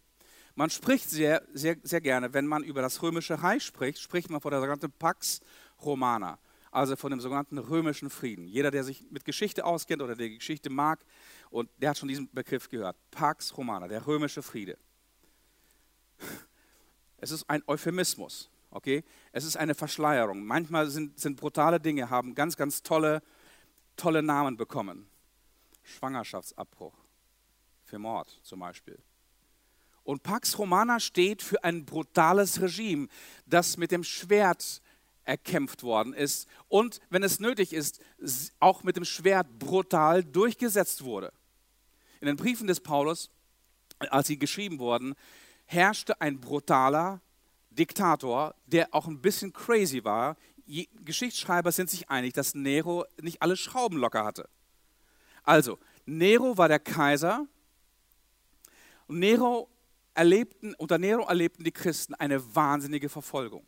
Man 0.58 0.72
spricht 0.72 1.08
sehr, 1.08 1.44
sehr, 1.54 1.78
sehr 1.84 2.02
gerne, 2.02 2.34
wenn 2.34 2.48
man 2.48 2.64
über 2.64 2.82
das 2.82 3.04
römische 3.04 3.44
Reich 3.44 3.62
spricht, 3.62 4.00
spricht 4.00 4.32
man 4.32 4.42
von 4.42 4.50
der 4.50 4.60
sogenannten 4.60 4.92
Pax 4.92 5.40
Romana, 5.84 6.40
also 6.72 6.96
von 6.96 7.12
dem 7.12 7.20
sogenannten 7.20 7.60
römischen 7.60 8.10
Frieden. 8.10 8.48
Jeder, 8.48 8.72
der 8.72 8.84
sich 8.84 9.06
mit 9.12 9.24
Geschichte 9.24 9.64
auskennt 9.64 10.02
oder 10.02 10.16
der 10.16 10.32
Geschichte 10.32 10.72
mag, 10.72 11.06
und 11.52 11.70
der 11.78 11.92
hat 11.92 12.00
schon 12.00 12.10
diesen 12.10 12.34
Begriff 12.34 12.70
gehört. 12.70 12.98
Pax 13.12 13.56
Romana, 13.56 13.88
der 13.88 14.08
römische 14.08 14.42
Friede. 14.42 14.80
Es 17.18 17.30
ist 17.30 17.48
ein 17.48 17.62
Euphemismus, 17.68 18.50
okay? 18.72 19.04
Es 19.32 19.44
ist 19.44 19.58
eine 19.58 19.76
Verschleierung. 19.76 20.44
Manchmal 20.44 20.90
sind, 20.90 21.20
sind 21.20 21.40
brutale 21.40 21.80
Dinge, 21.80 22.10
haben 22.10 22.34
ganz, 22.34 22.58
ganz 22.58 22.82
tolle, 22.82 23.22
tolle 23.96 24.24
Namen 24.24 24.58
bekommen. 24.58 25.08
Schwangerschaftsabbruch 25.84 26.96
für 27.84 28.00
Mord 28.00 28.40
zum 28.42 28.62
Beispiel. 28.62 28.98
Und 30.08 30.24
Pax 30.24 30.58
Romana 30.58 31.02
steht 31.02 31.42
für 31.42 31.66
ein 31.66 31.84
brutales 31.84 32.62
Regime, 32.62 33.10
das 33.46 33.76
mit 33.76 33.92
dem 33.92 34.06
Schwert 34.06 34.82
erkämpft 35.26 35.84
worden 35.84 36.14
ist 36.14 36.48
und, 36.70 37.02
wenn 37.10 37.24
es 37.24 37.42
nötig 37.42 37.74
ist, 37.74 38.00
auch 38.62 38.84
mit 38.84 38.96
dem 38.96 39.04
Schwert 39.04 39.60
brutal 39.60 40.24
durchgesetzt 40.24 41.04
wurde. 41.04 41.34
In 42.22 42.28
den 42.28 42.38
Briefen 42.38 42.68
des 42.68 42.80
Paulus, 42.80 43.30
als 44.00 44.28
sie 44.28 44.40
geschrieben 44.40 44.80
wurden, 44.80 45.14
herrschte 45.66 46.22
ein 46.22 46.40
brutaler 46.40 47.20
Diktator, 47.70 48.56
der 48.66 48.96
auch 48.96 49.08
ein 49.08 49.22
bisschen 49.22 49.52
crazy 49.52 50.06
war. 50.06 50.38
Geschichtsschreiber 51.04 51.74
sind 51.74 51.90
sich 51.90 52.10
einig, 52.10 52.32
dass 52.32 52.56
Nero 52.56 53.04
nicht 53.22 53.42
alle 53.42 53.58
Schrauben 53.58 53.98
locker 53.98 54.24
hatte. 54.24 54.48
Also, 55.44 55.78
Nero 56.06 56.58
war 56.58 56.70
der 56.70 56.80
Kaiser. 56.80 57.46
Nero 59.10 59.70
erlebten, 60.18 60.74
unter 60.76 60.98
Nero 60.98 61.28
erlebten 61.28 61.64
die 61.64 61.72
Christen 61.72 62.16
eine 62.16 62.56
wahnsinnige 62.56 63.08
Verfolgung. 63.08 63.66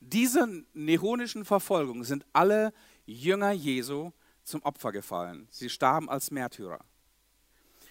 Dieser 0.00 0.46
neronischen 0.74 1.44
Verfolgung 1.44 2.04
sind 2.04 2.26
alle 2.32 2.72
Jünger 3.06 3.52
Jesu 3.52 4.12
zum 4.42 4.62
Opfer 4.62 4.92
gefallen. 4.92 5.48
Sie 5.50 5.70
starben 5.70 6.10
als 6.10 6.30
Märtyrer, 6.30 6.84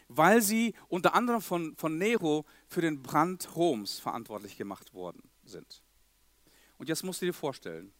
weil 0.07 0.41
sie 0.41 0.75
unter 0.87 1.15
anderem 1.15 1.41
von, 1.41 1.75
von 1.75 1.97
Nero 1.97 2.45
für 2.67 2.81
den 2.81 3.01
Brand 3.01 3.55
Roms 3.55 3.99
verantwortlich 3.99 4.55
gemacht 4.55 4.93
worden 4.93 5.23
sind. 5.43 5.81
Und 6.77 6.89
jetzt 6.89 7.03
musst 7.03 7.21
du 7.21 7.25
dir 7.25 7.33
vorstellen, 7.33 7.91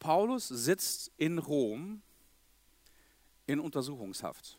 Paulus 0.00 0.48
sitzt 0.48 1.12
in 1.16 1.38
Rom 1.38 2.02
in 3.46 3.60
Untersuchungshaft. 3.60 4.58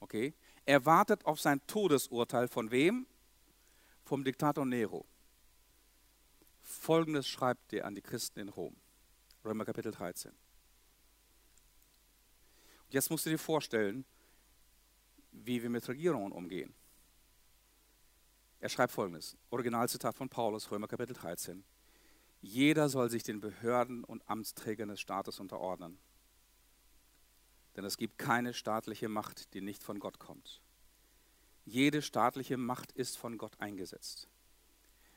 Okay? 0.00 0.34
Er 0.66 0.86
wartet 0.86 1.24
auf 1.26 1.40
sein 1.40 1.60
Todesurteil 1.66 2.48
von 2.48 2.70
wem? 2.70 3.06
Vom 4.04 4.24
Diktator 4.24 4.64
Nero. 4.64 5.04
Folgendes 6.62 7.28
schreibt 7.28 7.72
er 7.72 7.84
an 7.84 7.94
die 7.94 8.02
Christen 8.02 8.40
in 8.40 8.48
Rom. 8.48 8.74
Römer 9.44 9.66
Kapitel 9.66 9.92
13. 9.92 10.30
Und 10.30 12.94
jetzt 12.94 13.10
musst 13.10 13.26
du 13.26 13.30
dir 13.30 13.38
vorstellen, 13.38 14.06
wie 15.32 15.62
wir 15.62 15.68
mit 15.68 15.86
Regierungen 15.86 16.32
umgehen. 16.32 16.74
Er 18.60 18.70
schreibt 18.70 18.92
folgendes: 18.92 19.36
Originalzitat 19.50 20.14
von 20.14 20.30
Paulus, 20.30 20.70
Römer 20.70 20.88
Kapitel 20.88 21.12
13. 21.12 21.62
Jeder 22.40 22.88
soll 22.88 23.10
sich 23.10 23.22
den 23.22 23.40
Behörden 23.40 24.04
und 24.04 24.26
Amtsträgern 24.28 24.88
des 24.88 25.00
Staates 25.00 25.40
unterordnen 25.40 25.98
denn 27.76 27.84
es 27.84 27.96
gibt 27.96 28.18
keine 28.18 28.54
staatliche 28.54 29.08
Macht, 29.08 29.54
die 29.54 29.60
nicht 29.60 29.82
von 29.82 29.98
Gott 29.98 30.18
kommt. 30.18 30.60
Jede 31.64 32.02
staatliche 32.02 32.56
Macht 32.56 32.92
ist 32.92 33.16
von 33.16 33.38
Gott 33.38 33.58
eingesetzt. 33.58 34.28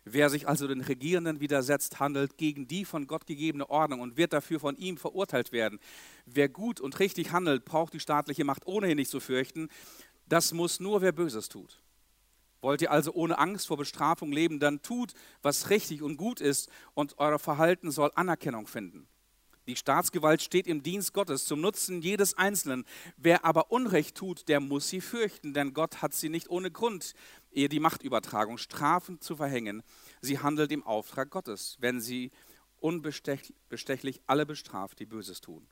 Wer 0.05 0.29
sich 0.29 0.47
also 0.47 0.67
den 0.67 0.79
Regierenden 0.79 1.41
widersetzt, 1.41 1.99
handelt 1.99 2.37
gegen 2.37 2.67
die 2.67 2.85
von 2.85 3.07
Gott 3.07 3.25
gegebene 3.25 3.69
Ordnung 3.69 3.99
und 3.99 4.15
wird 4.15 4.31
dafür 4.31 4.59
von 4.59 4.77
ihm 4.77 4.97
verurteilt 4.97 5.51
werden. 5.51 5.79
Wer 6.25 6.47
gut 6.47 6.79
und 6.79 6.99
richtig 6.99 7.31
handelt, 7.31 7.65
braucht 7.65 7.93
die 7.93 7.99
staatliche 7.99 8.45
Macht 8.45 8.65
ohnehin 8.65 8.95
nicht 8.95 9.11
zu 9.11 9.19
fürchten. 9.19 9.67
Das 10.27 10.53
muss 10.53 10.79
nur, 10.79 11.01
wer 11.01 11.11
Böses 11.11 11.49
tut. 11.49 11.81
Wollt 12.61 12.81
ihr 12.81 12.91
also 12.91 13.13
ohne 13.13 13.37
Angst 13.37 13.67
vor 13.67 13.77
Bestrafung 13.77 14.31
leben, 14.31 14.59
dann 14.59 14.81
tut, 14.81 15.13
was 15.41 15.69
richtig 15.69 16.01
und 16.01 16.17
gut 16.17 16.39
ist 16.39 16.69
und 16.93 17.17
euer 17.17 17.37
Verhalten 17.37 17.91
soll 17.91 18.11
Anerkennung 18.15 18.65
finden. 18.65 19.07
Die 19.67 19.75
Staatsgewalt 19.75 20.41
steht 20.41 20.65
im 20.65 20.81
Dienst 20.81 21.13
Gottes 21.13 21.43
zum 21.45 21.59
Nutzen 21.59 22.01
jedes 22.01 22.37
Einzelnen. 22.37 22.85
Wer 23.17 23.43
aber 23.43 23.69
Unrecht 23.69 24.15
tut, 24.15 24.47
der 24.47 24.61
muss 24.61 24.87
sie 24.87 25.01
fürchten, 25.01 25.53
denn 25.53 25.73
Gott 25.73 26.01
hat 26.01 26.13
sie 26.13 26.29
nicht 26.29 26.49
ohne 26.49 26.71
Grund, 26.71 27.13
ihr 27.51 27.67
die 27.67 27.81
Machtübertragung 27.81 28.57
strafend 28.57 29.25
zu 29.25 29.35
verhängen. 29.35 29.83
Sie 30.21 30.39
handelt 30.39 30.71
im 30.71 30.83
Auftrag 30.83 31.29
Gottes, 31.31 31.75
wenn 31.81 31.99
sie 31.99 32.31
unbestechlich 32.79 34.21
alle 34.25 34.45
bestraft, 34.45 34.99
die 34.99 35.05
Böses 35.05 35.41
tun. 35.41 35.67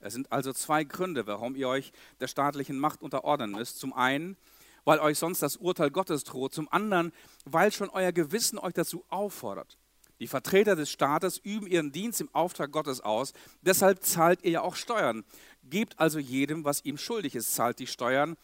Es 0.00 0.14
sind 0.14 0.32
also 0.32 0.54
zwei 0.54 0.82
Gründe, 0.82 1.26
warum 1.26 1.54
ihr 1.54 1.68
euch 1.68 1.92
der 2.20 2.28
staatlichen 2.28 2.78
Macht 2.78 3.02
unterordnen 3.02 3.52
müsst. 3.52 3.78
Zum 3.78 3.92
einen, 3.92 4.38
weil 4.84 5.00
euch 5.00 5.18
sonst 5.18 5.42
das 5.42 5.56
Urteil 5.56 5.90
Gottes 5.90 6.24
droht. 6.24 6.54
Zum 6.54 6.66
anderen, 6.72 7.12
weil 7.44 7.72
schon 7.72 7.90
euer 7.90 8.12
Gewissen 8.12 8.58
euch 8.58 8.72
dazu 8.72 9.04
auffordert. 9.10 9.78
Die 10.22 10.28
Vertreter 10.28 10.76
des 10.76 10.88
Staates 10.88 11.38
üben 11.38 11.66
ihren 11.66 11.90
Dienst 11.90 12.20
im 12.20 12.32
Auftrag 12.32 12.70
Gottes 12.70 13.00
aus. 13.00 13.32
Deshalb 13.60 14.04
zahlt 14.04 14.44
ihr 14.44 14.52
ja 14.52 14.60
auch 14.60 14.76
Steuern. 14.76 15.24
Gebt 15.64 15.98
also 15.98 16.20
jedem, 16.20 16.64
was 16.64 16.84
ihm 16.84 16.96
schuldig 16.96 17.34
ist, 17.34 17.52
zahlt 17.56 17.80
die 17.80 17.88
Steuern, 17.88 18.36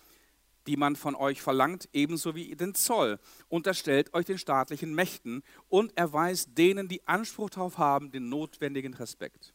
die 0.66 0.76
man 0.76 0.96
von 0.96 1.14
euch 1.14 1.40
verlangt, 1.40 1.88
ebenso 1.92 2.34
wie 2.34 2.56
den 2.56 2.74
Zoll. 2.74 3.20
Unterstellt 3.48 4.12
euch 4.12 4.26
den 4.26 4.38
staatlichen 4.38 4.92
Mächten 4.92 5.44
und 5.68 5.96
erweist 5.96 6.58
denen, 6.58 6.88
die 6.88 7.06
Anspruch 7.06 7.48
darauf 7.48 7.78
haben, 7.78 8.10
den 8.10 8.28
notwendigen 8.28 8.94
Respekt. 8.94 9.54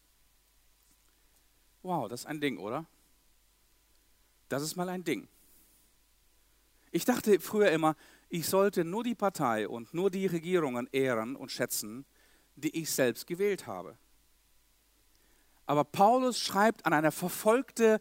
Wow, 1.82 2.08
das 2.08 2.22
ist 2.22 2.28
ein 2.28 2.40
Ding, 2.40 2.58
oder? 2.58 2.86
Das 4.48 4.64
ist 4.64 4.78
mal 4.78 4.88
ein 4.88 5.04
Ding. 5.04 5.28
Ich 6.92 7.04
dachte 7.04 7.42
früher 7.42 7.70
immer, 7.72 7.98
ich 8.30 8.48
sollte 8.48 8.86
nur 8.86 9.04
die 9.04 9.14
Partei 9.14 9.68
und 9.68 9.94
nur 9.94 10.10
die 10.10 10.26
Regierungen 10.26 10.88
ehren 10.94 11.36
und 11.36 11.52
schätzen, 11.52 12.06
die 12.56 12.76
ich 12.82 12.92
selbst 12.92 13.28
gewählt 13.28 13.68
habe. 13.68 13.98
Aber 15.66 15.84
Paulus 15.84 16.40
schreibt 16.40 16.86
an 16.86 16.94
eine 16.94 17.12
verfolgte 17.12 18.00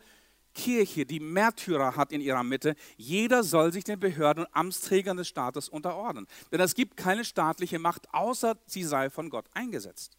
Kirche, 0.54 1.06
die 1.06 1.20
Märtyrer 1.20 1.96
hat 1.96 2.12
in 2.12 2.20
ihrer 2.20 2.42
Mitte, 2.42 2.74
jeder 2.96 3.42
soll 3.42 3.72
sich 3.72 3.84
den 3.84 4.00
Behörden 4.00 4.44
und 4.44 4.54
Amtsträgern 4.54 5.16
des 5.16 5.28
Staates 5.28 5.68
unterordnen. 5.68 6.26
Denn 6.50 6.60
es 6.60 6.74
gibt 6.74 6.96
keine 6.96 7.24
staatliche 7.24 7.78
Macht, 7.78 8.12
außer 8.12 8.58
sie 8.66 8.84
sei 8.84 9.10
von 9.10 9.30
Gott 9.30 9.46
eingesetzt. 9.54 10.16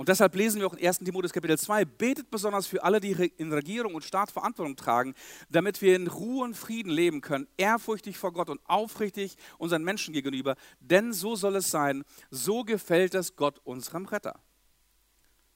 Und 0.00 0.08
deshalb 0.08 0.34
lesen 0.34 0.62
wir 0.62 0.66
auch 0.66 0.72
in 0.72 0.86
1. 0.86 1.00
Timotheus 1.00 1.30
Kapitel 1.30 1.58
2, 1.58 1.84
betet 1.84 2.30
besonders 2.30 2.66
für 2.66 2.82
alle, 2.82 3.00
die 3.00 3.10
in 3.36 3.52
Regierung 3.52 3.94
und 3.94 4.02
Staat 4.02 4.30
Verantwortung 4.30 4.74
tragen, 4.74 5.12
damit 5.50 5.82
wir 5.82 5.94
in 5.94 6.06
Ruhe 6.06 6.42
und 6.42 6.56
Frieden 6.56 6.88
leben 6.88 7.20
können, 7.20 7.46
ehrfurchtig 7.58 8.16
vor 8.16 8.32
Gott 8.32 8.48
und 8.48 8.62
aufrichtig 8.64 9.36
unseren 9.58 9.84
Menschen 9.84 10.14
gegenüber. 10.14 10.56
Denn 10.80 11.12
so 11.12 11.36
soll 11.36 11.54
es 11.56 11.70
sein, 11.70 12.02
so 12.30 12.64
gefällt 12.64 13.14
es 13.14 13.36
Gott 13.36 13.60
unserem 13.64 14.06
Retter. 14.06 14.40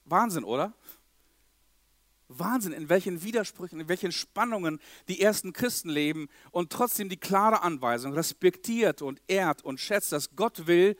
Wahnsinn, 0.04 0.44
oder? 0.44 0.74
Wahnsinn, 2.28 2.74
in 2.74 2.90
welchen 2.90 3.22
Widersprüchen, 3.22 3.80
in 3.80 3.88
welchen 3.88 4.12
Spannungen 4.12 4.78
die 5.08 5.22
ersten 5.22 5.54
Christen 5.54 5.88
leben 5.88 6.28
und 6.50 6.70
trotzdem 6.70 7.08
die 7.08 7.16
klare 7.16 7.62
Anweisung 7.62 8.12
respektiert 8.12 9.00
und 9.00 9.22
ehrt 9.26 9.64
und 9.64 9.80
schätzt, 9.80 10.12
dass 10.12 10.36
Gott 10.36 10.66
will 10.66 10.98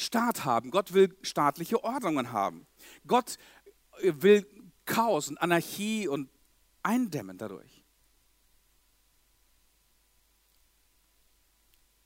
Staat 0.00 0.46
haben. 0.46 0.70
Gott 0.70 0.94
will 0.94 1.14
staatliche 1.20 1.84
Ordnungen 1.84 2.32
haben. 2.32 2.66
Gott 3.06 3.36
will 4.00 4.46
Chaos 4.86 5.28
und 5.28 5.36
Anarchie 5.36 6.08
und 6.08 6.30
eindämmen 6.82 7.36
dadurch. 7.36 7.84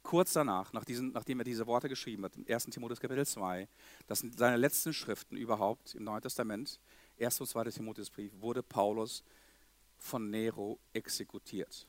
Kurz 0.03 0.33
danach, 0.33 0.73
nach 0.73 0.85
diesen, 0.85 1.13
nachdem 1.13 1.39
er 1.39 1.45
diese 1.45 1.69
Worte 1.69 1.89
geschrieben 1.89 2.25
hat, 2.25 2.37
im 2.37 2.45
1. 2.49 2.65
Timotheus 2.65 2.99
Kapitel 2.99 3.25
2, 3.25 3.69
das 4.09 4.19
sind 4.19 4.37
seine 4.37 4.57
letzten 4.57 4.93
Schriften 4.93 5.37
überhaupt 5.37 5.95
im 5.95 6.03
Neuen 6.03 6.21
Testament, 6.21 6.81
1. 7.21 7.41
und 7.43 7.47
2. 7.47 7.65
Timotheusbrief, 7.71 8.33
wurde 8.41 8.65
Paulus 8.65 9.23
von 9.97 10.31
Nero 10.31 10.81
exekutiert. 10.93 11.87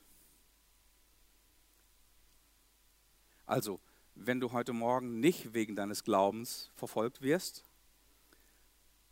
Also, 3.48 3.80
wenn 4.16 4.40
du 4.40 4.52
heute 4.52 4.74
Morgen 4.74 5.20
nicht 5.20 5.54
wegen 5.54 5.76
deines 5.76 6.04
Glaubens 6.04 6.72
verfolgt 6.76 7.22
wirst, 7.22 7.64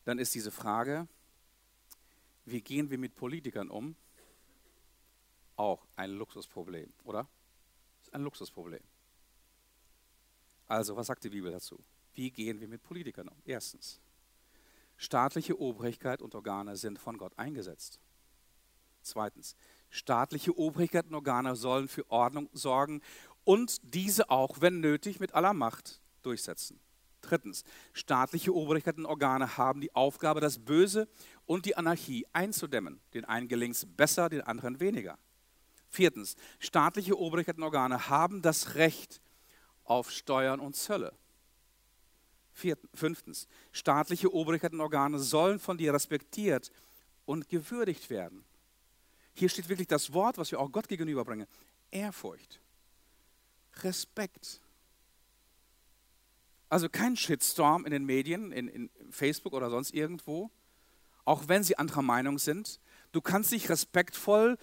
dann 0.05 0.17
ist 0.17 0.33
diese 0.33 0.51
Frage, 0.51 1.07
wie 2.45 2.61
gehen 2.61 2.89
wir 2.89 2.97
mit 2.97 3.15
Politikern 3.15 3.69
um, 3.69 3.95
auch 5.55 5.85
ein 5.95 6.11
Luxusproblem, 6.11 6.91
oder? 7.03 7.27
Das 7.99 8.07
ist 8.07 8.13
ein 8.13 8.23
Luxusproblem. 8.23 8.81
Also, 10.67 10.95
was 10.95 11.07
sagt 11.07 11.23
die 11.23 11.29
Bibel 11.29 11.51
dazu? 11.51 11.79
Wie 12.13 12.31
gehen 12.31 12.59
wir 12.59 12.67
mit 12.67 12.81
Politikern 12.81 13.27
um? 13.27 13.37
Erstens, 13.45 13.99
staatliche 14.97 15.59
Obrigkeit 15.59 16.21
und 16.21 16.33
Organe 16.35 16.75
sind 16.75 16.99
von 16.99 17.17
Gott 17.17 17.37
eingesetzt. 17.37 17.99
Zweitens, 19.01 19.55
staatliche 19.89 20.57
Obrigkeit 20.57 21.05
und 21.07 21.13
Organe 21.13 21.55
sollen 21.55 21.87
für 21.87 22.09
Ordnung 22.09 22.49
sorgen 22.53 23.01
und 23.43 23.77
diese 23.93 24.29
auch, 24.29 24.61
wenn 24.61 24.79
nötig, 24.79 25.19
mit 25.19 25.33
aller 25.33 25.53
Macht 25.53 26.01
durchsetzen. 26.21 26.79
Drittens, 27.21 27.63
staatliche 27.93 28.53
Obrigkeiten 28.53 29.01
und 29.01 29.11
Organe 29.11 29.57
haben 29.57 29.79
die 29.79 29.95
Aufgabe, 29.95 30.41
das 30.41 30.59
Böse 30.59 31.07
und 31.45 31.65
die 31.65 31.77
Anarchie 31.77 32.25
einzudämmen. 32.33 32.99
Den 33.13 33.25
einen 33.25 33.47
gelingt 33.47 33.75
es 33.75 33.85
besser, 33.85 34.29
den 34.29 34.41
anderen 34.41 34.79
weniger. 34.79 35.17
Viertens, 35.89 36.35
staatliche 36.59 37.17
Obrigkeiten 37.17 37.61
und 37.61 37.65
Organe 37.65 38.09
haben 38.09 38.41
das 38.41 38.75
Recht 38.75 39.21
auf 39.83 40.11
Steuern 40.11 40.59
und 40.59 40.75
Zölle. 40.75 41.13
Fünftens, 42.93 43.47
staatliche 43.71 44.33
Obrigkeiten 44.33 44.75
und 44.75 44.81
Organe 44.81 45.17
sollen 45.19 45.59
von 45.59 45.77
dir 45.77 45.93
respektiert 45.93 46.71
und 47.25 47.47
gewürdigt 47.47 48.09
werden. 48.09 48.43
Hier 49.33 49.49
steht 49.49 49.69
wirklich 49.69 49.87
das 49.87 50.13
Wort, 50.13 50.37
was 50.37 50.51
wir 50.51 50.59
auch 50.59 50.71
Gott 50.71 50.87
gegenüber 50.87 51.25
bringen. 51.25 51.47
Ehrfurcht. 51.89 52.59
Respekt. 53.81 54.61
Also 56.69 56.89
kein 56.89 57.15
Shitstorm 57.15 57.85
in 57.85 57.91
den 57.91 58.05
Medien, 58.05 58.51
in, 58.51 58.67
in 58.67 58.89
Facebook 59.11 59.53
oder 59.53 59.69
sonst 59.69 59.93
irgendwo, 59.93 60.49
auch 61.25 61.47
wenn 61.47 61.63
sie 61.63 61.77
anderer 61.77 62.01
Meinung 62.01 62.39
sind. 62.39 62.79
Du 63.11 63.21
kannst 63.21 63.51
dich 63.51 63.69
respektvoll, 63.69 64.57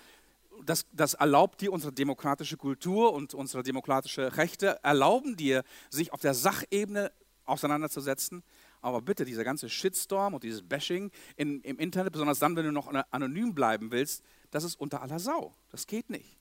das, 0.65 0.87
das 0.93 1.15
erlaubt 1.15 1.61
dir 1.61 1.73
unsere 1.73 1.93
demokratische 1.93 2.57
Kultur 2.57 3.13
und 3.13 3.33
unsere 3.35 3.63
demokratische 3.63 4.37
Rechte, 4.37 4.81
erlauben 4.83 5.37
dir, 5.37 5.63
sich 5.89 6.13
auf 6.13 6.21
der 6.21 6.35
Sachebene 6.35 7.13
auseinanderzusetzen. 7.45 8.43
Aber 8.83 9.03
bitte, 9.03 9.25
dieser 9.25 9.45
ganze 9.45 9.69
Shitstorm 9.69 10.35
und 10.35 10.43
dieses 10.43 10.63
Bashing 10.63 11.11
in, 11.37 11.61
im 11.63 11.79
Internet, 11.79 12.13
besonders 12.13 12.39
dann, 12.39 12.57
wenn 12.57 12.65
du 12.65 12.73
noch 12.73 12.93
anonym 13.11 13.55
bleiben 13.55 13.91
willst, 13.91 14.25
das 14.51 14.65
ist 14.65 14.81
unter 14.81 15.03
aller 15.03 15.19
Sau. 15.19 15.55
Das 15.71 15.87
geht 15.87 16.11
nicht. 16.11 16.40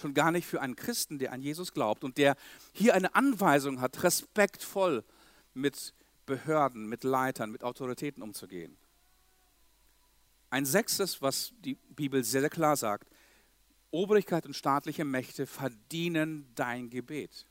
Schon 0.00 0.14
gar 0.14 0.30
nicht 0.30 0.46
für 0.46 0.60
einen 0.60 0.76
Christen, 0.76 1.18
der 1.18 1.32
an 1.32 1.42
Jesus 1.42 1.72
glaubt 1.72 2.04
und 2.04 2.18
der 2.18 2.36
hier 2.72 2.94
eine 2.94 3.14
Anweisung 3.14 3.80
hat, 3.80 4.02
respektvoll 4.02 5.04
mit 5.54 5.92
Behörden, 6.24 6.88
mit 6.88 7.04
Leitern, 7.04 7.50
mit 7.50 7.64
Autoritäten 7.64 8.22
umzugehen. 8.22 8.76
Ein 10.50 10.64
sechstes, 10.64 11.20
was 11.20 11.52
die 11.60 11.74
Bibel 11.74 12.22
sehr, 12.22 12.42
sehr 12.42 12.50
klar 12.50 12.76
sagt, 12.76 13.08
Obrigkeit 13.90 14.46
und 14.46 14.54
staatliche 14.54 15.04
Mächte 15.04 15.46
verdienen 15.46 16.46
dein 16.54 16.90
Gebet. 16.90 17.46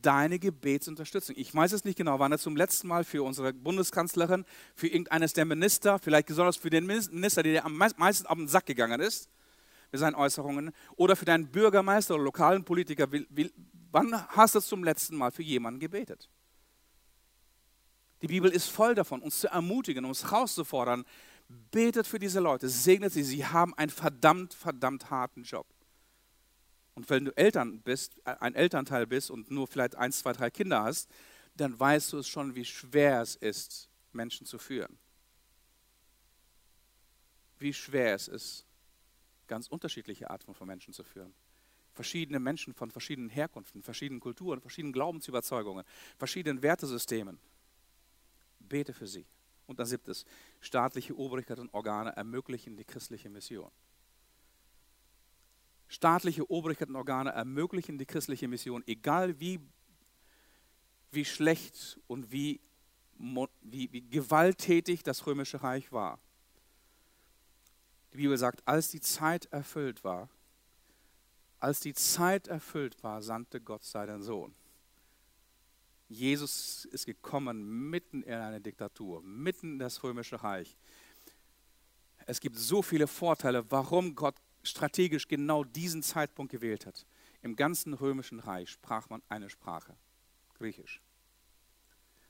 Deine 0.00 0.38
Gebetsunterstützung. 0.38 1.36
Ich 1.38 1.54
weiß 1.54 1.72
es 1.72 1.84
nicht 1.84 1.96
genau, 1.98 2.18
wann 2.18 2.32
er 2.32 2.38
zum 2.38 2.56
letzten 2.56 2.88
Mal 2.88 3.04
für 3.04 3.22
unsere 3.22 3.52
Bundeskanzlerin, 3.52 4.44
für 4.74 4.86
irgendeines 4.86 5.34
der 5.34 5.44
Minister, 5.44 5.98
vielleicht 5.98 6.28
besonders 6.28 6.56
für 6.56 6.70
den 6.70 6.86
Minister, 6.86 7.42
der 7.42 7.64
am 7.64 7.76
meisten 7.76 8.26
auf 8.26 8.38
den 8.38 8.48
Sack 8.48 8.66
gegangen 8.66 9.00
ist, 9.00 9.28
mit 9.90 10.00
seinen 10.00 10.14
Äußerungen 10.14 10.72
oder 10.96 11.16
für 11.16 11.24
deinen 11.24 11.50
Bürgermeister 11.50 12.14
oder 12.14 12.24
lokalen 12.24 12.64
Politiker. 12.64 13.10
Will, 13.10 13.26
will, 13.30 13.52
wann 13.90 14.26
hast 14.28 14.54
du 14.54 14.60
zum 14.60 14.84
letzten 14.84 15.16
Mal 15.16 15.30
für 15.30 15.42
jemanden 15.42 15.80
gebetet? 15.80 16.28
Die 18.22 18.26
Bibel 18.26 18.50
ist 18.50 18.68
voll 18.68 18.94
davon, 18.94 19.22
uns 19.22 19.40
zu 19.40 19.48
ermutigen, 19.48 20.04
uns 20.04 20.24
herauszufordern. 20.24 21.04
Betet 21.70 22.06
für 22.06 22.18
diese 22.18 22.40
Leute, 22.40 22.68
segnet 22.68 23.12
sie. 23.12 23.22
Sie 23.22 23.46
haben 23.46 23.74
einen 23.74 23.90
verdammt, 23.90 24.54
verdammt 24.54 25.10
harten 25.10 25.44
Job. 25.44 25.66
Und 26.94 27.08
wenn 27.10 27.26
du 27.26 27.36
Eltern 27.36 27.80
bist, 27.80 28.18
äh, 28.24 28.34
ein 28.40 28.54
Elternteil 28.54 29.06
bist 29.06 29.30
und 29.30 29.50
nur 29.50 29.68
vielleicht 29.68 29.94
eins, 29.94 30.18
zwei, 30.18 30.32
drei 30.32 30.50
Kinder 30.50 30.82
hast, 30.82 31.08
dann 31.54 31.78
weißt 31.78 32.12
du 32.12 32.18
es 32.18 32.28
schon, 32.28 32.54
wie 32.54 32.64
schwer 32.64 33.22
es 33.22 33.36
ist, 33.36 33.88
Menschen 34.12 34.46
zu 34.46 34.58
führen. 34.58 34.98
Wie 37.58 37.72
schwer 37.72 38.14
es 38.14 38.28
ist, 38.28 38.66
ganz 39.48 39.68
unterschiedliche 39.68 40.30
Arten 40.30 40.54
von 40.54 40.66
Menschen 40.66 40.92
zu 40.92 41.02
führen. 41.02 41.34
Verschiedene 41.92 42.38
Menschen 42.38 42.74
von 42.74 42.90
verschiedenen 42.90 43.28
Herkünften, 43.28 43.82
verschiedenen 43.82 44.20
Kulturen, 44.20 44.60
verschiedenen 44.60 44.92
Glaubensüberzeugungen, 44.92 45.84
verschiedenen 46.16 46.62
Wertesystemen. 46.62 47.38
Bete 48.60 48.92
für 48.92 49.06
sie. 49.06 49.26
Und 49.66 49.78
dann 49.78 49.86
siebtes, 49.86 50.24
staatliche 50.60 51.16
Obrigkeit 51.18 51.58
und 51.58 51.74
Organe 51.74 52.14
ermöglichen 52.16 52.76
die 52.76 52.84
christliche 52.84 53.28
Mission. 53.28 53.70
Staatliche 55.88 56.50
Obrigkeiten 56.50 56.92
und 56.92 56.96
Organe 56.96 57.30
ermöglichen 57.30 57.98
die 57.98 58.06
christliche 58.06 58.46
Mission, 58.46 58.82
egal 58.86 59.40
wie, 59.40 59.58
wie 61.10 61.24
schlecht 61.24 61.98
und 62.06 62.30
wie, 62.30 62.60
wie, 63.62 63.90
wie 63.92 64.02
gewalttätig 64.02 65.02
das 65.02 65.26
römische 65.26 65.62
Reich 65.62 65.90
war. 65.90 66.18
Die 68.12 68.16
Bibel 68.16 68.38
sagt, 68.38 68.66
als 68.66 68.90
die 68.90 69.00
Zeit 69.00 69.46
erfüllt 69.46 70.02
war, 70.04 70.28
als 71.60 71.80
die 71.80 71.94
Zeit 71.94 72.48
erfüllt 72.48 73.02
war, 73.02 73.20
sandte 73.22 73.60
Gott 73.60 73.84
seinen 73.84 74.22
Sohn. 74.22 74.54
Jesus 76.08 76.86
ist 76.86 77.04
gekommen 77.04 77.90
mitten 77.90 78.22
in 78.22 78.34
eine 78.34 78.60
Diktatur, 78.60 79.22
mitten 79.22 79.72
in 79.72 79.78
das 79.78 80.02
römische 80.02 80.42
Reich. 80.42 80.78
Es 82.26 82.40
gibt 82.40 82.56
so 82.56 82.82
viele 82.82 83.06
Vorteile, 83.06 83.70
warum 83.70 84.14
Gott 84.14 84.36
strategisch 84.62 85.28
genau 85.28 85.64
diesen 85.64 86.02
Zeitpunkt 86.02 86.52
gewählt 86.52 86.86
hat. 86.86 87.06
Im 87.42 87.56
ganzen 87.56 87.94
römischen 87.94 88.40
Reich 88.40 88.70
sprach 88.70 89.08
man 89.10 89.22
eine 89.28 89.50
Sprache, 89.50 89.96
Griechisch. 90.54 91.00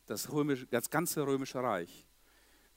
Das, 0.06 0.32
römische, 0.32 0.66
das 0.66 0.90
ganze 0.90 1.26
römische 1.26 1.62
Reich, 1.62 2.06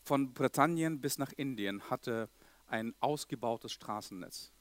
von 0.04 0.34
Britannien 0.34 0.99
bis 1.02 1.18
nach 1.18 1.32
Indien, 1.34 1.89
hatte 1.89 2.30
ein 2.72 2.95
ausgebautes 2.99 3.72
Straßennetz. 3.74 4.51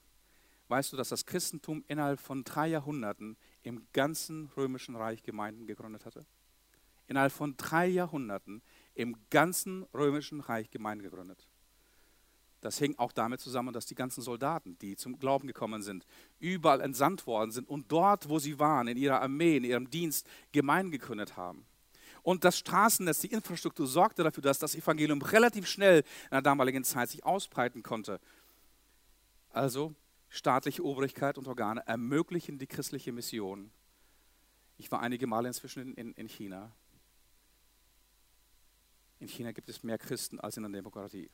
Weißt 0.69 0.93
du, 0.93 0.97
dass 0.97 1.09
das 1.09 1.27
Christentum 1.27 1.85
innerhalb 1.89 2.21
von 2.21 2.45
drei 2.45 2.69
Jahrhunderten 2.69 3.37
im 3.63 3.87
ganzen 3.93 4.51
römischen 4.57 4.95
Reich 4.95 5.23
Gemeinden 5.23 5.67
gegründet 5.67 6.07
hatte? 6.07 6.27
Innerhalb 7.09 7.33
von 7.33 7.57
drei 7.57 7.87
Jahrhunderten 7.89 8.63
im 8.95 9.17
ganzen 9.31 9.83
römischen 9.95 10.41
Reich 10.41 10.71
Gemeinden 10.71 11.03
gegründet. 11.03 11.49
Das 12.61 12.79
hing 12.79 12.97
auch 12.99 13.11
damit 13.11 13.41
zusammen, 13.41 13.73
dass 13.73 13.87
die 13.87 13.95
ganzen 13.95 14.23
Soldaten, 14.23 14.79
die 14.79 14.95
zum 14.95 15.19
Glauben 15.19 15.47
gekommen 15.47 15.83
sind, 15.83 16.07
überall 16.39 16.83
entsandt 16.83 17.27
worden 17.27 17.51
sind 17.51 17.69
und 17.69 17.91
dort, 17.91 18.29
wo 18.29 18.39
sie 18.39 18.59
waren, 18.59 18.87
in 18.87 18.99
ihrer 18.99 19.23
Armee, 19.23 19.57
in 19.57 19.65
ihrem 19.65 19.91
Dienst, 19.91 20.29
Gemeinden 20.53 20.93
gegründet 20.93 21.37
haben. 21.37 21.67
Und 22.23 22.45
das 22.45 22.59
Straßennetz, 22.59 23.21
die 23.21 23.33
Infrastruktur 23.33 23.87
sorgte 23.87 24.23
dafür, 24.23 24.43
dass 24.43 24.59
das 24.59 24.75
Evangelium 24.75 25.23
relativ 25.23 25.67
schnell 25.67 26.01
in 26.01 26.31
der 26.33 26.43
damaligen 26.43 26.85
Zeit 26.85 27.11
sich 27.11 27.25
ausbreiten 27.25 27.83
konnte. 27.83 28.21
Also 29.51 29.95
staatliche 30.29 30.85
Obrigkeit 30.85 31.39
und 31.39 31.49
Organe 31.49 31.87
ermöglichen 31.87 32.59
die 32.59 32.67
christliche 32.67 33.13
Mission. 33.13 33.71
Ich 34.79 34.91
war 34.91 35.01
einige 35.01 35.27
Male 35.27 35.49
inzwischen 35.49 35.95
in, 35.95 36.13
in 36.13 36.29
China. 36.29 36.73
In 39.19 39.29
China 39.29 39.53
gibt 39.53 39.69
es 39.69 39.83
mehr 39.83 39.99
Christen 39.99 40.41
als 40.41 40.57
in 40.57 40.63
der 40.63 40.73
Demokratie. 40.73 41.31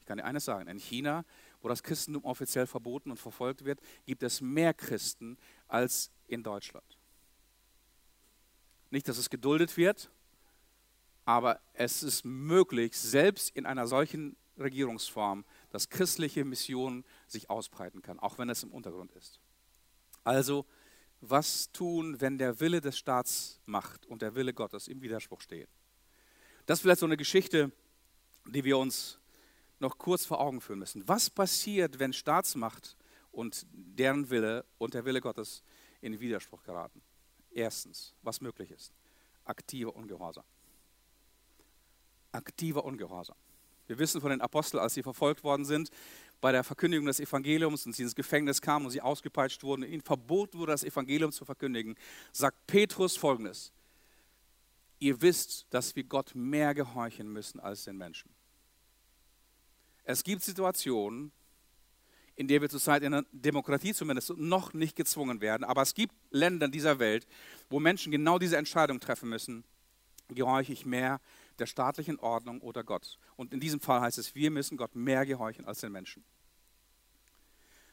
Ich 0.00 0.06
kann 0.06 0.18
dir 0.18 0.24
eines 0.24 0.44
sagen, 0.44 0.68
in 0.68 0.78
China, 0.78 1.24
wo 1.60 1.68
das 1.68 1.84
Christentum 1.84 2.24
offiziell 2.24 2.66
verboten 2.66 3.12
und 3.12 3.18
verfolgt 3.18 3.64
wird, 3.64 3.80
gibt 4.04 4.24
es 4.24 4.40
mehr 4.40 4.74
Christen 4.74 5.38
als 5.68 6.10
in 6.26 6.42
Deutschland. 6.42 6.98
Nicht, 8.92 9.08
dass 9.08 9.16
es 9.16 9.30
geduldet 9.30 9.78
wird, 9.78 10.10
aber 11.24 11.58
es 11.72 12.02
ist 12.02 12.26
möglich, 12.26 12.94
selbst 12.94 13.56
in 13.56 13.64
einer 13.64 13.86
solchen 13.86 14.36
Regierungsform, 14.58 15.46
dass 15.70 15.88
christliche 15.88 16.44
Mission 16.44 17.02
sich 17.26 17.48
ausbreiten 17.48 18.02
kann, 18.02 18.18
auch 18.18 18.36
wenn 18.36 18.50
es 18.50 18.62
im 18.62 18.70
Untergrund 18.70 19.10
ist. 19.12 19.40
Also, 20.24 20.66
was 21.22 21.72
tun, 21.72 22.20
wenn 22.20 22.36
der 22.36 22.60
Wille 22.60 22.82
des 22.82 22.98
Staats 22.98 23.62
macht 23.64 24.04
und 24.04 24.20
der 24.20 24.34
Wille 24.34 24.52
Gottes 24.52 24.88
im 24.88 25.00
Widerspruch 25.00 25.40
stehen? 25.40 25.68
Das 26.66 26.78
ist 26.78 26.82
vielleicht 26.82 27.00
so 27.00 27.06
eine 27.06 27.16
Geschichte, 27.16 27.72
die 28.44 28.62
wir 28.62 28.76
uns 28.76 29.18
noch 29.78 29.96
kurz 29.96 30.26
vor 30.26 30.38
Augen 30.38 30.60
führen 30.60 30.80
müssen. 30.80 31.08
Was 31.08 31.30
passiert, 31.30 31.98
wenn 31.98 32.12
Staatsmacht 32.12 32.98
und 33.30 33.66
deren 33.72 34.28
Wille 34.28 34.66
und 34.76 34.92
der 34.92 35.06
Wille 35.06 35.22
Gottes 35.22 35.64
in 36.02 36.20
Widerspruch 36.20 36.62
geraten? 36.62 37.00
Erstens, 37.54 38.14
was 38.22 38.40
möglich 38.40 38.70
ist, 38.70 38.92
aktiver 39.44 39.94
Ungehorsam. 39.94 40.44
Aktiver 42.32 42.84
Ungehorsam. 42.84 43.36
Wir 43.86 43.98
wissen 43.98 44.20
von 44.20 44.30
den 44.30 44.40
Aposteln, 44.40 44.80
als 44.80 44.94
sie 44.94 45.02
verfolgt 45.02 45.44
worden 45.44 45.64
sind, 45.64 45.90
bei 46.40 46.50
der 46.50 46.64
Verkündigung 46.64 47.06
des 47.06 47.20
Evangeliums 47.20 47.84
und 47.86 47.94
sie 47.94 48.02
ins 48.02 48.14
Gefängnis 48.14 48.60
kamen 48.60 48.86
und 48.86 48.92
sie 48.92 49.00
ausgepeitscht 49.00 49.62
wurden, 49.62 49.84
ihnen 49.84 50.02
verboten 50.02 50.58
wurde, 50.58 50.72
das 50.72 50.84
Evangelium 50.84 51.30
zu 51.30 51.44
verkündigen, 51.44 51.96
sagt 52.32 52.66
Petrus 52.66 53.16
folgendes: 53.16 53.72
Ihr 54.98 55.20
wisst, 55.20 55.66
dass 55.70 55.94
wir 55.94 56.04
Gott 56.04 56.34
mehr 56.34 56.74
gehorchen 56.74 57.32
müssen 57.32 57.60
als 57.60 57.84
den 57.84 57.96
Menschen. 57.96 58.30
Es 60.04 60.24
gibt 60.24 60.42
Situationen, 60.42 61.32
in 62.42 62.48
der 62.48 62.60
wir 62.60 62.68
zurzeit 62.68 63.04
in 63.04 63.12
der 63.12 63.24
Demokratie 63.30 63.94
zumindest 63.94 64.36
noch 64.36 64.74
nicht 64.74 64.96
gezwungen 64.96 65.40
werden, 65.40 65.62
aber 65.62 65.82
es 65.82 65.94
gibt 65.94 66.12
Länder 66.32 66.66
dieser 66.66 66.98
Welt, 66.98 67.24
wo 67.70 67.78
Menschen 67.78 68.10
genau 68.10 68.36
diese 68.40 68.56
Entscheidung 68.56 68.98
treffen 68.98 69.28
müssen, 69.28 69.62
gehorche 70.28 70.72
ich 70.72 70.84
mehr 70.84 71.20
der 71.60 71.66
staatlichen 71.66 72.18
Ordnung 72.18 72.60
oder 72.60 72.82
Gott. 72.82 73.20
Und 73.36 73.52
in 73.52 73.60
diesem 73.60 73.78
Fall 73.78 74.00
heißt 74.00 74.18
es, 74.18 74.34
wir 74.34 74.50
müssen 74.50 74.76
Gott 74.76 74.96
mehr 74.96 75.24
gehorchen 75.24 75.66
als 75.66 75.82
den 75.82 75.92
Menschen. 75.92 76.24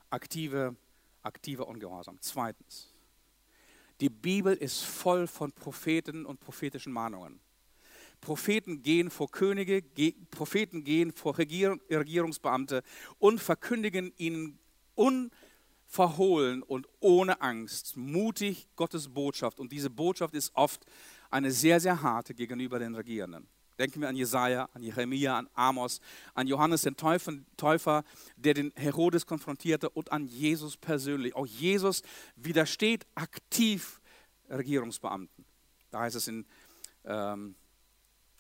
Aktive, 0.10 0.76
aktiver 1.22 1.68
Ungehorsam. 1.68 2.18
Zweitens, 2.20 2.91
die 4.02 4.10
Bibel 4.10 4.56
ist 4.56 4.84
voll 4.84 5.28
von 5.28 5.52
Propheten 5.52 6.26
und 6.26 6.39
prophetischen 6.39 6.91
Mahnungen. 6.91 7.39
Propheten 8.22 8.82
gehen 8.82 9.09
vor 9.09 9.32
Könige, 9.32 9.82
Propheten 10.32 10.84
gehen 10.84 11.11
vor 11.11 11.38
Regierungsbeamte 11.38 12.84
und 13.17 13.39
verkündigen 13.39 14.13
ihnen 14.17 14.59
unverhohlen 14.95 16.61
und 16.63 16.88
ohne 16.99 17.41
Angst 17.41 17.95
mutig 17.97 18.67
Gottes 18.76 19.09
Botschaft. 19.09 19.59
Und 19.59 19.72
diese 19.72 19.89
Botschaft 19.89 20.36
ist 20.36 20.55
oft 20.55 20.86
eine 21.32 21.51
sehr, 21.51 21.80
sehr 21.80 22.01
harte 22.01 22.34
gegenüber 22.34 22.80
den 22.80 22.95
Regierenden. 22.95 23.47
Denken 23.78 24.01
wir 24.01 24.09
an 24.09 24.15
Jesaja, 24.17 24.67
an 24.74 24.84
Jeremia, 24.84 25.38
an 25.38 25.49
Amos, 25.53 26.01
an 26.34 26.47
Johannes 26.47 26.82
den 26.82 26.97
Täufer, 26.97 28.03
der 28.36 28.53
den 28.53 28.74
Herodes 28.76 29.26
konfrontierte 29.26 29.89
und 29.89 30.11
an 30.11 30.28
Jesus 30.28 30.76
persönlich. 30.76 31.34
Auch 31.34 31.45
Jesus 31.45 32.03
widersteht 32.36 33.07
aktiv 33.15 34.01
Regierungsbeamten. 34.49 35.45
Da 35.91 36.01
heißt 36.01 36.17
es 36.17 36.28
in 36.28 36.45
ähm, 37.05 37.55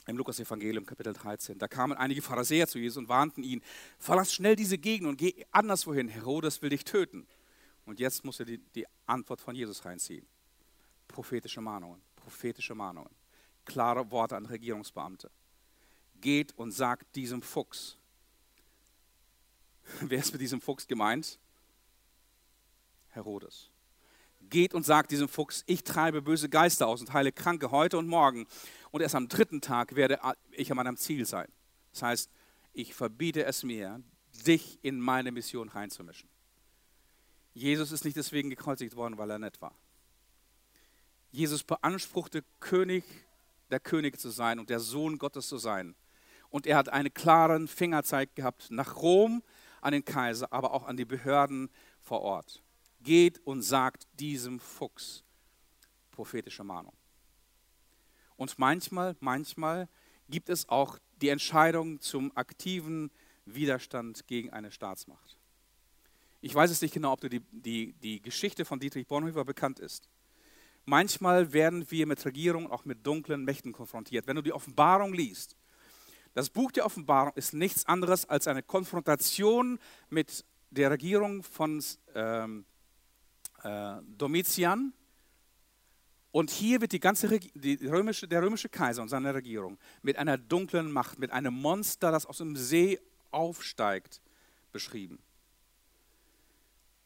im 0.09 0.17
Lukas-Evangelium, 0.17 0.85
Kapitel 0.85 1.13
13. 1.13 1.57
Da 1.59 1.67
kamen 1.67 1.95
einige 1.95 2.21
Pharisäer 2.21 2.67
zu 2.67 2.79
Jesus 2.79 2.97
und 2.97 3.09
warnten 3.09 3.43
ihn: 3.43 3.61
Verlass 3.97 4.33
schnell 4.33 4.55
diese 4.55 4.77
Gegend 4.77 5.07
und 5.07 5.17
geh 5.17 5.45
anderswohin. 5.51 6.07
Herodes 6.07 6.61
will 6.61 6.69
dich 6.69 6.83
töten. 6.83 7.27
Und 7.85 7.99
jetzt 7.99 8.25
muss 8.25 8.39
er 8.39 8.45
die, 8.45 8.57
die 8.57 8.85
Antwort 9.05 9.39
von 9.41 9.55
Jesus 9.55 9.85
reinziehen. 9.85 10.25
Prophetische 11.07 11.61
Mahnungen, 11.61 12.01
prophetische 12.15 12.75
Mahnungen. 12.75 13.09
Klare 13.65 14.09
Worte 14.11 14.35
an 14.35 14.45
Regierungsbeamte. 14.45 15.29
Geht 16.21 16.57
und 16.57 16.71
sagt 16.71 17.15
diesem 17.15 17.41
Fuchs. 17.41 17.97
Wer 20.01 20.19
ist 20.19 20.31
mit 20.31 20.41
diesem 20.41 20.59
Fuchs 20.59 20.87
gemeint? 20.87 21.39
Herodes 23.09 23.68
geht 24.49 24.73
und 24.73 24.85
sagt 24.85 25.11
diesem 25.11 25.27
Fuchs, 25.27 25.63
ich 25.67 25.83
treibe 25.83 26.21
böse 26.21 26.49
Geister 26.49 26.87
aus 26.87 27.01
und 27.01 27.13
heile 27.13 27.31
Kranke 27.31 27.71
heute 27.71 27.97
und 27.97 28.07
morgen. 28.07 28.47
Und 28.91 29.01
erst 29.01 29.15
am 29.15 29.27
dritten 29.27 29.61
Tag 29.61 29.95
werde 29.95 30.19
ich 30.51 30.71
an 30.71 30.77
meinem 30.77 30.97
Ziel 30.97 31.25
sein. 31.25 31.47
Das 31.91 32.03
heißt, 32.03 32.31
ich 32.73 32.93
verbiete 32.93 33.45
es 33.45 33.63
mir, 33.63 34.01
dich 34.45 34.79
in 34.81 34.99
meine 34.99 35.31
Mission 35.31 35.69
reinzumischen. 35.69 36.29
Jesus 37.53 37.91
ist 37.91 38.05
nicht 38.05 38.17
deswegen 38.17 38.49
gekreuzigt 38.49 38.95
worden, 38.95 39.17
weil 39.17 39.29
er 39.31 39.39
nett 39.39 39.61
war. 39.61 39.75
Jesus 41.31 41.63
beanspruchte, 41.63 42.43
König 42.59 43.03
der 43.69 43.79
König 43.79 44.19
zu 44.19 44.29
sein 44.29 44.59
und 44.59 44.69
der 44.69 44.79
Sohn 44.79 45.17
Gottes 45.17 45.47
zu 45.47 45.57
sein. 45.57 45.95
Und 46.49 46.65
er 46.65 46.77
hat 46.77 46.89
einen 46.89 47.13
klaren 47.13 47.67
Fingerzeig 47.67 48.35
gehabt 48.35 48.71
nach 48.71 48.95
Rom, 48.97 49.43
an 49.81 49.93
den 49.93 50.03
Kaiser, 50.03 50.51
aber 50.51 50.73
auch 50.73 50.87
an 50.87 50.97
die 50.97 51.05
Behörden 51.05 51.69
vor 52.01 52.21
Ort 52.21 52.63
geht 53.01 53.39
und 53.45 53.61
sagt 53.61 54.07
diesem 54.19 54.59
Fuchs 54.59 55.23
prophetische 56.11 56.63
Mahnung. 56.63 56.93
Und 58.35 58.57
manchmal, 58.59 59.15
manchmal 59.19 59.87
gibt 60.29 60.49
es 60.49 60.67
auch 60.69 60.99
die 61.21 61.29
Entscheidung 61.29 61.99
zum 62.01 62.35
aktiven 62.35 63.11
Widerstand 63.45 64.27
gegen 64.27 64.51
eine 64.51 64.71
Staatsmacht. 64.71 65.37
Ich 66.41 66.55
weiß 66.55 66.71
es 66.71 66.81
nicht 66.81 66.93
genau, 66.93 67.13
ob 67.13 67.21
dir 67.21 67.29
die, 67.29 67.41
die, 67.51 67.93
die 67.93 68.21
Geschichte 68.21 68.63
von 68.63 68.79
Dietrich 68.79 69.07
Bonhoeffer 69.07 69.43
bekannt 69.43 69.79
ist. 69.79 70.07
Manchmal 70.85 71.51
werden 71.51 71.89
wir 71.91 72.07
mit 72.07 72.23
Regierungen, 72.25 72.67
auch 72.67 72.85
mit 72.85 73.05
dunklen 73.05 73.43
Mächten 73.43 73.73
konfrontiert. 73.73 74.25
Wenn 74.25 74.37
du 74.37 74.41
die 74.41 74.53
Offenbarung 74.53 75.13
liest, 75.13 75.55
das 76.33 76.49
Buch 76.49 76.71
der 76.71 76.85
Offenbarung 76.85 77.33
ist 77.35 77.53
nichts 77.53 77.85
anderes 77.85 78.25
als 78.25 78.47
eine 78.47 78.63
Konfrontation 78.63 79.79
mit 80.09 80.45
der 80.69 80.91
Regierung 80.91 81.43
von 81.43 81.83
ähm, 82.15 82.65
äh, 83.63 84.01
Domitian. 84.17 84.93
Und 86.31 86.51
hier 86.51 86.79
wird 86.81 86.91
die 86.91 86.99
ganze 86.99 87.39
die 87.39 87.87
römische, 87.87 88.27
der 88.27 88.43
römische 88.43 88.69
Kaiser 88.69 89.01
und 89.01 89.09
seine 89.09 89.33
Regierung 89.33 89.79
mit 90.03 90.17
einer 90.17 90.37
dunklen 90.37 90.91
Macht, 90.91 91.17
mit 91.17 91.31
einem 91.31 91.53
Monster, 91.53 92.11
das 92.11 92.25
aus 92.25 92.37
dem 92.37 92.55
See 92.55 92.99
aufsteigt, 93.31 94.21
beschrieben. 94.71 95.19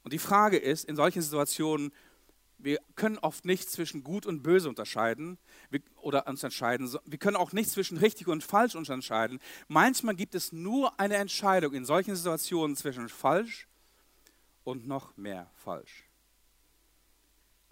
Und 0.04 0.12
die 0.12 0.20
Frage 0.20 0.58
ist, 0.58 0.84
in 0.86 0.98
solchen 0.98 1.22
Situationen, 1.22 1.94
wir 2.58 2.80
können 2.96 3.18
oft 3.18 3.46
nicht 3.46 3.70
zwischen 3.70 4.04
gut 4.04 4.26
und 4.26 4.42
böse 4.42 4.70
unterscheiden 4.70 5.38
oder 5.98 6.28
uns 6.28 6.44
entscheiden. 6.44 6.94
Wir 7.06 7.18
können 7.18 7.36
auch 7.36 7.52
nicht 7.52 7.70
zwischen 7.70 7.98
richtig 7.98 8.28
und 8.28 8.44
falsch 8.44 8.76
uns 8.76 8.90
entscheiden. 8.90 9.40
Manchmal 9.68 10.16
gibt 10.16 10.34
es 10.36 10.52
nur 10.52 10.98
eine 11.00 11.16
Entscheidung 11.16 11.74
in 11.74 11.86
solchen 11.86 12.16
Situationen 12.16 12.76
zwischen 12.76 13.10
falsch 13.10 13.68
und 14.64 14.88
noch 14.88 15.16
mehr 15.18 15.50
falsch. 15.56 16.06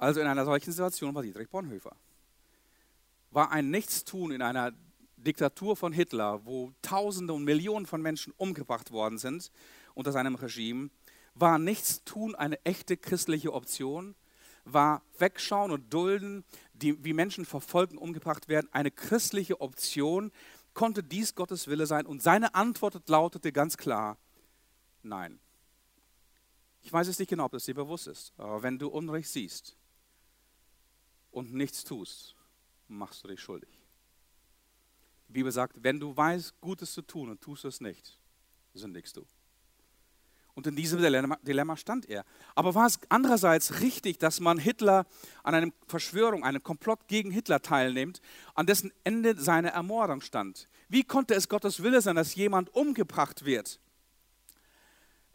Also 0.01 0.19
in 0.19 0.25
einer 0.25 0.45
solchen 0.45 0.71
Situation 0.71 1.13
war 1.13 1.21
Dietrich 1.21 1.47
Bonhoeffer. 1.47 1.95
War 3.29 3.51
ein 3.51 3.69
Nichtstun 3.69 4.31
in 4.31 4.41
einer 4.41 4.73
Diktatur 5.15 5.75
von 5.75 5.93
Hitler, 5.93 6.43
wo 6.43 6.73
Tausende 6.81 7.33
und 7.33 7.43
Millionen 7.43 7.85
von 7.85 8.01
Menschen 8.01 8.33
umgebracht 8.35 8.89
worden 8.89 9.19
sind 9.19 9.51
unter 9.93 10.11
seinem 10.11 10.33
Regime, 10.33 10.89
war 11.35 11.59
Nichtstun 11.59 12.33
eine 12.33 12.59
echte 12.65 12.97
christliche 12.97 13.53
Option? 13.53 14.15
War 14.65 15.03
Wegschauen 15.19 15.69
und 15.69 15.93
Dulden, 15.93 16.45
die, 16.73 17.03
wie 17.05 17.13
Menschen 17.13 17.45
verfolgt 17.45 17.93
und 17.93 17.99
umgebracht 17.99 18.47
werden, 18.47 18.69
eine 18.71 18.89
christliche 18.89 19.61
Option? 19.61 20.31
Konnte 20.73 21.03
dies 21.03 21.35
Gottes 21.35 21.67
Wille 21.67 21.85
sein? 21.85 22.07
Und 22.07 22.23
seine 22.23 22.55
Antwort 22.55 23.07
lautete 23.07 23.51
ganz 23.51 23.77
klar, 23.77 24.17
nein. 25.03 25.39
Ich 26.81 26.91
weiß 26.91 27.07
es 27.07 27.19
nicht 27.19 27.29
genau, 27.29 27.45
ob 27.45 27.53
es 27.53 27.65
dir 27.65 27.75
bewusst 27.75 28.07
ist, 28.07 28.33
aber 28.37 28.63
wenn 28.63 28.79
du 28.79 28.87
Unrecht 28.87 29.29
siehst 29.29 29.77
und 31.31 31.53
nichts 31.53 31.83
tust, 31.83 32.35
machst 32.87 33.23
du 33.23 33.29
dich 33.29 33.39
schuldig. 33.39 33.69
Die 35.27 35.33
Bibel 35.33 35.51
sagt, 35.51 35.81
wenn 35.81 35.99
du 35.99 36.15
weißt, 36.15 36.59
Gutes 36.59 36.93
zu 36.93 37.01
tun 37.01 37.29
und 37.29 37.41
tust 37.41 37.65
es 37.65 37.79
nicht, 37.79 38.19
sündigst 38.73 39.15
du. 39.15 39.25
Und 40.53 40.67
in 40.67 40.75
diesem 40.75 40.99
Dilemma, 40.99 41.77
stand 41.77 42.09
er. 42.09 42.25
Aber 42.55 42.75
war 42.75 42.85
es 42.85 42.99
andererseits 43.07 43.79
richtig, 43.79 44.19
dass 44.19 44.41
man 44.41 44.57
Hitler 44.57 45.05
an 45.43 45.55
einer 45.55 45.71
Verschwörung, 45.87 46.43
einem 46.43 46.61
Komplott 46.61 47.07
gegen 47.07 47.31
Hitler 47.31 47.61
teilnimmt, 47.61 48.21
an 48.53 48.65
dessen 48.65 48.91
Ende 49.05 49.39
seine 49.39 49.71
Ermordung 49.71 50.19
stand? 50.19 50.67
Wie 50.89 51.03
konnte 51.03 51.35
es 51.35 51.47
Gottes 51.47 51.81
Wille 51.81 52.01
sein, 52.01 52.17
dass 52.17 52.35
jemand 52.35 52.75
umgebracht 52.75 53.45
wird? 53.45 53.79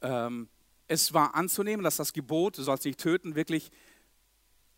Ähm, 0.03 0.51
es 0.87 1.15
war 1.15 1.35
anzunehmen, 1.35 1.83
dass 1.83 1.97
das 1.97 2.13
Gebot, 2.13 2.59
du 2.59 2.63
sollst 2.63 2.85
nicht 2.85 3.01
töten, 3.01 3.35
wirklich 3.35 3.71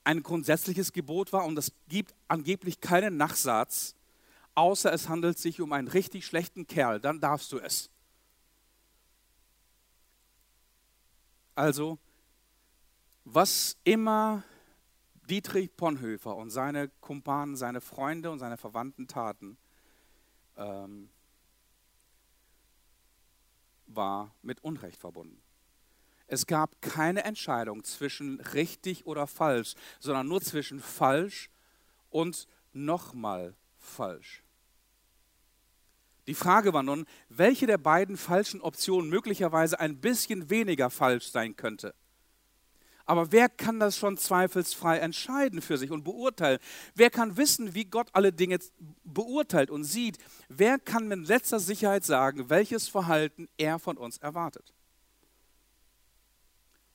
ein 0.05 0.23
grundsätzliches 0.23 0.93
Gebot 0.93 1.33
war 1.33 1.45
und 1.45 1.59
es 1.59 1.73
gibt 1.89 2.15
angeblich 2.29 2.81
keinen 2.81 3.17
Nachsatz, 3.17 3.95
außer 4.55 4.93
es 4.93 5.09
handelt 5.09 5.39
sich 5.39 5.61
um 5.61 5.73
einen 5.73 5.89
richtig 5.89 6.27
schlechten 6.27 6.67
Kerl, 6.67 7.01
dann 7.01 7.21
darfst 7.21 7.53
du 7.53 7.59
es. 7.59 7.91
Also, 11.55 11.99
was 13.25 13.77
immer 13.85 14.45
Dietrich 15.29 15.71
Bonhoeffer 15.73 16.35
und 16.37 16.51
seine 16.51 16.89
Kumpanen, 17.01 17.57
seine 17.57 17.81
Freunde 17.81 18.31
und 18.31 18.39
seine 18.39 18.57
Verwandten 18.57 19.09
taten, 19.09 19.59
ähm, 20.57 21.11
war 23.87 24.35
mit 24.43 24.63
Unrecht 24.65 25.01
verbunden. 25.01 25.43
Es 26.29 26.47
gab 26.47 26.81
keine 26.83 27.25
Entscheidung 27.25 27.83
zwischen 27.85 28.39
richtig 28.41 29.07
oder 29.07 29.27
falsch, 29.27 29.75
sondern 29.99 30.29
nur 30.29 30.43
zwischen 30.43 30.79
falsch 30.79 31.51
und 32.11 32.47
nochmal 32.73 33.55
falsch. 33.79 34.45
Die 36.27 36.35
Frage 36.35 36.75
war 36.75 36.83
nun, 36.83 37.07
welche 37.31 37.67
der 37.67 37.79
beiden 37.79 38.19
falschen 38.19 38.61
Optionen 38.61 39.09
möglicherweise 39.09 39.81
ein 39.81 39.99
bisschen 39.99 40.51
weniger 40.51 40.91
falsch 40.91 41.31
sein 41.31 41.57
könnte. 41.57 41.95
Aber 43.07 43.33
wer 43.33 43.49
kann 43.49 43.81
das 43.81 43.97
schon 43.97 44.19
zweifelsfrei 44.19 44.99
entscheiden 44.99 45.63
für 45.63 45.79
sich 45.79 45.91
und 45.91 46.05
beurteilen? 46.05 46.59
Wer 46.95 47.09
kann 47.09 47.39
wissen, 47.39 47.73
wie 47.73 47.87
Gott 47.87 48.11
alle 48.13 48.35
Dinge 48.35 48.59
beurteilt 49.03 49.71
und 49.71 49.85
sieht? 49.85 50.19
Wer 50.51 50.79
kann 50.79 51.09
mit 51.09 51.27
letzter 51.27 51.59
Sicherheit 51.59 52.05
sagen, 52.05 52.51
welches 52.51 52.87
Verhalten 52.87 53.49
er 53.57 53.79
von 53.79 53.97
uns 53.97 54.19
erwartet? 54.19 54.75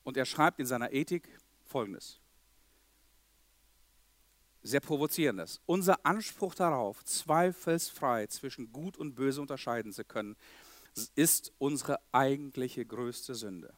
Und 0.04 0.16
er 0.16 0.24
schreibt 0.24 0.60
in 0.60 0.66
seiner 0.66 0.92
Ethik 0.92 1.28
Folgendes. 1.64 2.20
Sehr 4.62 4.80
provozierendes. 4.80 5.60
Unser 5.66 6.06
Anspruch 6.06 6.54
darauf, 6.54 7.04
zweifelsfrei 7.04 8.26
zwischen 8.28 8.72
Gut 8.72 8.96
und 8.96 9.14
Böse 9.14 9.40
unterscheiden 9.40 9.92
zu 9.92 10.04
können, 10.04 10.36
ist 11.16 11.52
unsere 11.58 11.98
eigentliche 12.12 12.86
größte 12.86 13.34
Sünde. 13.34 13.74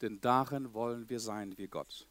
Denn 0.00 0.20
darin 0.20 0.74
wollen 0.74 1.08
wir 1.08 1.20
sein 1.20 1.56
wie 1.56 1.68
Gott. 1.68 2.06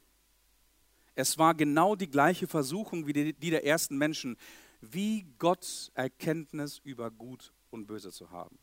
Es 1.13 1.37
war 1.37 1.53
genau 1.53 1.95
die 1.95 2.09
gleiche 2.09 2.47
Versuchung 2.47 3.05
wie 3.07 3.13
die, 3.13 3.49
der 3.49 3.65
ersten 3.65 3.97
Menschen, 3.97 4.37
wie 4.81 5.25
Gott 5.37 5.91
Erkenntnis 5.93 6.79
über 6.79 7.11
Gut 7.11 7.53
und 7.69 7.87
Böse 7.87 8.11
zu 8.11 8.31
haben. 8.31 8.57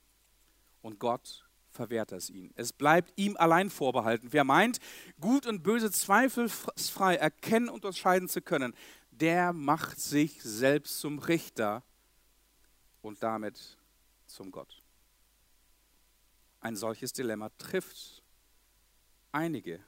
Und 0.83 0.99
Gott 0.99 1.45
verwehrt 1.73 2.13
es 2.13 2.31
ihn. 2.31 2.53
Es 2.55 2.73
bleibt 2.73 3.13
ihm 3.17 3.37
allein 3.37 3.71
vorbehalten. 3.71 4.29
Wer 4.31 4.45
meint, 4.45 4.79
gut 5.21 5.47
und 5.47 5.63
böse 5.63 5.91
zweifelsfrei 5.91 7.17
erkennen 7.17 7.69
und 7.69 7.85
unterscheiden 7.85 8.29
zu 8.29 8.43
können, 8.43 8.75
der 9.11 9.53
macht 9.53 10.01
sich 10.01 10.43
selbst 10.43 11.01
zum 11.01 11.19
Richter 11.19 11.83
und 13.01 13.23
damit 13.23 13.79
zum 14.27 14.51
Gott. 14.51 14.83
Ein 16.61 16.77
solches 16.77 17.13
Dilemma 17.13 17.51
trifft 17.59 18.23
einige, 19.33 19.81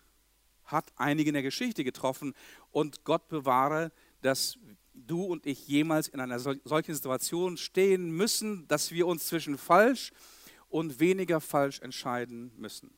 hat 0.64 0.92
einige 0.96 1.30
in 1.30 1.34
der 1.34 1.42
Geschichte 1.42 1.84
getroffen 1.84 2.34
und 2.70 3.04
Gott 3.04 3.28
bewahre, 3.28 3.92
dass 4.22 4.58
du 4.94 5.24
und 5.24 5.46
ich 5.46 5.66
jemals 5.68 6.08
in 6.08 6.20
einer 6.20 6.38
solchen 6.38 6.94
Situation 6.94 7.56
stehen 7.56 8.10
müssen, 8.10 8.66
dass 8.68 8.90
wir 8.90 9.06
uns 9.06 9.26
zwischen 9.26 9.58
falsch 9.58 10.10
und 10.10 10.33
und 10.74 10.98
weniger 10.98 11.40
falsch 11.40 11.78
entscheiden 11.82 12.50
müssen. 12.56 12.90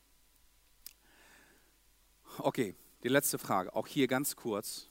Okay, 2.38 2.74
die 3.02 3.08
letzte 3.08 3.36
Frage, 3.36 3.76
auch 3.76 3.86
hier 3.86 4.06
ganz 4.06 4.34
kurz. 4.34 4.88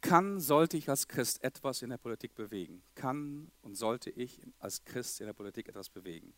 Kann, 0.00 0.40
sollte 0.40 0.76
ich 0.76 0.90
als 0.90 1.06
Christ 1.06 1.44
etwas 1.44 1.82
in 1.82 1.90
der 1.90 1.96
Politik 1.96 2.34
bewegen? 2.34 2.82
Kann 2.96 3.52
und 3.62 3.76
sollte 3.76 4.10
ich 4.10 4.40
als 4.58 4.84
Christ 4.84 5.20
in 5.20 5.26
der 5.26 5.32
Politik 5.32 5.68
etwas 5.68 5.88
bewegen? 5.88 6.34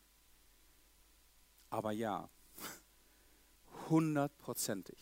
Aber 1.70 1.92
ja, 1.92 2.28
hundertprozentig. 3.88 4.98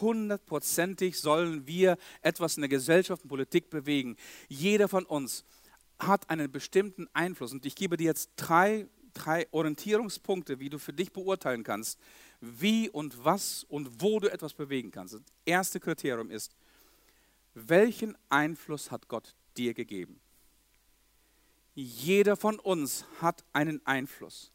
Hundertprozentig 0.00 1.20
sollen 1.20 1.64
wir 1.68 1.96
etwas 2.22 2.56
in 2.56 2.62
der 2.62 2.68
Gesellschaft 2.68 3.22
und 3.22 3.28
Politik 3.28 3.70
bewegen. 3.70 4.16
Jeder 4.48 4.88
von 4.88 5.04
uns 5.04 5.44
hat 6.00 6.28
einen 6.28 6.50
bestimmten 6.50 7.08
Einfluss. 7.12 7.52
Und 7.52 7.64
ich 7.66 7.76
gebe 7.76 7.96
dir 7.96 8.06
jetzt 8.06 8.32
drei 8.34 8.88
drei 9.14 9.46
Orientierungspunkte, 9.50 10.60
wie 10.60 10.70
du 10.70 10.78
für 10.78 10.92
dich 10.92 11.12
beurteilen 11.12 11.64
kannst, 11.64 11.98
wie 12.40 12.90
und 12.90 13.24
was 13.24 13.64
und 13.64 14.02
wo 14.02 14.20
du 14.20 14.30
etwas 14.30 14.54
bewegen 14.54 14.90
kannst. 14.90 15.14
Das 15.14 15.22
erste 15.44 15.80
Kriterium 15.80 16.30
ist, 16.30 16.54
welchen 17.54 18.16
Einfluss 18.28 18.90
hat 18.90 19.08
Gott 19.08 19.34
dir 19.56 19.74
gegeben? 19.74 20.20
Jeder 21.74 22.36
von 22.36 22.58
uns 22.58 23.04
hat 23.20 23.44
einen 23.52 23.84
Einfluss. 23.86 24.50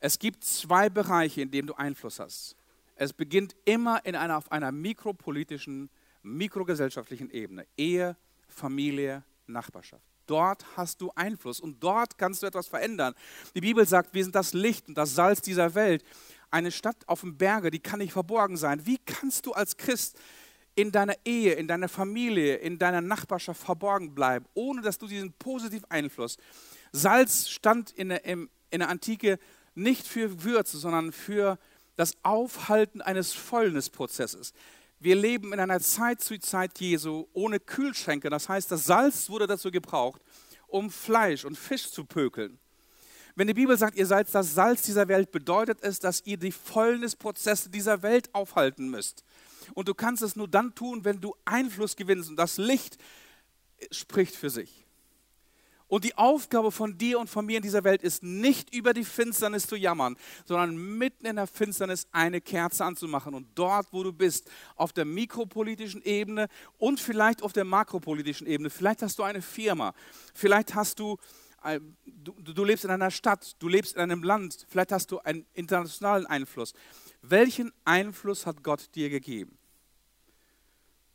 Es 0.00 0.18
gibt 0.18 0.44
zwei 0.44 0.88
Bereiche, 0.88 1.40
in 1.40 1.50
denen 1.50 1.68
du 1.68 1.74
Einfluss 1.74 2.20
hast. 2.20 2.56
Es 2.96 3.12
beginnt 3.12 3.56
immer 3.64 4.04
in 4.04 4.14
einer, 4.14 4.36
auf 4.36 4.50
einer 4.52 4.72
mikropolitischen, 4.72 5.90
mikrogesellschaftlichen 6.22 7.30
Ebene. 7.30 7.66
Ehe, 7.76 8.16
Familie, 8.48 9.24
Nachbarschaft. 9.46 10.15
Dort 10.26 10.64
hast 10.76 11.00
du 11.00 11.10
Einfluss 11.14 11.60
und 11.60 11.82
dort 11.82 12.18
kannst 12.18 12.42
du 12.42 12.46
etwas 12.46 12.66
verändern. 12.66 13.14
Die 13.54 13.60
Bibel 13.60 13.86
sagt, 13.86 14.14
wir 14.14 14.22
sind 14.22 14.34
das 14.34 14.52
Licht 14.52 14.88
und 14.88 14.96
das 14.96 15.14
Salz 15.14 15.40
dieser 15.40 15.74
Welt. 15.74 16.04
Eine 16.50 16.70
Stadt 16.70 16.96
auf 17.06 17.20
dem 17.20 17.36
Berge, 17.36 17.70
die 17.70 17.80
kann 17.80 17.98
nicht 17.98 18.12
verborgen 18.12 18.56
sein. 18.56 18.86
Wie 18.86 18.98
kannst 18.98 19.46
du 19.46 19.52
als 19.52 19.76
Christ 19.76 20.18
in 20.76 20.92
deiner 20.92 21.14
Ehe, 21.24 21.54
in 21.54 21.66
deiner 21.66 21.88
Familie, 21.88 22.56
in 22.56 22.78
deiner 22.78 23.00
Nachbarschaft 23.00 23.62
verborgen 23.62 24.14
bleiben, 24.14 24.44
ohne 24.54 24.82
dass 24.82 24.98
du 24.98 25.06
diesen 25.06 25.32
positiven 25.32 25.90
Einfluss. 25.90 26.36
Salz 26.92 27.48
stand 27.48 27.90
in 27.92 28.10
der, 28.10 28.24
in 28.24 28.48
der 28.70 28.88
Antike 28.88 29.38
nicht 29.74 30.06
für 30.06 30.44
Würze, 30.44 30.76
sondern 30.78 31.12
für 31.12 31.58
das 31.96 32.12
Aufhalten 32.22 33.00
eines 33.00 33.32
Fäulnisprozesses. 33.32 34.52
Wir 35.06 35.14
leben 35.14 35.52
in 35.52 35.60
einer 35.60 35.78
Zeit 35.78 36.20
zu 36.20 36.36
Zeit 36.40 36.80
Jesu 36.80 37.28
ohne 37.32 37.60
Kühlschränke. 37.60 38.28
Das 38.28 38.48
heißt, 38.48 38.72
das 38.72 38.86
Salz 38.86 39.30
wurde 39.30 39.46
dazu 39.46 39.70
gebraucht, 39.70 40.20
um 40.66 40.90
Fleisch 40.90 41.44
und 41.44 41.56
Fisch 41.56 41.92
zu 41.92 42.04
pökeln. 42.04 42.58
Wenn 43.36 43.46
die 43.46 43.54
Bibel 43.54 43.78
sagt, 43.78 43.96
ihr 43.96 44.06
seid 44.06 44.34
das 44.34 44.54
Salz 44.54 44.82
dieser 44.82 45.06
Welt, 45.06 45.30
bedeutet 45.30 45.78
es, 45.82 46.00
dass 46.00 46.26
ihr 46.26 46.38
die 46.38 46.50
Fäulnisprozesse 46.50 47.70
dieser 47.70 48.02
Welt 48.02 48.34
aufhalten 48.34 48.90
müsst. 48.90 49.22
Und 49.74 49.86
du 49.86 49.94
kannst 49.94 50.24
es 50.24 50.34
nur 50.34 50.48
dann 50.48 50.74
tun, 50.74 51.04
wenn 51.04 51.20
du 51.20 51.36
Einfluss 51.44 51.94
gewinnst 51.94 52.28
und 52.28 52.34
das 52.34 52.56
Licht 52.56 52.98
spricht 53.92 54.34
für 54.34 54.50
sich. 54.50 54.85
Und 55.88 56.04
die 56.04 56.16
Aufgabe 56.16 56.72
von 56.72 56.98
dir 56.98 57.20
und 57.20 57.30
von 57.30 57.46
mir 57.46 57.58
in 57.58 57.62
dieser 57.62 57.84
Welt 57.84 58.02
ist 58.02 58.22
nicht 58.22 58.74
über 58.74 58.92
die 58.92 59.04
Finsternis 59.04 59.66
zu 59.68 59.76
jammern, 59.76 60.16
sondern 60.44 60.76
mitten 60.76 61.26
in 61.26 61.36
der 61.36 61.46
Finsternis 61.46 62.08
eine 62.10 62.40
Kerze 62.40 62.84
anzumachen. 62.84 63.34
Und 63.34 63.46
dort, 63.54 63.92
wo 63.92 64.02
du 64.02 64.12
bist, 64.12 64.50
auf 64.74 64.92
der 64.92 65.04
mikropolitischen 65.04 66.02
Ebene 66.02 66.48
und 66.78 66.98
vielleicht 66.98 67.42
auf 67.42 67.52
der 67.52 67.64
makropolitischen 67.64 68.48
Ebene, 68.48 68.68
vielleicht 68.68 69.02
hast 69.02 69.18
du 69.18 69.22
eine 69.22 69.42
Firma, 69.42 69.94
vielleicht 70.34 70.74
hast 70.74 70.98
du, 70.98 71.18
du, 72.04 72.32
du 72.32 72.64
lebst 72.64 72.84
in 72.84 72.90
einer 72.90 73.12
Stadt, 73.12 73.54
du 73.60 73.68
lebst 73.68 73.94
in 73.94 74.02
einem 74.02 74.24
Land, 74.24 74.66
vielleicht 74.68 74.90
hast 74.90 75.12
du 75.12 75.20
einen 75.20 75.46
internationalen 75.54 76.26
Einfluss. 76.26 76.74
Welchen 77.22 77.72
Einfluss 77.84 78.44
hat 78.44 78.64
Gott 78.64 78.92
dir 78.96 79.08
gegeben? 79.08 79.56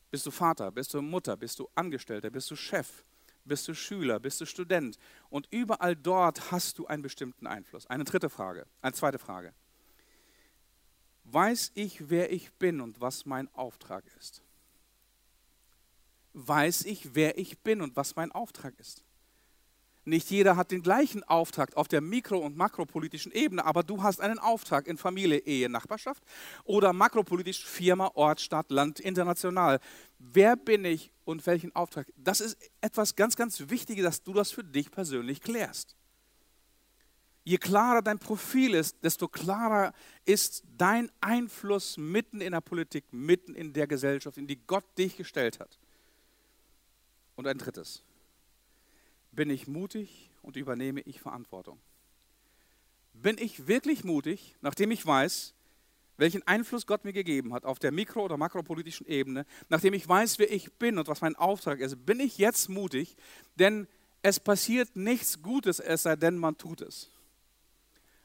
Bist 0.10 0.26
du 0.26 0.32
Vater, 0.32 0.72
bist 0.72 0.94
du 0.94 1.02
Mutter, 1.02 1.36
bist 1.36 1.60
du 1.60 1.70
Angestellter, 1.76 2.30
bist 2.30 2.50
du 2.52 2.56
Chef? 2.56 3.04
Bist 3.46 3.68
du 3.68 3.74
Schüler, 3.74 4.20
bist 4.20 4.42
du 4.42 4.46
Student. 4.46 4.98
Und 5.30 5.48
überall 5.52 5.96
dort 5.96 6.52
hast 6.52 6.80
du 6.80 6.88
einen 6.88 7.02
bestimmten 7.02 7.48
Einfluss. 7.48 7.88
Eine 7.88 8.04
dritte 8.04 8.30
Frage, 8.30 8.66
eine 8.82 8.94
zweite 8.94 9.20
Frage. 9.20 9.54
Weiß 11.26 11.72
ich, 11.76 12.10
wer 12.10 12.32
ich 12.32 12.52
bin 12.54 12.82
und 12.82 13.00
was 13.00 13.26
mein 13.26 13.48
Auftrag 13.54 14.04
ist? 14.20 14.42
Weiß 16.34 16.86
ich, 16.86 17.16
wer 17.16 17.38
ich 17.38 17.60
bin 17.60 17.82
und 17.82 17.96
was 17.96 18.16
mein 18.16 18.32
Auftrag 18.32 18.74
ist? 18.80 19.04
Nicht 20.04 20.32
jeder 20.32 20.56
hat 20.56 20.72
den 20.72 20.82
gleichen 20.82 21.24
Auftrag 21.24 21.78
auf 21.78 21.88
der 21.88 22.02
mikro- 22.02 22.40
und 22.40 22.58
makropolitischen 22.58 23.32
Ebene, 23.32 23.64
aber 23.64 23.84
du 23.84 24.02
hast 24.02 24.20
einen 24.20 24.40
Auftrag 24.40 24.88
in 24.88 24.98
Familie, 24.98 25.38
Ehe, 25.40 25.70
Nachbarschaft 25.70 26.24
oder 26.64 26.92
makropolitisch 26.92 27.64
Firma, 27.64 28.10
Ort, 28.16 28.42
Stadt, 28.42 28.72
Land, 28.72 29.00
international. 29.00 29.80
Wer 30.18 30.56
bin 30.56 30.86
ich 30.86 31.12
und 31.24 31.46
welchen 31.46 31.76
Auftrag? 31.76 32.12
Das 32.18 32.42
ist 32.42 32.58
etwas 32.82 33.16
ganz, 33.16 33.36
ganz 33.36 33.70
Wichtiges, 33.70 34.04
dass 34.04 34.24
du 34.24 34.34
das 34.34 34.50
für 34.50 34.64
dich 34.64 34.90
persönlich 34.90 35.40
klärst. 35.40 35.96
Je 37.44 37.58
klarer 37.58 38.02
dein 38.02 38.18
Profil 38.18 38.74
ist, 38.74 39.04
desto 39.04 39.28
klarer 39.28 39.94
ist 40.26 40.64
dein 40.78 41.12
Einfluss 41.22 41.98
mitten 41.98 42.42
in 42.42 42.54
der 42.54 42.62
Politik, 42.62 43.06
mitten 43.12 43.54
in 43.54 43.72
der 43.74 43.86
Gesellschaft, 43.86 44.38
in 44.38 44.48
die 44.48 44.60
Gott 44.66 44.86
dich 44.98 45.18
gestellt 45.18 45.60
hat. 45.60 45.78
Und 47.36 47.46
ein 47.48 47.58
drittes 47.58 48.04
bin 49.32 49.50
ich 49.50 49.68
mutig 49.68 50.30
und 50.42 50.56
übernehme 50.56 51.02
ich 51.02 51.22
Verantwortung. 51.22 51.80
Bin 53.14 53.38
ich 53.38 53.68
wirklich 53.68 54.04
mutig, 54.04 54.56
nachdem 54.62 54.92
ich 54.92 55.06
weiß, 55.06 55.54
welchen 56.18 56.46
Einfluss 56.48 56.86
Gott 56.86 57.04
mir 57.04 57.14
gegeben 57.14 57.54
hat 57.54 57.66
auf 57.66 57.80
der 57.80 57.92
mikro- 57.92 58.24
oder 58.24 58.38
makropolitischen 58.38 59.08
Ebene, 59.08 59.46
nachdem 59.70 59.94
ich 59.94 60.08
weiß, 60.08 60.40
wer 60.40 60.52
ich 60.52 60.72
bin 60.74 60.98
und 60.98 61.08
was 61.08 61.22
mein 61.22 61.36
Auftrag 61.36 61.80
ist, 61.80 62.06
bin 62.06 62.20
ich 62.20 62.38
jetzt 62.38 62.70
mutig, 62.70 63.16
denn 63.56 63.88
es 64.22 64.40
passiert 64.40 64.96
nichts 64.96 65.42
Gutes, 65.42 65.80
es 65.80 66.04
sei 66.04 66.16
denn, 66.16 66.38
man 66.38 66.58
tut 66.58 66.82
es. 66.82 67.10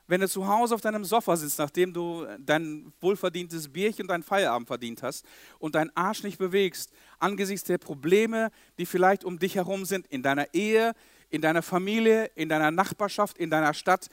Wenn 0.09 0.20
du 0.20 0.28
zu 0.28 0.46
Hause 0.46 0.74
auf 0.74 0.80
deinem 0.80 1.04
Sofa 1.04 1.36
sitzt, 1.36 1.59
nachdem 1.59 1.92
du 1.92 2.26
dein 2.38 2.92
wohlverdientes 3.00 3.68
Bierchen 3.68 4.02
und 4.02 4.09
deinen 4.09 4.22
Feierabend 4.22 4.68
verdient 4.68 5.02
hast 5.02 5.24
und 5.59 5.74
deinen 5.74 5.90
Arsch 5.96 6.22
nicht 6.22 6.38
bewegst, 6.38 6.92
angesichts 7.18 7.66
der 7.66 7.78
Probleme, 7.78 8.50
die 8.78 8.86
vielleicht 8.86 9.24
um 9.24 9.38
dich 9.38 9.57
herum 9.57 9.84
sind, 9.84 10.07
in 10.07 10.22
deiner 10.22 10.54
Ehe, 10.54 10.94
in 11.28 11.42
deiner 11.42 11.62
Familie, 11.62 12.26
in 12.36 12.48
deiner 12.48 12.70
Nachbarschaft, 12.70 13.36
in 13.38 13.50
deiner 13.50 13.74
Stadt, 13.74 14.09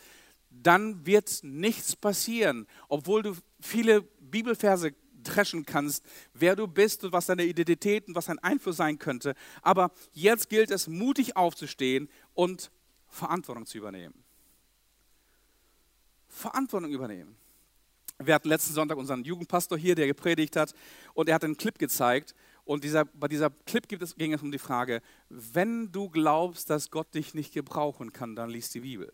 dann 0.49 1.05
wird 1.05 1.39
nichts 1.43 1.95
passieren, 1.95 2.67
obwohl 2.87 3.21
du 3.21 3.35
viele 3.59 4.01
Bibelverse 4.01 4.93
dreschen 5.23 5.65
kannst, 5.65 6.03
wer 6.33 6.55
du 6.55 6.67
bist 6.67 7.03
und 7.03 7.13
was 7.13 7.27
deine 7.27 7.45
Identität 7.45 8.07
und 8.07 8.15
was 8.15 8.25
dein 8.25 8.39
Einfluss 8.39 8.77
sein 8.77 8.99
könnte. 8.99 9.35
Aber 9.61 9.91
jetzt 10.11 10.49
gilt 10.49 10.69
es, 10.69 10.87
mutig 10.87 11.37
aufzustehen 11.37 12.09
und 12.33 12.71
Verantwortung 13.07 13.65
zu 13.65 13.77
übernehmen. 13.77 14.22
Verantwortung 16.33 16.91
übernehmen. 16.91 17.35
Wir 18.19 18.35
hatten 18.35 18.49
letzten 18.49 18.73
Sonntag 18.73 18.97
unseren 18.97 19.23
Jugendpastor 19.23 19.77
hier, 19.77 19.95
der 19.95 20.07
gepredigt 20.07 20.55
hat, 20.55 20.73
und 21.13 21.29
er 21.29 21.35
hat 21.35 21.43
einen 21.43 21.57
Clip 21.57 21.77
gezeigt. 21.77 22.35
Und 22.65 22.83
dieser, 22.83 23.05
bei 23.05 23.27
dieser 23.27 23.49
Clip 23.49 23.91
es, 24.01 24.15
ging 24.15 24.33
es 24.33 24.41
um 24.41 24.51
die 24.51 24.59
Frage, 24.59 25.01
wenn 25.29 25.91
du 25.91 26.09
glaubst, 26.09 26.69
dass 26.69 26.91
Gott 26.91 27.13
dich 27.13 27.33
nicht 27.33 27.53
gebrauchen 27.53 28.13
kann, 28.13 28.35
dann 28.35 28.49
liest 28.49 28.73
die 28.73 28.81
Bibel. 28.81 29.11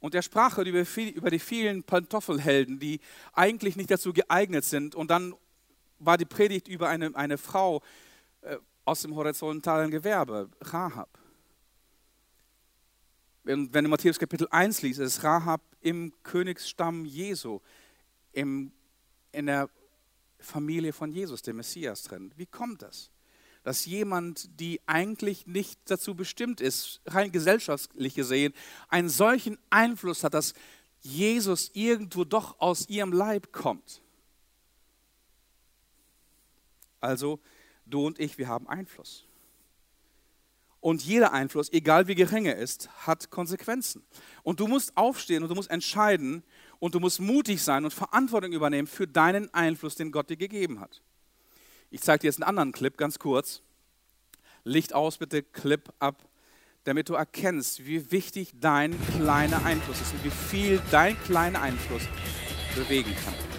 Und 0.00 0.14
er 0.14 0.22
sprach 0.22 0.58
über, 0.58 1.30
die 1.30 1.38
vielen 1.38 1.84
Pantoffelhelden, 1.84 2.78
die 2.78 3.00
eigentlich 3.34 3.76
nicht 3.76 3.90
dazu 3.90 4.12
geeignet 4.12 4.64
sind. 4.64 4.94
Und 4.94 5.10
dann 5.10 5.34
war 5.98 6.18
die 6.18 6.24
Predigt 6.24 6.66
über 6.66 6.88
eine, 6.88 7.14
eine 7.14 7.38
Frau 7.38 7.82
äh, 8.40 8.56
aus 8.84 9.02
dem 9.02 9.14
horizontalen 9.14 9.90
Gewerbe, 9.90 10.48
Rahab. 10.60 11.21
Wenn, 13.44 13.72
du 13.72 13.88
Matthäus 13.88 14.20
Kapitel 14.20 14.46
1 14.50 14.82
liest, 14.82 15.00
ist 15.00 15.24
Rahab 15.24 15.62
im 15.80 16.12
Königsstamm 16.22 17.04
Jesu, 17.04 17.60
im, 18.32 18.70
in 19.32 19.46
der 19.46 19.68
Familie 20.38 20.92
von 20.92 21.10
Jesus, 21.10 21.42
dem 21.42 21.56
Messias 21.56 22.04
drin. 22.04 22.32
Wie 22.36 22.46
kommt 22.46 22.82
das? 22.82 23.10
Dass 23.64 23.84
jemand, 23.84 24.60
die 24.60 24.80
eigentlich 24.86 25.46
nicht 25.48 25.80
dazu 25.86 26.14
bestimmt 26.14 26.60
ist, 26.60 27.00
rein 27.06 27.32
gesellschaftlich 27.32 28.14
gesehen, 28.14 28.54
einen 28.88 29.08
solchen 29.08 29.58
Einfluss 29.70 30.22
hat, 30.22 30.34
dass 30.34 30.54
Jesus 31.00 31.72
irgendwo 31.74 32.24
doch 32.24 32.60
aus 32.60 32.88
ihrem 32.88 33.12
Leib 33.12 33.52
kommt. 33.52 34.02
Also, 37.00 37.40
du 37.86 38.06
und 38.06 38.20
ich, 38.20 38.38
wir 38.38 38.46
haben 38.46 38.68
Einfluss. 38.68 39.24
Und 40.82 41.04
jeder 41.04 41.32
Einfluss, 41.32 41.72
egal 41.72 42.08
wie 42.08 42.16
gering 42.16 42.44
er 42.44 42.56
ist, 42.56 42.90
hat 43.06 43.30
Konsequenzen. 43.30 44.04
Und 44.42 44.58
du 44.58 44.66
musst 44.66 44.96
aufstehen 44.96 45.44
und 45.44 45.48
du 45.48 45.54
musst 45.54 45.70
entscheiden 45.70 46.42
und 46.80 46.96
du 46.96 46.98
musst 46.98 47.20
mutig 47.20 47.62
sein 47.62 47.84
und 47.84 47.94
Verantwortung 47.94 48.52
übernehmen 48.52 48.88
für 48.88 49.06
deinen 49.06 49.54
Einfluss, 49.54 49.94
den 49.94 50.10
Gott 50.10 50.28
dir 50.28 50.36
gegeben 50.36 50.80
hat. 50.80 51.00
Ich 51.90 52.00
zeige 52.00 52.22
dir 52.22 52.26
jetzt 52.26 52.42
einen 52.42 52.48
anderen 52.48 52.72
Clip, 52.72 52.96
ganz 52.98 53.20
kurz. 53.20 53.62
Licht 54.64 54.92
aus 54.92 55.18
bitte, 55.18 55.44
Clip 55.44 55.88
ab, 56.00 56.28
damit 56.82 57.08
du 57.08 57.14
erkennst, 57.14 57.86
wie 57.86 58.10
wichtig 58.10 58.52
dein 58.58 58.96
kleiner 59.14 59.64
Einfluss 59.64 60.00
ist 60.00 60.12
und 60.14 60.24
wie 60.24 60.30
viel 60.30 60.82
dein 60.90 61.16
kleiner 61.22 61.62
Einfluss 61.62 62.02
bewegen 62.74 63.14
kann. 63.24 63.51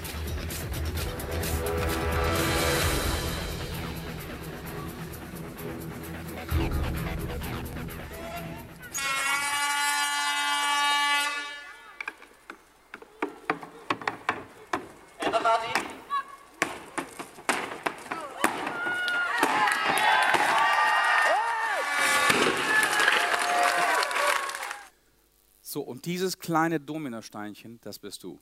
Dieses 26.06 26.38
kleine 26.40 26.80
Dominosteinchen, 26.80 27.80
das 27.82 28.00
bist 28.00 28.24
du. 28.24 28.40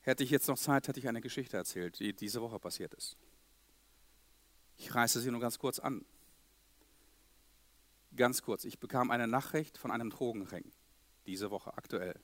Hätte 0.00 0.22
ich 0.24 0.30
jetzt 0.30 0.48
noch 0.48 0.58
Zeit, 0.58 0.88
hätte 0.88 1.00
ich 1.00 1.08
eine 1.08 1.20
Geschichte 1.20 1.56
erzählt, 1.56 1.98
die 1.98 2.12
diese 2.12 2.40
Woche 2.40 2.58
passiert 2.58 2.94
ist. 2.94 3.16
Ich 4.78 4.94
reiße 4.94 5.20
sie 5.20 5.30
nur 5.30 5.40
ganz 5.40 5.58
kurz 5.58 5.78
an. 5.78 6.04
Ganz 8.14 8.42
kurz, 8.42 8.64
ich 8.64 8.78
bekam 8.78 9.10
eine 9.10 9.26
Nachricht 9.26 9.76
von 9.76 9.90
einem 9.90 10.10
Drogenring 10.10 10.70
diese 11.26 11.50
Woche 11.50 11.74
aktuell. 11.76 12.18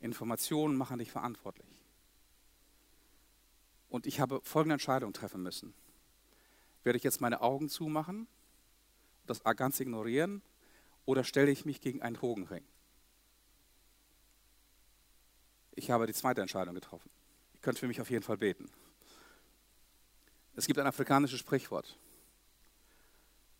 Informationen 0.00 0.76
machen 0.76 0.98
dich 0.98 1.10
verantwortlich. 1.10 1.68
Und 3.88 4.06
ich 4.06 4.20
habe 4.20 4.40
folgende 4.42 4.74
Entscheidung 4.74 5.12
treffen 5.12 5.42
müssen. 5.42 5.74
Werde 6.82 6.96
ich 6.96 7.04
jetzt 7.04 7.20
meine 7.20 7.42
Augen 7.42 7.68
zumachen, 7.68 8.26
das 9.26 9.42
ganz 9.42 9.80
ignorieren 9.80 10.40
oder 11.04 11.24
stelle 11.24 11.50
ich 11.50 11.64
mich 11.64 11.80
gegen 11.80 12.02
einen 12.02 12.16
Drogenring? 12.16 12.64
Ich 15.74 15.90
habe 15.90 16.06
die 16.06 16.14
zweite 16.14 16.40
Entscheidung 16.40 16.74
getroffen. 16.74 17.10
Ihr 17.54 17.60
könnt 17.60 17.78
für 17.78 17.88
mich 17.88 18.00
auf 18.00 18.10
jeden 18.10 18.22
Fall 18.22 18.36
beten. 18.36 18.70
Es 20.54 20.66
gibt 20.66 20.78
ein 20.78 20.86
afrikanisches 20.86 21.40
Sprichwort. 21.40 21.96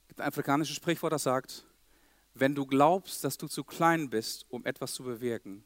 Es 0.03 0.09
gibt 0.09 0.21
ein 0.21 0.29
afrikanisches 0.29 0.77
Sprichwort, 0.77 1.13
das 1.13 1.23
sagt, 1.23 1.65
wenn 2.35 2.55
du 2.55 2.67
glaubst, 2.67 3.25
dass 3.25 3.39
du 3.39 3.49
zu 3.49 3.65
klein 3.65 4.11
bist, 4.11 4.47
um 4.51 4.65
etwas 4.65 4.93
zu 4.93 5.03
bewirken, 5.03 5.65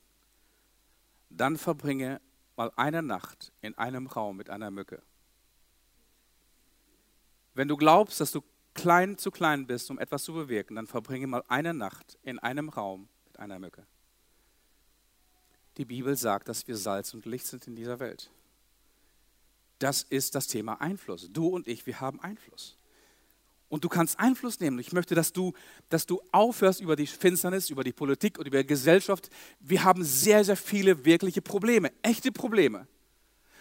dann 1.30 1.56
verbringe 1.56 2.20
mal 2.56 2.72
eine 2.76 3.02
Nacht 3.02 3.52
in 3.60 3.76
einem 3.76 4.06
Raum 4.06 4.36
mit 4.36 4.50
einer 4.50 4.70
Mücke. 4.70 5.02
Wenn 7.54 7.68
du 7.68 7.76
glaubst, 7.76 8.20
dass 8.20 8.32
du 8.32 8.42
klein 8.76 9.18
zu 9.18 9.30
klein 9.30 9.66
bist, 9.66 9.90
um 9.90 9.98
etwas 9.98 10.22
zu 10.22 10.32
bewirken, 10.32 10.76
dann 10.76 10.86
verbringe 10.86 11.26
mal 11.26 11.42
eine 11.48 11.74
Nacht 11.74 12.18
in 12.22 12.38
einem 12.38 12.68
Raum 12.68 13.08
mit 13.26 13.38
einer 13.40 13.58
Mücke. 13.58 13.84
Die 15.76 15.84
Bibel 15.84 16.16
sagt, 16.16 16.48
dass 16.48 16.66
wir 16.68 16.76
Salz 16.76 17.12
und 17.12 17.26
Licht 17.26 17.46
sind 17.46 17.66
in 17.66 17.74
dieser 17.74 17.98
Welt. 17.98 18.30
Das 19.78 20.02
ist 20.02 20.34
das 20.34 20.46
Thema 20.46 20.80
Einfluss. 20.80 21.28
Du 21.32 21.48
und 21.48 21.68
ich, 21.68 21.86
wir 21.86 22.00
haben 22.00 22.20
Einfluss. 22.20 22.78
Und 23.68 23.84
du 23.84 23.88
kannst 23.88 24.18
Einfluss 24.20 24.60
nehmen. 24.60 24.78
Ich 24.78 24.92
möchte, 24.92 25.14
dass 25.14 25.32
du, 25.32 25.52
dass 25.88 26.06
du 26.06 26.22
aufhörst 26.30 26.80
über 26.80 26.96
die 26.96 27.06
Finsternis, 27.06 27.68
über 27.68 27.82
die 27.82 27.92
Politik 27.92 28.38
und 28.38 28.46
über 28.46 28.58
die 28.58 28.66
Gesellschaft. 28.66 29.28
Wir 29.58 29.82
haben 29.82 30.04
sehr, 30.04 30.44
sehr 30.44 30.56
viele 30.56 31.04
wirkliche 31.04 31.42
Probleme, 31.42 31.92
echte 32.02 32.30
Probleme. 32.30 32.86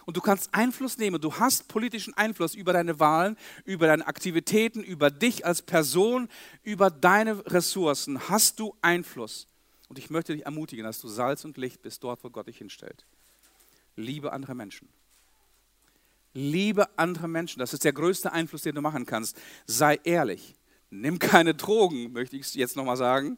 Und 0.06 0.18
du 0.18 0.22
kannst 0.22 0.54
Einfluss 0.54 0.98
nehmen. 0.98 1.20
Du 1.20 1.34
hast 1.34 1.68
politischen 1.68 2.14
Einfluss 2.14 2.54
über 2.54 2.74
deine 2.74 3.00
Wahlen, 3.00 3.38
über 3.66 3.88
deine 3.88 4.06
Aktivitäten, 4.06 4.84
über 4.84 5.10
dich 5.10 5.46
als 5.46 5.62
Person, 5.62 6.30
über 6.64 6.92
deine 6.92 7.44
Ressourcen. 7.52 8.30
Hast 8.30 8.60
du 8.60 8.76
Einfluss. 8.82 9.48
Und 9.90 9.98
ich 9.98 10.10
möchte 10.10 10.34
dich 10.34 10.46
ermutigen, 10.46 10.86
dass 10.86 11.02
du 11.02 11.08
Salz 11.08 11.44
und 11.46 11.58
Licht 11.58 11.82
bist 11.82 12.04
dort, 12.04 12.24
wo 12.24 12.30
Gott 12.30 12.48
dich 12.48 12.58
hinstellt. 12.58 13.06
Liebe 13.96 14.32
andere 14.32 14.56
Menschen. 14.56 14.88
Liebe 16.34 16.88
andere 16.98 17.28
Menschen. 17.28 17.60
Das 17.60 17.74
ist 17.74 17.84
der 17.84 17.94
größte 17.94 18.32
Einfluss, 18.32 18.64
den 18.64 18.76
du 18.76 18.82
machen 18.82 19.06
kannst. 19.06 19.38
Sei 19.66 20.00
ehrlich. 20.04 20.56
Nimm 20.90 21.18
keine 21.18 21.56
Drogen, 21.56 22.12
möchte 22.14 22.36
ich 22.36 22.54
jetzt 22.56 22.76
nochmal 22.76 22.98
sagen. 22.98 23.38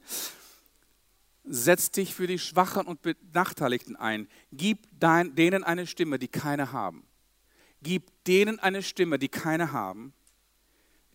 Setz 1.49 1.91
dich 1.91 2.13
für 2.13 2.27
die 2.27 2.39
Schwachen 2.39 2.85
und 2.85 3.01
Benachteiligten 3.01 3.95
ein. 3.95 4.27
Gib 4.51 4.87
dein, 4.99 5.35
denen 5.35 5.63
eine 5.63 5.87
Stimme, 5.87 6.19
die 6.19 6.27
keine 6.27 6.71
haben. 6.71 7.05
Gib 7.81 8.11
denen 8.25 8.59
eine 8.59 8.83
Stimme, 8.83 9.17
die 9.17 9.29
keine 9.29 9.71
haben. 9.71 10.13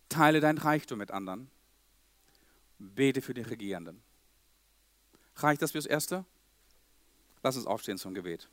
Teile 0.09 0.39
dein 0.39 0.57
Reichtum 0.57 0.99
mit 0.99 1.11
anderen. 1.11 1.49
Bete 2.79 3.21
für 3.21 3.33
die 3.33 3.41
Regierenden. 3.41 4.01
Reicht 5.35 5.61
das 5.61 5.71
fürs 5.71 5.85
Erste? 5.85 6.25
Lass 7.43 7.57
uns 7.57 7.65
aufstehen 7.65 7.97
zum 7.97 8.13
Gebet. 8.13 8.49